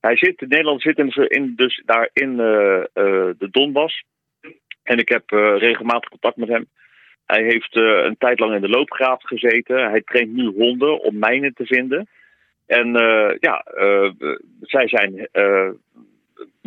Hij 0.00 0.16
zit, 0.16 0.40
Nederland 0.40 0.82
zit 0.82 0.98
in, 0.98 1.12
in, 1.28 1.52
dus 1.56 1.82
daar 1.84 2.10
in 2.12 2.36
de 2.36 3.48
Donbass. 3.50 4.04
En 4.82 4.98
ik 4.98 5.08
heb 5.08 5.30
regelmatig 5.58 6.08
contact 6.08 6.36
met 6.36 6.48
hem. 6.48 6.66
Hij 7.26 7.42
heeft 7.42 7.76
een 7.76 8.16
tijd 8.18 8.38
lang 8.38 8.54
in 8.54 8.60
de 8.60 8.68
loopgraaf 8.68 9.22
gezeten. 9.22 9.90
Hij 9.90 10.02
traint 10.04 10.32
nu 10.32 10.46
honden 10.46 11.00
om 11.00 11.18
mijnen 11.18 11.54
te 11.54 11.66
vinden. 11.66 12.08
En 12.68 12.92
ja, 13.40 13.64
zij 14.60 14.88
zijn 14.88 15.28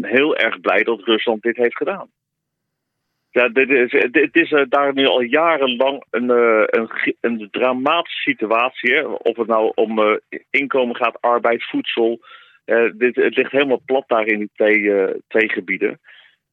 heel 0.01 0.37
erg 0.37 0.59
blij 0.59 0.83
dat 0.83 1.03
Rusland 1.03 1.41
dit 1.41 1.55
heeft 1.57 1.77
gedaan. 1.77 2.09
Ja, 3.29 3.47
dit 3.47 3.69
is, 3.69 3.91
het 3.91 4.35
is 4.35 4.65
daar 4.69 4.93
nu 4.93 5.05
al 5.05 5.21
jarenlang 5.21 6.03
een, 6.09 6.29
een, 6.29 6.89
een 7.21 7.47
dramatische 7.51 8.21
situatie. 8.29 8.93
Hè? 8.93 9.01
Of 9.01 9.37
het 9.37 9.47
nou 9.47 9.71
om 9.75 10.19
inkomen 10.49 10.95
gaat, 10.95 11.21
arbeid, 11.21 11.63
voedsel, 11.63 12.19
dit, 12.93 13.15
het 13.15 13.35
ligt 13.35 13.51
helemaal 13.51 13.81
plat 13.85 14.03
daar 14.07 14.25
in 14.25 14.39
die 14.39 14.49
twee, 14.53 14.91
twee 15.27 15.49
gebieden. 15.49 15.99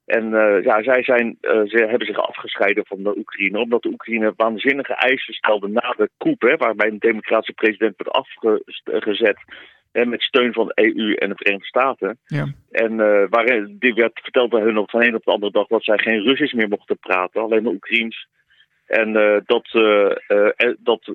En 0.08 0.24
uh, 0.32 0.62
ja, 0.62 0.82
zij 0.82 1.02
zijn, 1.02 1.38
ze 1.40 1.86
hebben 1.88 2.06
zich 2.06 2.16
afgescheiden 2.16 2.86
van 2.86 3.02
de 3.02 3.16
Oekraïne, 3.18 3.58
omdat 3.58 3.82
de 3.82 3.88
Oekraïne 3.88 4.32
waanzinnige 4.36 4.94
eisen 4.94 5.34
stelde 5.34 5.68
na 5.68 5.94
de 5.96 6.10
coup, 6.18 6.42
hè, 6.42 6.56
waarbij 6.56 6.88
een 6.88 6.98
democratische 6.98 7.52
president 7.52 7.94
werd 7.96 8.16
afgezet 8.84 9.38
met 9.92 10.22
steun 10.22 10.52
van 10.52 10.66
de 10.66 10.72
EU 10.74 11.14
en 11.14 11.28
de 11.28 11.34
Verenigde 11.36 11.66
Staten. 11.66 12.18
Ja. 12.26 12.46
En 12.70 12.96
waarin 13.28 13.76
die 13.78 13.94
werd 13.94 14.20
verteld 14.22 14.50
bij 14.50 14.60
hun 14.60 14.78
op 14.78 14.90
van 14.90 15.02
een 15.02 15.14
op 15.14 15.24
de 15.24 15.30
andere 15.30 15.52
dag 15.52 15.66
dat 15.66 15.84
zij 15.84 15.98
geen 15.98 16.22
Russisch 16.22 16.54
meer 16.54 16.68
mochten 16.68 16.98
praten, 16.98 17.42
alleen 17.42 17.62
maar 17.62 17.72
Oekraïens. 17.72 18.26
En 18.86 19.12
dat, 19.46 19.68
dat 20.78 21.10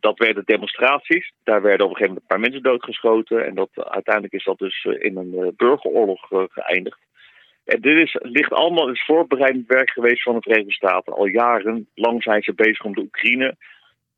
dat 0.00 0.18
werden 0.18 0.42
demonstraties. 0.46 1.32
Daar 1.44 1.62
werden 1.62 1.86
op 1.86 1.92
een 1.92 1.96
gegeven 1.96 2.14
moment 2.14 2.20
een 2.20 2.36
paar 2.36 2.40
mensen 2.40 2.62
doodgeschoten. 2.62 3.46
En 3.46 3.54
dat, 3.54 3.68
uiteindelijk 3.74 4.34
is 4.34 4.44
dat 4.44 4.58
dus 4.58 4.84
eh, 4.84 5.04
in 5.04 5.16
een 5.16 5.34
uh, 5.34 5.48
burgeroorlog 5.56 6.30
uh, 6.30 6.42
geëindigd. 6.48 6.98
En 7.68 7.80
dit 7.80 7.98
is, 7.98 8.16
ligt 8.20 8.52
allemaal 8.52 8.90
is 8.90 9.04
voorbereidend 9.04 9.66
werk 9.66 9.90
geweest 9.90 10.22
van 10.22 10.34
de 10.34 10.40
Verenigde 10.40 10.72
Staten. 10.72 11.12
Al 11.12 11.26
jarenlang 11.26 12.22
zijn 12.22 12.42
ze 12.42 12.52
bezig 12.54 12.84
om 12.84 12.94
de 12.94 13.00
Oekraïne 13.00 13.56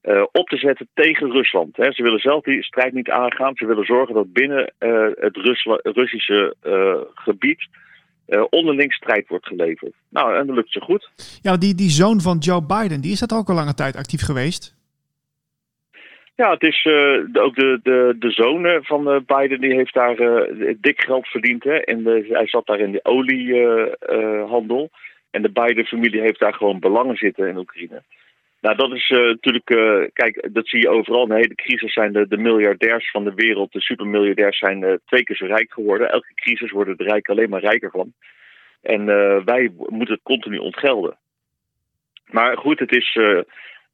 uh, 0.02 0.22
op 0.32 0.48
te 0.48 0.56
zetten 0.56 0.88
tegen 0.94 1.30
Rusland. 1.30 1.76
Hè. 1.76 1.92
Ze 1.92 2.02
willen 2.02 2.20
zelf 2.20 2.44
die 2.44 2.62
strijd 2.62 2.92
niet 2.92 3.10
aangaan. 3.10 3.54
Ze 3.54 3.66
willen 3.66 3.84
zorgen 3.84 4.14
dat 4.14 4.32
binnen 4.32 4.72
het 5.18 5.36
Rusla 5.36 5.78
Russische 5.82 6.56
gebied 7.14 7.68
onderling 8.50 8.92
strijd 8.92 9.28
wordt 9.28 9.46
geleverd. 9.46 9.92
Nou, 10.08 10.36
en 10.36 10.46
dat 10.46 10.56
lukt 10.56 10.72
ze 10.72 10.80
goed. 10.80 11.10
Ja, 11.42 11.56
die, 11.56 11.74
die 11.74 11.90
zoon 11.90 12.20
van 12.20 12.38
Joe 12.38 12.62
Biden, 12.62 13.00
die 13.00 13.12
is 13.12 13.20
dat 13.20 13.32
ook 13.32 13.48
al 13.48 13.54
lange 13.54 13.74
tijd 13.74 13.96
actief 13.96 14.20
geweest. 14.20 14.79
Ja, 16.40 16.50
het 16.50 16.62
is 16.62 16.84
uh, 16.84 17.42
ook 17.44 17.54
de, 17.54 17.80
de, 17.82 18.16
de 18.18 18.30
zoon 18.30 18.84
van 18.84 19.14
uh, 19.14 19.20
Biden, 19.26 19.60
die 19.60 19.74
heeft 19.74 19.94
daar 19.94 20.16
dik 20.80 21.00
geld 21.02 21.26
verdiend. 21.28 21.64
Hè? 21.64 21.76
En 21.76 22.04
hij 22.28 22.46
zat 22.46 22.66
daar 22.66 22.80
in 22.80 22.92
de 22.92 23.04
oliehandel. 23.04 24.90
en 25.30 25.42
de 25.42 25.50
Biden-familie 25.50 26.20
heeft 26.20 26.38
daar 26.38 26.54
gewoon 26.54 26.78
belangen 26.78 27.16
zitten 27.16 27.48
in 27.48 27.56
Oekraïne. 27.56 28.02
Nou, 28.60 28.76
dat 28.76 28.92
is 28.92 29.08
natuurlijk, 29.08 29.64
kijk, 30.12 30.48
dat 30.52 30.68
zie 30.68 30.80
je 30.80 30.88
overal. 30.88 31.22
In 31.22 31.28
de 31.28 31.34
hele 31.34 31.54
crisis 31.54 31.92
zijn 31.92 32.12
de, 32.12 32.28
de 32.28 32.36
miljardairs 32.36 33.10
van 33.10 33.24
de 33.24 33.34
wereld, 33.34 33.72
de 33.72 33.80
supermiljardairs, 33.80 34.58
zijn 34.58 35.00
twee 35.06 35.22
keer 35.22 35.36
zo 35.36 35.46
rijk 35.46 35.72
geworden. 35.72 36.10
Elke 36.10 36.34
crisis 36.34 36.70
worden 36.70 36.96
de 36.96 37.04
rijken 37.04 37.34
alleen 37.34 37.50
maar 37.50 37.60
rijker 37.60 37.90
van. 37.90 38.12
En 38.82 39.04
wij 39.44 39.70
moeten 39.76 40.14
het 40.14 40.22
continu 40.22 40.58
ontgelden. 40.58 41.16
Maar 42.26 42.56
goed, 42.56 42.78
het 42.78 42.96
is 42.96 43.18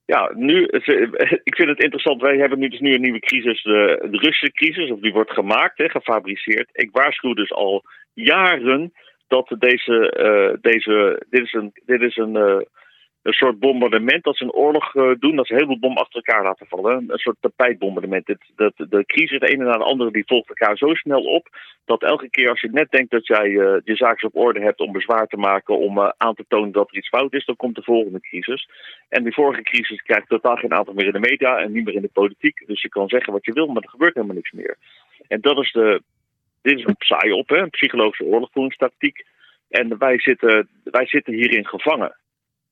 ja, 0.06 0.30
nu, 0.34 0.66
ik 1.50 1.54
vind 1.56 1.68
het 1.68 1.82
interessant. 1.82 2.20
Wij 2.20 2.36
hebben 2.36 2.58
nu 2.58 2.68
dus 2.68 2.80
nu 2.80 2.94
een 2.94 3.00
nieuwe 3.00 3.20
crisis, 3.20 3.62
de, 3.62 4.06
de 4.10 4.18
Russische 4.18 4.52
crisis, 4.52 4.90
of 4.90 5.00
die 5.00 5.12
wordt 5.12 5.32
gemaakt, 5.32 5.78
hè, 5.78 5.88
gefabriceerd. 5.88 6.68
Ik 6.72 6.88
waarschuw 6.92 7.34
dus 7.34 7.52
al 7.52 7.84
jaren 8.14 8.92
dat 9.28 9.54
deze, 9.58 10.14
uh, 10.18 10.58
deze 10.60 11.22
dit 11.30 11.42
is 11.42 11.52
een, 11.52 11.72
dit 11.86 12.00
is 12.00 12.16
een, 12.16 12.36
uh, 12.36 12.60
een 13.26 13.32
soort 13.32 13.58
bombardement 13.58 14.24
dat 14.24 14.36
ze 14.36 14.44
een 14.44 14.52
oorlog 14.52 14.94
uh, 14.94 15.14
doen, 15.18 15.36
dat 15.36 15.46
ze 15.46 15.54
heel 15.54 15.66
veel 15.66 15.78
bommen 15.78 16.02
achter 16.02 16.22
elkaar 16.22 16.42
laten 16.42 16.66
vallen. 16.66 17.04
Een 17.08 17.18
soort 17.18 17.36
tapijtbombardement. 17.40 18.26
Het, 18.26 18.40
dat, 18.56 18.72
de 18.76 19.04
crisis, 19.06 19.38
de 19.38 19.48
ene 19.48 19.64
na 19.64 19.72
de 19.72 19.84
andere, 19.84 20.10
die 20.10 20.26
volgt 20.26 20.48
elkaar 20.48 20.76
zo 20.76 20.94
snel 20.94 21.22
op, 21.22 21.48
dat 21.84 22.02
elke 22.02 22.30
keer 22.30 22.50
als 22.50 22.60
je 22.60 22.68
net 22.70 22.90
denkt 22.90 23.10
dat 23.10 23.26
jij 23.26 23.48
uh, 23.48 23.76
je 23.84 23.96
zaken 23.96 24.28
op 24.28 24.36
orde 24.36 24.60
hebt 24.60 24.80
om 24.80 24.92
bezwaar 24.92 25.26
te 25.26 25.36
maken, 25.36 25.78
om 25.78 25.98
uh, 25.98 26.08
aan 26.16 26.34
te 26.34 26.44
tonen 26.48 26.72
dat 26.72 26.88
er 26.90 26.96
iets 26.96 27.08
fout 27.08 27.32
is, 27.32 27.44
dan 27.44 27.56
komt 27.56 27.74
de 27.74 27.82
volgende 27.82 28.20
crisis. 28.20 28.68
En 29.08 29.22
die 29.22 29.34
vorige 29.34 29.62
crisis 29.62 30.02
krijgt 30.02 30.28
totaal 30.28 30.56
geen 30.56 30.74
aandacht 30.74 30.96
meer 30.96 31.06
in 31.06 31.20
de 31.20 31.28
media 31.28 31.58
en 31.58 31.72
niet 31.72 31.84
meer 31.84 31.94
in 31.94 32.02
de 32.02 32.10
politiek. 32.12 32.66
Dus 32.66 32.82
je 32.82 32.88
kan 32.88 33.08
zeggen 33.08 33.32
wat 33.32 33.44
je 33.44 33.52
wil, 33.52 33.66
maar 33.66 33.82
er 33.82 33.88
gebeurt 33.88 34.14
helemaal 34.14 34.36
niks 34.36 34.52
meer. 34.52 34.76
En 35.28 35.40
dat 35.40 35.58
is 35.58 35.72
de, 35.72 36.02
dit 36.62 36.78
is 36.78 36.84
een 36.84 36.94
saai 36.98 37.32
op, 37.32 37.48
hè, 37.48 37.56
een 37.56 37.70
psychologische 37.70 38.24
oorlogvoeringstactiek. 38.24 39.24
En 39.68 39.98
wij 39.98 40.20
zitten, 40.20 40.68
wij 40.84 41.06
zitten 41.06 41.32
hierin 41.32 41.66
gevangen. 41.66 42.16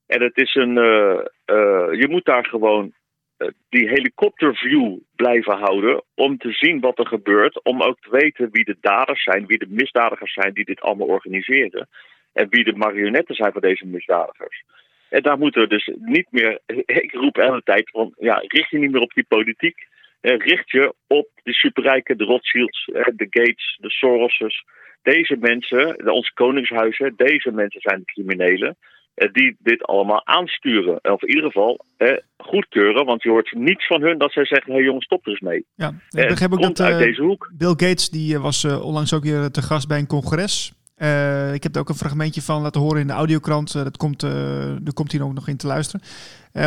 En 0.07 0.21
het 0.21 0.37
is 0.37 0.55
een. 0.55 0.77
Uh, 0.77 1.19
uh, 1.45 1.99
je 1.99 2.07
moet 2.09 2.25
daar 2.25 2.45
gewoon 2.45 2.93
uh, 3.37 3.47
die 3.69 3.89
helikopterview 3.89 4.97
blijven 5.15 5.57
houden. 5.57 6.03
Om 6.15 6.37
te 6.37 6.51
zien 6.51 6.79
wat 6.79 6.99
er 6.99 7.07
gebeurt. 7.07 7.63
Om 7.63 7.81
ook 7.81 7.99
te 7.99 8.09
weten 8.09 8.49
wie 8.51 8.65
de 8.65 8.77
daders 8.81 9.23
zijn, 9.23 9.45
wie 9.45 9.57
de 9.57 9.67
misdadigers 9.69 10.33
zijn 10.33 10.53
die 10.53 10.65
dit 10.65 10.81
allemaal 10.81 11.07
organiseren. 11.07 11.87
En 12.33 12.49
wie 12.49 12.63
de 12.63 12.75
marionetten 12.75 13.35
zijn 13.35 13.51
van 13.51 13.61
deze 13.61 13.85
misdadigers. 13.85 14.63
En 15.09 15.21
daar 15.21 15.37
moeten 15.37 15.61
we 15.61 15.67
dus 15.67 15.91
niet 15.95 16.27
meer. 16.31 16.59
Ik 16.85 17.11
roep 17.11 17.35
hele 17.35 17.61
tijd 17.63 17.89
van. 17.89 18.13
Ja, 18.19 18.43
richt 18.47 18.69
je 18.69 18.77
niet 18.77 18.91
meer 18.91 19.01
op 19.01 19.13
die 19.13 19.25
politiek. 19.27 19.87
richt 20.21 20.71
je 20.71 20.93
op 21.07 21.27
de 21.43 21.53
superrijken, 21.53 22.17
de 22.17 22.23
Rothschilds, 22.23 22.85
de 22.85 23.27
Gates, 23.29 23.77
de 23.81 23.89
Soros's. 23.89 24.63
Deze 25.01 25.37
mensen, 25.39 26.11
onze 26.11 26.33
koningshuizen, 26.33 27.13
deze 27.15 27.51
mensen 27.51 27.81
zijn 27.81 27.99
de 27.99 28.05
criminelen. 28.05 28.77
Eh, 29.15 29.31
die 29.31 29.55
dit 29.59 29.83
allemaal 29.83 30.25
aansturen. 30.25 30.99
Of 31.11 31.21
in 31.21 31.27
ieder 31.27 31.43
geval 31.43 31.85
eh, 31.97 32.17
goedkeuren, 32.37 33.05
want 33.05 33.23
je 33.23 33.29
hoort 33.29 33.53
niets 33.53 33.87
van 33.87 34.01
hun 34.01 34.17
dat 34.17 34.31
zij 34.31 34.45
zeggen: 34.45 34.71
hé 34.71 34.77
hey 34.77 34.85
jongens, 34.85 35.05
stop 35.05 35.25
er 35.25 35.31
eens 35.31 35.39
mee. 35.39 35.65
Ja, 35.75 35.93
ik 36.09 36.27
begrijp 36.27 36.53
ook 36.53 36.61
dat 36.61 36.81
uit 36.81 36.99
deze 36.99 37.21
hoek. 37.21 37.51
Bill 37.57 37.69
Gates 37.69 38.09
die 38.09 38.39
was 38.39 38.65
onlangs 38.65 39.13
ook 39.13 39.23
weer 39.23 39.51
te 39.51 39.61
gast 39.61 39.87
bij 39.87 39.99
een 39.99 40.07
congres. 40.07 40.73
Uh, 40.97 41.53
ik 41.53 41.63
heb 41.63 41.75
er 41.75 41.81
ook 41.81 41.89
een 41.89 41.95
fragmentje 41.95 42.41
van 42.41 42.61
laten 42.61 42.81
horen 42.81 43.01
in 43.01 43.07
de 43.07 43.13
audiokrant. 43.13 43.75
Uh, 43.75 43.83
dat 43.83 43.97
komt, 43.97 44.23
uh, 44.23 44.85
er 44.85 44.93
komt 44.93 45.11
hier 45.11 45.23
ook 45.23 45.33
nog 45.33 45.47
in 45.47 45.57
te 45.57 45.67
luisteren. 45.67 46.05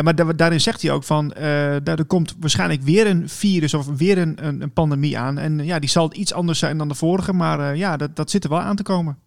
maar 0.03 0.15
da 0.15 0.33
daarin 0.33 0.59
zegt 0.59 0.81
hij 0.81 0.91
ook 0.91 1.03
van, 1.03 1.33
daar 1.83 1.97
er 1.97 2.05
komt 2.05 2.35
waarschijnlijk 2.39 2.81
weer 2.81 3.07
een 3.07 3.29
virus 3.29 3.73
of 3.73 3.97
weer 3.97 4.17
een, 4.17 4.45
een, 4.45 4.61
een, 4.61 4.73
pandemie 4.73 5.17
aan. 5.17 5.37
En 5.37 5.65
ja, 5.65 5.79
die 5.79 5.89
zal 5.89 6.09
iets 6.13 6.33
anders 6.33 6.59
zijn 6.59 6.77
dan 6.77 6.87
de 6.87 6.95
vorige, 6.95 7.33
maar 7.33 7.75
ja, 7.75 7.97
dat, 7.97 8.15
dat 8.15 8.29
zit 8.29 8.43
er 8.43 8.49
wel 8.49 8.59
aan 8.59 8.75
te 8.75 8.83
komen. 8.83 9.17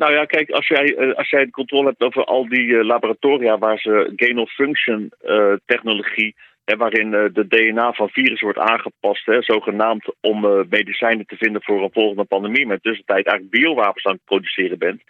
Nou 0.00 0.12
ja, 0.12 0.24
kijk, 0.24 0.50
als 0.50 0.68
jij, 0.68 0.96
eh, 0.96 1.14
als 1.14 1.30
jij 1.30 1.44
de 1.44 1.50
controle 1.50 1.86
hebt 1.88 2.02
over 2.02 2.24
al 2.24 2.48
die 2.48 2.78
eh, 2.78 2.84
laboratoria 2.84 3.58
waar 3.58 3.78
ze 3.78 4.12
gain 4.16 4.38
of 4.38 4.50
function 4.52 5.12
uh, 5.22 5.52
technologie, 5.66 6.34
hè, 6.64 6.76
waarin 6.76 7.10
de 7.10 7.46
DNA 7.48 7.92
van 7.92 8.08
virus 8.08 8.40
wordt 8.40 8.58
aangepast, 8.58 9.26
hè, 9.26 9.42
zogenaamd 9.42 10.04
om 10.20 10.66
medicijnen 10.68 11.26
te 11.26 11.36
vinden 11.36 11.62
voor 11.62 11.82
een 11.82 11.92
volgende 11.92 12.24
pandemie, 12.24 12.66
maar 12.66 12.80
tussentijd 12.80 13.26
eigenlijk 13.26 13.60
biowapens 13.60 14.04
aan 14.04 14.12
het 14.12 14.24
produceren 14.24 14.78
bent. 14.78 15.02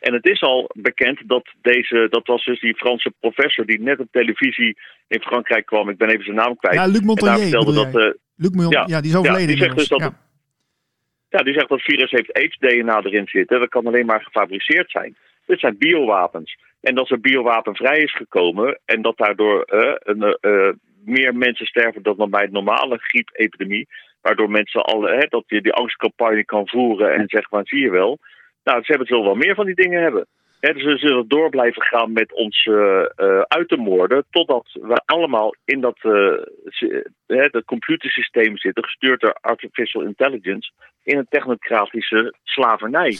En 0.00 0.12
het 0.12 0.26
is 0.26 0.40
al 0.40 0.70
bekend 0.74 1.22
dat 1.26 1.46
deze, 1.60 2.06
dat 2.10 2.26
was 2.26 2.44
dus 2.44 2.60
die 2.60 2.74
Franse 2.74 3.12
professor 3.20 3.66
die 3.66 3.80
net 3.80 3.98
op 3.98 4.08
televisie 4.10 4.76
in 5.08 5.20
Frankrijk 5.20 5.66
kwam. 5.66 5.88
Ik 5.88 5.98
ben 5.98 6.08
even 6.08 6.24
zijn 6.24 6.36
naam 6.36 6.56
kwijt. 6.56 6.74
Ja, 6.74 6.86
Luc 6.86 7.00
Montagnier. 7.00 7.50
dat, 7.50 8.16
Luc 8.36 8.70
ja, 8.70 8.84
ja, 8.86 9.00
die 9.00 9.10
is 9.10 9.16
overleden. 9.16 9.40
Ja, 9.40 9.46
die 9.46 9.56
zegt 9.56 9.76
dus 9.76 9.88
dat 9.88 10.00
ja, 10.00 10.18
die 11.40 11.54
zegt 11.54 11.68
dat 11.68 11.78
het 11.78 11.94
virus 11.94 12.10
heeft 12.10 12.32
AIDS-DNA 12.32 13.02
erin 13.02 13.26
zitten. 13.26 13.60
Dat 13.60 13.68
kan 13.68 13.86
alleen 13.86 14.06
maar 14.06 14.22
gefabriceerd 14.22 14.90
zijn. 14.90 15.16
Dit 15.46 15.60
zijn 15.60 15.78
biowapens. 15.78 16.56
En 16.80 16.94
dat 16.94 17.10
er 17.10 17.20
biowapenvrij 17.20 17.98
is 17.98 18.14
gekomen 18.14 18.78
en 18.84 19.02
dat 19.02 19.16
daardoor 19.16 19.66
uh, 19.72 19.94
een, 19.98 20.36
uh, 20.40 20.72
meer 21.04 21.36
mensen 21.36 21.66
sterven 21.66 22.02
dan 22.02 22.30
bij 22.30 22.44
een 22.44 22.52
normale 22.52 22.98
griepepidemie. 22.98 23.88
Waardoor 24.20 24.50
mensen 24.50 24.82
al, 24.82 25.12
uh, 25.12 25.20
dat 25.28 25.44
je 25.46 25.62
die 25.62 25.72
angstcampagne 25.72 26.44
kan 26.44 26.68
voeren 26.68 27.12
en 27.12 27.24
zeggen 27.26 27.50
van 27.50 27.64
zie 27.64 27.80
je 27.80 27.90
wel. 27.90 28.18
Nou, 28.64 28.82
ze 28.82 28.92
hebben 28.92 29.16
het 29.16 29.24
wel 29.24 29.34
meer 29.34 29.54
van 29.54 29.66
die 29.66 29.74
dingen 29.74 30.02
hebben. 30.02 30.26
Dus 30.70 30.84
we 30.84 30.98
zullen 30.98 31.28
door 31.28 31.50
blijven 31.50 31.82
gaan 31.82 32.12
met 32.12 32.32
ons 32.32 32.64
uh, 32.64 33.02
uit 33.42 33.68
te 33.68 33.76
moorden. 33.76 34.24
Totdat 34.30 34.68
we 34.72 35.02
allemaal 35.04 35.54
in 35.64 35.80
dat, 35.80 35.98
uh, 36.02 37.50
dat 37.50 37.64
computersysteem 37.64 38.58
zitten, 38.58 38.84
gestuurd 38.84 39.20
door 39.20 39.38
artificial 39.40 40.02
intelligence 40.02 40.70
in 41.02 41.18
een 41.18 41.26
technocratische 41.28 42.34
slavernij. 42.42 43.18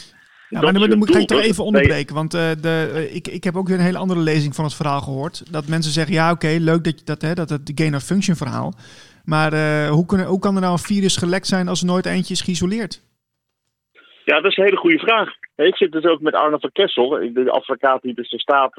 Ja, 0.49 0.61
maar 0.61 0.73
dan, 0.73 0.97
moet 0.97 1.15
ik 1.15 1.27
toch 1.27 1.41
even 1.41 1.63
onderbreken, 1.63 2.15
want 2.15 2.33
uh, 2.33 2.51
de, 2.61 2.91
uh, 2.93 3.15
ik, 3.15 3.27
ik 3.27 3.43
heb 3.43 3.55
ook 3.55 3.67
weer 3.67 3.77
een 3.77 3.83
hele 3.83 3.97
andere 3.97 4.19
lezing 4.19 4.55
van 4.55 4.65
het 4.65 4.75
verhaal 4.75 5.01
gehoord. 5.01 5.53
Dat 5.53 5.67
mensen 5.67 5.91
zeggen, 5.91 6.13
ja 6.13 6.31
oké, 6.31 6.57
leuk 6.59 6.83
dat, 6.83 7.01
dat, 7.05 7.21
hè, 7.21 7.33
dat 7.33 7.49
het 7.49 7.71
gain 7.75 7.95
of 7.95 8.03
function 8.03 8.35
verhaal. 8.35 8.73
Maar 9.25 9.53
uh, 9.53 9.89
hoe, 9.89 10.05
kunnen, 10.05 10.25
hoe 10.25 10.39
kan 10.39 10.55
er 10.55 10.61
nou 10.61 10.73
een 10.73 10.79
virus 10.93 11.17
gelekt 11.17 11.47
zijn 11.47 11.67
als 11.67 11.81
er 11.81 11.87
nooit 11.87 12.05
eentje 12.05 12.33
is 12.33 12.41
geïsoleerd? 12.41 13.01
Ja, 14.25 14.41
dat 14.41 14.51
is 14.51 14.57
een 14.57 14.63
hele 14.63 14.77
goede 14.77 14.99
vraag. 14.99 15.29
Ik 15.55 15.75
zit 15.75 15.91
dus 15.91 16.03
ook 16.03 16.21
met 16.21 16.33
Arno 16.33 16.57
van 16.57 16.71
Kessel, 16.71 17.09
de 17.09 17.51
advocaat 17.51 18.01
die 18.01 18.13
dus 18.13 18.29
de 18.29 18.39
staat 18.39 18.77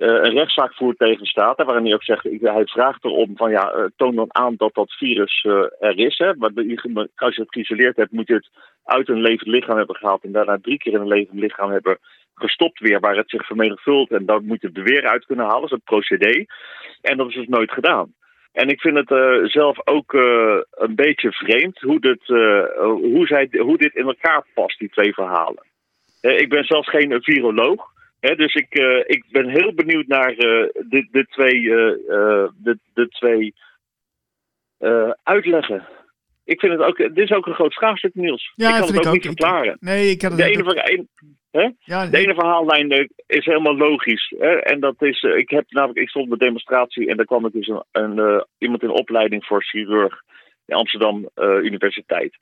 eh, 0.00 0.08
een 0.08 0.32
rechtszaak 0.32 0.74
voert 0.74 0.98
tegen 0.98 1.18
de 1.18 1.26
staat. 1.26 1.62
Waarin 1.62 1.84
hij 1.84 1.94
ook 1.94 2.04
zegt, 2.04 2.22
hij 2.40 2.66
vraagt 2.66 3.04
erom 3.04 3.36
van 3.36 3.50
ja, 3.50 3.70
eh, 3.70 3.84
toon 3.96 4.14
dan 4.14 4.34
aan 4.34 4.54
dat 4.56 4.74
dat 4.74 4.92
virus 4.92 5.44
eh, 5.44 5.64
er 5.80 5.98
is. 5.98 6.18
Hè. 6.18 6.32
Als 7.16 7.34
je 7.34 7.40
het 7.40 7.52
geïsoleerd 7.52 7.96
hebt, 7.96 8.12
moet 8.12 8.28
je 8.28 8.34
het 8.34 8.48
uit 8.84 9.08
een 9.08 9.20
levend 9.20 9.48
lichaam 9.48 9.76
hebben 9.76 9.96
gehaald. 9.96 10.24
En 10.24 10.32
daarna 10.32 10.58
drie 10.62 10.78
keer 10.78 10.92
in 10.92 11.00
een 11.00 11.08
levend 11.08 11.40
lichaam 11.40 11.70
hebben 11.70 11.98
gestopt 12.34 12.80
weer, 12.80 13.00
waar 13.00 13.16
het 13.16 13.30
zich 13.30 13.46
vermenigvuldigt. 13.46 14.12
En 14.12 14.26
dan 14.26 14.44
moet 14.44 14.60
je 14.60 14.66
het 14.66 14.76
er 14.76 14.82
weer 14.82 15.08
uit 15.08 15.24
kunnen 15.24 15.44
halen. 15.44 15.60
Dat 15.60 15.70
is 15.70 15.76
een 15.76 15.96
procedé. 15.96 16.44
En 17.00 17.16
dat 17.16 17.28
is 17.28 17.34
dus 17.34 17.48
nooit 17.48 17.70
gedaan. 17.70 18.14
En 18.52 18.68
ik 18.68 18.80
vind 18.80 18.96
het 18.96 19.10
zelf 19.50 19.86
ook 19.86 20.12
een 20.70 20.94
beetje 20.94 21.32
vreemd 21.32 21.80
hoe 21.80 22.00
dit, 22.00 22.26
hoe, 22.76 23.26
zij, 23.26 23.48
hoe 23.58 23.78
dit 23.78 23.94
in 23.94 24.06
elkaar 24.06 24.46
past, 24.54 24.78
die 24.78 24.88
twee 24.88 25.14
verhalen. 25.14 25.68
Ik 26.20 26.48
ben 26.48 26.64
zelfs 26.64 26.88
geen 26.88 27.22
viroloog 27.22 27.90
dus 28.20 28.54
ik, 28.54 28.78
uh, 28.78 28.98
ik 29.06 29.24
ben 29.30 29.48
heel 29.48 29.74
benieuwd 29.74 30.06
naar 30.06 30.30
uh, 30.30 30.36
de, 30.88 31.08
de 31.10 31.26
twee, 31.26 31.62
de, 31.62 32.78
de 32.94 33.08
twee 33.08 33.54
uitleggen. 35.22 35.86
Ik 36.44 36.60
vind 36.60 36.72
het 36.72 36.82
ook, 36.82 36.96
dit 36.96 37.18
is 37.18 37.30
ook 37.30 37.46
een 37.46 37.54
groot 37.54 37.74
vraagstuk, 37.74 38.14
Niels. 38.14 38.52
Ja, 38.54 38.68
ik 38.68 38.74
kan 38.74 38.86
het 38.86 38.98
ook, 38.98 39.06
ook 39.06 39.12
niet 39.12 39.26
verklaren. 39.26 39.76
nee, 39.80 40.10
ik 40.10 40.20
het 40.20 40.36
de, 40.36 40.44
ene, 40.44 40.64
ver, 40.64 41.06
hè? 41.50 41.70
Ja, 41.78 42.06
de 42.06 42.18
ene 42.18 42.34
verhaallijn 42.34 43.10
is 43.26 43.44
helemaal 43.44 43.76
logisch. 43.76 44.34
Hè? 44.38 44.56
En 44.56 44.80
dat 44.80 45.02
is, 45.02 45.22
ik 45.22 45.50
heb 45.50 45.64
namelijk, 45.68 45.98
ik 45.98 46.08
stond 46.08 46.24
op 46.24 46.38
de 46.38 46.44
demonstratie 46.44 47.08
en 47.08 47.16
daar 47.16 47.26
kwam 47.26 47.46
ik 47.46 47.52
dus 47.52 47.68
een, 47.68 47.84
een 47.92 48.44
iemand 48.58 48.82
in 48.82 48.90
opleiding 48.90 49.44
voor 49.44 49.64
chirurg 49.64 50.22
in 50.66 50.74
Amsterdam 50.74 51.28
Universiteit. 51.62 52.38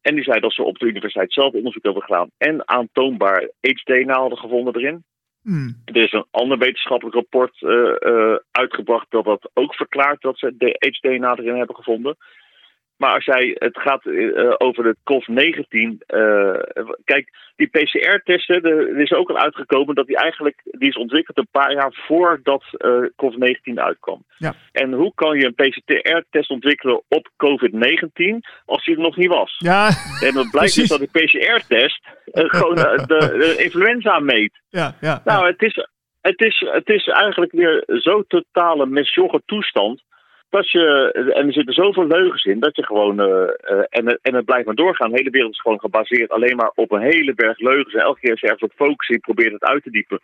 En 0.00 0.14
die 0.14 0.24
zei 0.24 0.40
dat 0.40 0.52
ze 0.52 0.62
op 0.62 0.78
de 0.78 0.86
universiteit 0.86 1.32
zelf 1.32 1.52
onderzoek 1.52 1.84
hebben 1.84 2.02
gedaan 2.02 2.30
en 2.38 2.68
aantoonbaar 2.68 3.48
HD-na 3.60 4.14
hadden 4.14 4.38
gevonden 4.38 4.76
erin. 4.76 5.04
Hmm. 5.42 5.82
Er 5.84 5.96
is 5.96 6.12
een 6.12 6.26
ander 6.30 6.58
wetenschappelijk 6.58 7.16
rapport 7.16 7.60
uh, 7.60 7.94
uh, 8.00 8.36
uitgebracht 8.50 9.06
dat 9.10 9.24
dat 9.24 9.50
ook 9.54 9.74
verklaart 9.74 10.20
dat 10.20 10.38
ze 10.38 10.54
de 10.56 10.76
HD-DNA 10.78 11.36
erin 11.36 11.56
hebben 11.56 11.76
gevonden. 11.76 12.16
Maar 13.00 13.14
als 13.14 13.24
jij 13.24 13.56
het 13.58 13.78
gaat 13.78 14.04
uh, 14.04 14.54
over 14.58 14.82
de 14.82 14.96
COVID-19. 15.04 16.06
kijk, 17.04 17.30
die 17.56 17.68
PCR-testen, 17.68 18.64
er 18.64 19.00
is 19.00 19.12
ook 19.12 19.30
al 19.30 19.38
uitgekomen 19.38 19.94
dat 19.94 20.06
die 20.06 20.16
eigenlijk 20.16 20.60
die 20.64 20.88
is 20.88 20.96
ontwikkeld 20.96 21.38
een 21.38 21.48
paar 21.50 21.72
jaar 21.72 21.92
voordat 22.06 22.64
COVID-19 23.16 23.74
uitkwam. 23.74 24.24
Ja. 24.36 24.54
En 24.72 24.92
hoe 24.92 25.12
kan 25.14 25.38
je 25.38 25.46
een 25.46 25.54
PCR-test 25.54 26.50
ontwikkelen 26.50 27.02
op 27.08 27.28
COVID-19 27.36 28.38
als 28.64 28.84
die 28.84 28.94
er 28.94 29.02
nog 29.02 29.16
niet 29.16 29.28
was? 29.28 29.54
Ja, 29.58 29.88
en 30.20 30.34
dat 30.34 30.50
blijkt 30.50 30.74
dus 30.74 30.88
dat 30.88 30.98
die 30.98 31.10
PCR-test 31.10 32.00
gewoon 32.32 32.74
de, 32.74 33.04
de, 33.06 33.54
influenza 33.64 34.18
meet. 34.18 34.60
Ja, 34.68 34.94
ja, 35.00 35.20
nou, 35.24 35.46
Het, 35.46 35.62
is, 35.62 35.86
het, 36.20 36.40
is, 36.40 36.66
het 36.72 36.88
is 36.88 37.06
eigenlijk 37.06 37.52
weer 37.52 37.84
zo 37.86 38.22
totale 38.22 38.86
mesjogge 38.86 39.42
toestand 39.46 40.02
dat 40.50 40.70
je, 40.70 41.12
en 41.34 41.46
er 41.46 41.52
zitten 41.52 41.74
zoveel 41.74 42.06
leugens 42.06 42.44
in, 42.44 42.60
dat 42.60 42.76
je 42.76 42.84
gewoon, 42.84 43.20
uh, 43.20 43.26
uh, 43.26 43.84
en, 43.88 44.18
en 44.22 44.34
het 44.34 44.44
blijft 44.44 44.66
maar 44.66 44.74
doorgaan. 44.74 45.10
De 45.10 45.16
hele 45.16 45.30
wereld 45.30 45.52
is 45.52 45.60
gewoon 45.60 45.80
gebaseerd 45.80 46.30
alleen 46.30 46.56
maar 46.56 46.72
op 46.74 46.92
een 46.92 47.00
hele 47.00 47.34
berg 47.34 47.58
leugens. 47.58 47.94
En 47.94 48.00
elke 48.00 48.20
keer 48.20 48.30
als 48.30 48.40
je 48.40 48.46
ergens 48.46 48.70
op 48.70 48.86
focus 48.86 49.08
in 49.08 49.20
probeert 49.20 49.52
het 49.52 49.64
uit 49.64 49.82
te 49.82 49.90
diepen, 49.90 50.20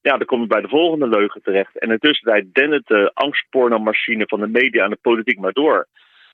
ja, 0.00 0.16
dan 0.16 0.26
kom 0.26 0.40
je 0.40 0.46
bij 0.46 0.60
de 0.60 0.68
volgende 0.68 1.08
leugen 1.08 1.42
terecht. 1.42 1.78
En 1.78 1.88
in 1.88 1.94
de 1.94 2.08
tussentijd 2.08 2.54
dennet 2.54 2.86
de 2.86 3.10
angstpornomachine 3.14 4.24
van 4.26 4.40
de 4.40 4.46
media 4.46 4.84
en 4.84 4.90
de 4.90 4.98
politiek 5.00 5.38
maar 5.38 5.52
door. 5.52 5.86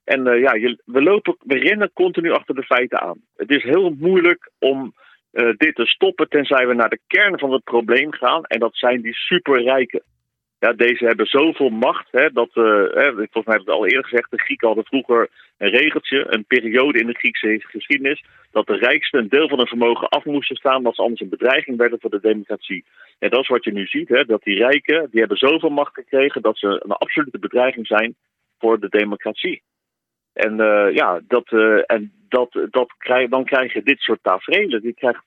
En 0.04 0.24
ja, 0.24 0.52
we, 0.84 1.02
lopen, 1.02 1.36
we 1.40 1.58
rennen 1.58 1.90
continu 1.92 2.30
achter 2.30 2.54
de 2.54 2.62
feiten 2.62 3.00
aan. 3.00 3.20
Het 3.36 3.50
is 3.50 3.62
heel 3.62 3.94
moeilijk 3.98 4.50
om 4.58 4.94
dit 5.56 5.74
te 5.74 5.86
stoppen, 5.86 6.28
tenzij 6.28 6.66
we 6.66 6.74
naar 6.74 6.88
de 6.88 7.00
kern 7.06 7.38
van 7.38 7.52
het 7.52 7.64
probleem 7.64 8.12
gaan. 8.12 8.44
En 8.44 8.58
dat 8.58 8.76
zijn 8.76 9.00
die 9.00 9.14
superrijken 9.14 10.02
ja, 10.58 10.72
deze 10.72 11.04
hebben 11.04 11.26
zoveel 11.26 11.68
macht. 11.68 12.08
Hè, 12.10 12.30
dat, 12.32 12.50
uh, 12.54 12.64
hè, 12.94 13.12
volgens 13.12 13.44
mij 13.44 13.56
heb 13.56 13.66
het 13.66 13.74
al 13.74 13.86
eerder 13.86 14.04
gezegd, 14.04 14.30
de 14.30 14.38
Grieken 14.38 14.66
hadden 14.66 14.84
vroeger 14.84 15.28
een 15.58 15.70
regeltje, 15.70 16.26
een 16.28 16.44
periode 16.44 16.98
in 16.98 17.06
de 17.06 17.18
Griekse 17.18 17.60
geschiedenis, 17.60 18.24
dat 18.50 18.66
de 18.66 18.76
rijksten 18.76 19.20
een 19.20 19.28
deel 19.28 19.48
van 19.48 19.58
hun 19.58 19.66
vermogen 19.66 20.08
af 20.08 20.24
moesten 20.24 20.56
staan, 20.56 20.82
dat 20.82 20.94
ze 20.94 21.02
anders 21.02 21.20
een 21.20 21.28
bedreiging 21.28 21.76
werden 21.76 22.00
voor 22.00 22.10
de 22.10 22.20
democratie. 22.20 22.84
En 23.18 23.30
dat 23.30 23.40
is 23.40 23.48
wat 23.48 23.64
je 23.64 23.72
nu 23.72 23.86
ziet, 23.86 24.08
hè, 24.08 24.24
dat 24.24 24.42
die 24.42 24.58
rijken, 24.58 25.08
die 25.10 25.20
hebben 25.20 25.38
zoveel 25.38 25.70
macht 25.70 25.94
gekregen 25.94 26.42
dat 26.42 26.58
ze 26.58 26.66
een 26.66 26.92
absolute 26.92 27.38
bedreiging 27.38 27.86
zijn 27.86 28.14
voor 28.58 28.80
de 28.80 28.88
democratie. 28.88 29.62
En 30.32 30.60
uh, 30.60 30.94
ja, 30.94 31.20
dat, 31.28 31.52
uh, 31.52 31.82
en 31.86 32.12
dat, 32.28 32.66
dat 32.70 32.94
krijg, 32.98 33.28
dan 33.28 33.44
krijg 33.44 33.72
je 33.72 33.82
dit 33.82 34.00
soort 34.00 34.22
tafereelen. 34.22 34.82
Die 34.82 34.94
krijgt 34.94 35.24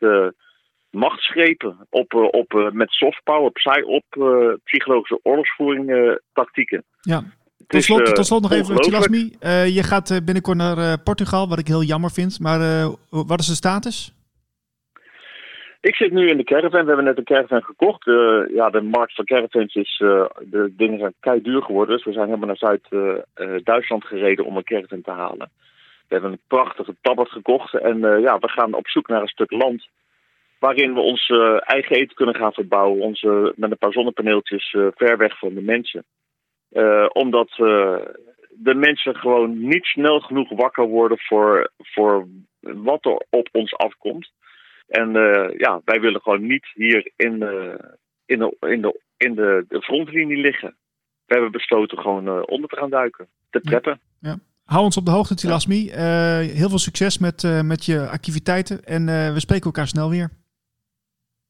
machtsgrepen 0.92 1.88
op, 1.90 2.14
eh, 2.14 2.28
op, 2.32 2.54
eh, 2.54 2.72
met 2.72 2.90
soft 2.90 3.24
power, 3.24 3.52
op 3.86 4.06
uh, 4.18 4.54
psychologische 4.64 5.20
oorlogsvoering 5.24 6.20
tactieken. 6.34 6.84
Ja. 7.02 7.24
Tot 7.68 7.84
slot, 7.84 8.16
tot 8.16 8.26
slot 8.26 8.42
nog 8.42 8.52
even, 8.52 8.76
Tilasmi. 8.76 9.36
Uh, 9.42 9.76
je 9.76 9.84
gaat 9.84 10.22
binnenkort 10.26 10.58
naar 10.58 11.00
Portugal, 11.00 11.48
wat 11.48 11.60
ik 11.60 11.68
heel 11.68 11.84
jammer 11.84 12.12
vind. 12.12 12.40
Maar 12.40 12.60
wat 13.10 13.40
is 13.40 13.48
de 13.48 13.54
status? 13.54 14.14
Ik 15.82 15.96
zit 15.96 16.12
nu 16.12 16.30
in 16.30 16.38
de 16.38 16.44
caravan. 16.44 16.82
We 16.82 16.88
hebben 16.88 17.06
net 17.06 17.18
een 17.18 17.24
caravan 17.24 17.64
gekocht. 17.64 18.06
ja, 18.54 18.70
de 18.70 18.82
markt 18.82 19.16
van 19.16 19.26
caravans 19.26 19.76
is... 19.76 19.96
de 20.40 20.74
dingen 20.78 21.00
zijn 21.00 21.14
kei 21.20 21.42
duur 21.42 21.62
geworden. 21.62 21.96
Dus 21.96 22.06
we 22.06 22.12
zijn 22.12 22.26
helemaal 22.26 22.48
naar 22.48 22.80
Zuid-Duitsland 23.38 24.06
gereden 24.06 24.46
om 24.46 24.58
een 24.58 24.64
caravan 24.64 25.02
te 25.02 25.12
halen. 25.12 25.50
We 26.08 26.14
hebben 26.14 26.32
een 26.32 26.42
prachtige 26.48 26.96
tabbert 27.02 27.30
gekocht. 27.30 27.74
En 27.74 28.00
ja, 28.00 28.38
we 28.40 28.48
gaan 28.48 28.74
op 28.74 28.88
zoek 28.88 29.08
naar 29.08 29.22
een 29.22 29.28
stuk 29.28 29.52
land 29.52 29.88
waarin 30.62 30.94
we 30.94 31.00
ons 31.00 31.30
uh, 31.30 31.58
eigen 31.60 31.96
eten 31.96 32.16
kunnen 32.16 32.36
gaan 32.36 32.54
verbouwen. 32.54 33.02
Onze, 33.02 33.54
met 33.56 33.72
een 33.72 33.78
paar 33.78 33.92
zonnepaneeltjes 33.92 34.74
uh, 34.74 34.88
ver 34.96 35.18
weg 35.18 35.38
van 35.38 35.54
de 35.54 35.62
mensen. 35.62 36.04
Uh, 36.72 37.06
omdat 37.14 37.50
de 38.50 38.76
mensen 38.76 39.16
gewoon 39.16 39.68
niet 39.68 39.86
snel 39.86 40.20
genoeg 40.20 40.50
wakker 40.50 40.88
worden 40.88 41.18
voor, 41.20 41.72
voor 41.78 42.28
wat 42.60 43.06
er 43.06 43.26
op 43.30 43.50
ons 43.52 43.76
afkomt. 43.76 44.32
En 44.88 45.12
ja, 45.58 45.82
wij 45.86 46.02
willen 46.02 46.22
gewoon 46.22 46.48
niet 46.48 46.72
hier 46.74 47.12
in, 47.16 47.34
in, 48.26 48.40
de, 48.40 48.58
in, 48.60 48.82
de, 48.82 49.00
in 49.18 49.36
de, 49.36 49.66
de 49.68 49.82
frontlinie 49.82 50.38
liggen. 50.38 50.76
We 51.26 51.34
hebben 51.34 51.52
besloten 51.52 51.98
gewoon 51.98 52.48
onder 52.48 52.70
te 52.70 52.76
gaan 52.76 52.90
duiken, 52.90 53.28
te 53.50 53.60
preppen. 53.60 54.00
Ja. 54.20 54.30
ja. 54.30 54.38
Hou 54.66 54.84
ons 54.84 54.98
op 54.98 55.06
de 55.06 55.12
hoogte, 55.12 55.36
Tilasmi. 55.36 55.90
heel 56.58 56.70
veel 56.70 56.78
succes 56.78 57.18
met, 57.18 57.62
met 57.64 57.86
je 57.86 58.08
activiteiten 58.08 58.84
en 58.84 59.06
we 59.34 59.40
spreken 59.40 59.66
elkaar 59.66 59.88
snel 59.88 60.10
weer. 60.10 60.40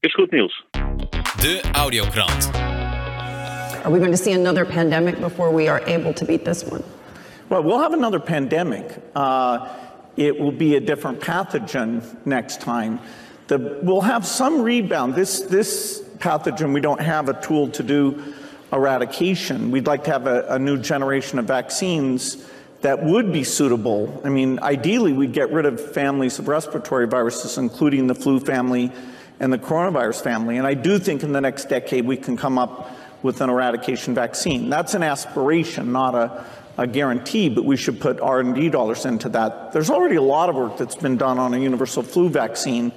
Is 0.03 0.15
goed 0.15 0.31
nieuws. 0.31 0.51
De 1.37 1.61
Audiokrant. 1.75 2.49
Are 3.85 3.91
we 3.91 3.99
going 3.99 4.09
to 4.09 4.17
see 4.17 4.31
another 4.31 4.65
pandemic 4.65 5.19
before 5.19 5.51
we 5.51 5.67
are 5.67 5.79
able 5.85 6.11
to 6.15 6.25
beat 6.25 6.43
this 6.43 6.63
one? 6.63 6.83
Well, 7.49 7.61
we'll 7.61 7.77
have 7.77 7.93
another 7.93 8.19
pandemic. 8.19 8.99
Uh, 9.15 9.69
it 10.17 10.39
will 10.39 10.51
be 10.51 10.75
a 10.75 10.79
different 10.79 11.19
pathogen 11.19 12.03
next 12.25 12.61
time. 12.61 12.99
The, 13.45 13.77
we'll 13.83 14.01
have 14.01 14.25
some 14.25 14.63
rebound. 14.63 15.13
This, 15.13 15.41
this 15.41 16.01
pathogen, 16.17 16.73
we 16.73 16.81
don't 16.81 17.01
have 17.01 17.29
a 17.29 17.39
tool 17.39 17.69
to 17.69 17.83
do 17.83 18.33
eradication. 18.73 19.69
We'd 19.69 19.85
like 19.85 20.03
to 20.05 20.11
have 20.13 20.25
a, 20.25 20.47
a 20.47 20.57
new 20.57 20.79
generation 20.79 21.37
of 21.37 21.45
vaccines 21.45 22.43
that 22.81 23.03
would 23.03 23.31
be 23.31 23.43
suitable. 23.43 24.19
I 24.25 24.29
mean, 24.29 24.57
ideally, 24.63 25.13
we'd 25.13 25.33
get 25.33 25.51
rid 25.51 25.67
of 25.67 25.79
families 25.93 26.39
of 26.39 26.47
respiratory 26.47 27.05
viruses, 27.05 27.59
including 27.59 28.07
the 28.07 28.15
flu 28.15 28.39
family 28.39 28.91
and 29.41 29.51
the 29.51 29.57
coronavirus 29.57 30.23
family. 30.23 30.57
And 30.57 30.67
I 30.67 30.75
do 30.75 30.99
think 30.99 31.23
in 31.23 31.33
the 31.33 31.41
next 31.41 31.65
decade 31.65 32.05
we 32.05 32.15
can 32.15 32.37
come 32.37 32.59
up 32.59 32.95
with 33.23 33.41
an 33.41 33.49
eradication 33.49 34.13
vaccine. 34.13 34.69
That's 34.69 34.93
an 34.93 35.01
aspiration, 35.01 35.91
not 35.91 36.13
a, 36.13 36.45
a 36.77 36.85
guarantee, 36.85 37.49
but 37.49 37.65
we 37.65 37.75
should 37.75 37.99
put 37.99 38.21
R&D 38.21 38.69
dollars 38.69 39.03
into 39.05 39.29
that. 39.29 39.73
There's 39.73 39.89
already 39.89 40.15
a 40.15 40.21
lot 40.21 40.49
of 40.49 40.55
work 40.55 40.77
that's 40.77 40.95
been 40.95 41.17
done 41.17 41.39
on 41.39 41.55
a 41.55 41.57
universal 41.57 42.03
flu 42.03 42.29
vaccine, 42.29 42.91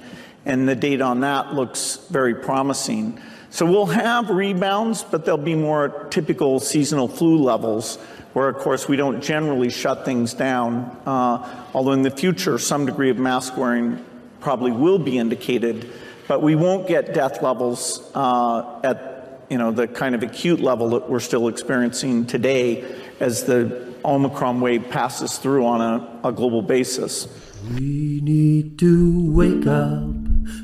and 0.45 0.69
the 0.69 0.75
data 0.75 1.03
on 1.03 1.21
that 1.21 1.55
looks 1.55 1.97
very 2.11 2.35
promising. 2.35 3.19
So 3.49 3.65
we'll 3.65 3.87
have 3.87 4.29
rebounds, 4.29 5.03
but 5.03 5.25
they'll 5.25 5.37
be 5.37 5.55
more 5.55 6.07
typical 6.11 6.59
seasonal 6.59 7.07
flu 7.07 7.41
levels, 7.41 7.95
where 8.33 8.49
of 8.49 8.57
course 8.57 8.87
we 8.87 8.97
don't 8.97 9.19
generally 9.19 9.71
shut 9.71 10.05
things 10.05 10.35
down. 10.35 10.95
Uh, 11.07 11.65
although 11.73 11.93
in 11.93 12.03
the 12.03 12.11
future, 12.11 12.59
some 12.59 12.85
degree 12.85 13.09
of 13.09 13.17
mask 13.17 13.57
wearing 13.57 14.03
probably 14.41 14.71
will 14.71 14.99
be 14.99 15.17
indicated, 15.17 15.91
but 16.27 16.41
we 16.41 16.55
won't 16.55 16.87
get 16.87 17.13
death 17.13 17.41
levels 17.41 18.11
uh, 18.15 18.79
at 18.83 19.15
you 19.49 19.57
know, 19.57 19.71
the 19.71 19.87
kind 19.87 20.15
of 20.15 20.23
acute 20.23 20.59
level 20.59 20.89
that 20.89 21.09
we're 21.09 21.19
still 21.19 21.47
experiencing 21.47 22.25
today 22.25 22.83
as 23.19 23.43
the 23.43 23.93
Omicron 24.03 24.59
wave 24.61 24.89
passes 24.89 25.37
through 25.37 25.65
on 25.65 25.81
a, 25.81 26.27
a 26.27 26.31
global 26.31 26.61
basis. 26.61 27.27
We 27.73 28.21
need 28.21 28.77
to 28.79 29.31
wake 29.31 29.65
up, 29.65 30.03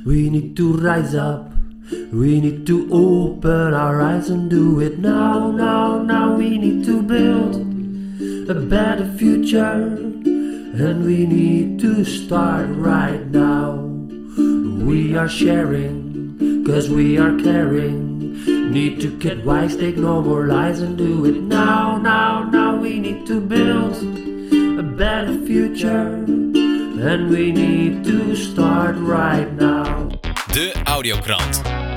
we 0.06 0.30
need 0.30 0.56
to 0.58 0.74
rise 0.74 1.16
up, 1.16 1.52
we 2.12 2.40
need 2.40 2.68
to 2.68 2.88
open 2.92 3.74
our 3.74 4.02
eyes 4.02 4.30
and 4.30 4.50
do 4.50 4.80
it 4.80 5.00
now, 5.00 5.52
now, 5.52 6.02
now. 6.02 6.36
We 6.36 6.58
need 6.58 6.86
to 6.86 7.02
build 7.02 7.56
a 8.50 8.54
better 8.54 9.12
future, 9.18 9.74
and 9.74 11.06
we 11.06 11.26
need 11.26 11.80
to 11.80 12.06
start 12.06 12.68
right 12.70 13.26
now. 13.28 13.81
We 14.82 15.16
are 15.16 15.30
sharing, 15.30 16.64
cause 16.66 16.90
we 16.90 17.18
are 17.18 17.38
caring. 17.38 18.72
Need 18.72 19.00
to 19.02 19.10
get 19.20 19.46
wise, 19.46 19.76
take 19.78 19.98
no 19.98 20.22
more 20.22 20.48
lies 20.48 20.80
and 20.82 20.98
do 20.98 21.26
it 21.26 21.42
now, 21.42 21.98
now, 21.98 22.44
now. 22.50 22.78
We 22.78 23.00
need 23.00 23.28
to 23.28 23.40
build 23.40 23.96
a 24.80 24.84
better 24.84 25.38
future. 25.46 26.26
And 27.04 27.30
we 27.30 27.52
need 27.52 28.04
to 28.06 28.36
start 28.36 28.96
right 28.98 29.52
now. 29.54 30.10
De 30.54 30.72
Audiokrant. 30.86 31.91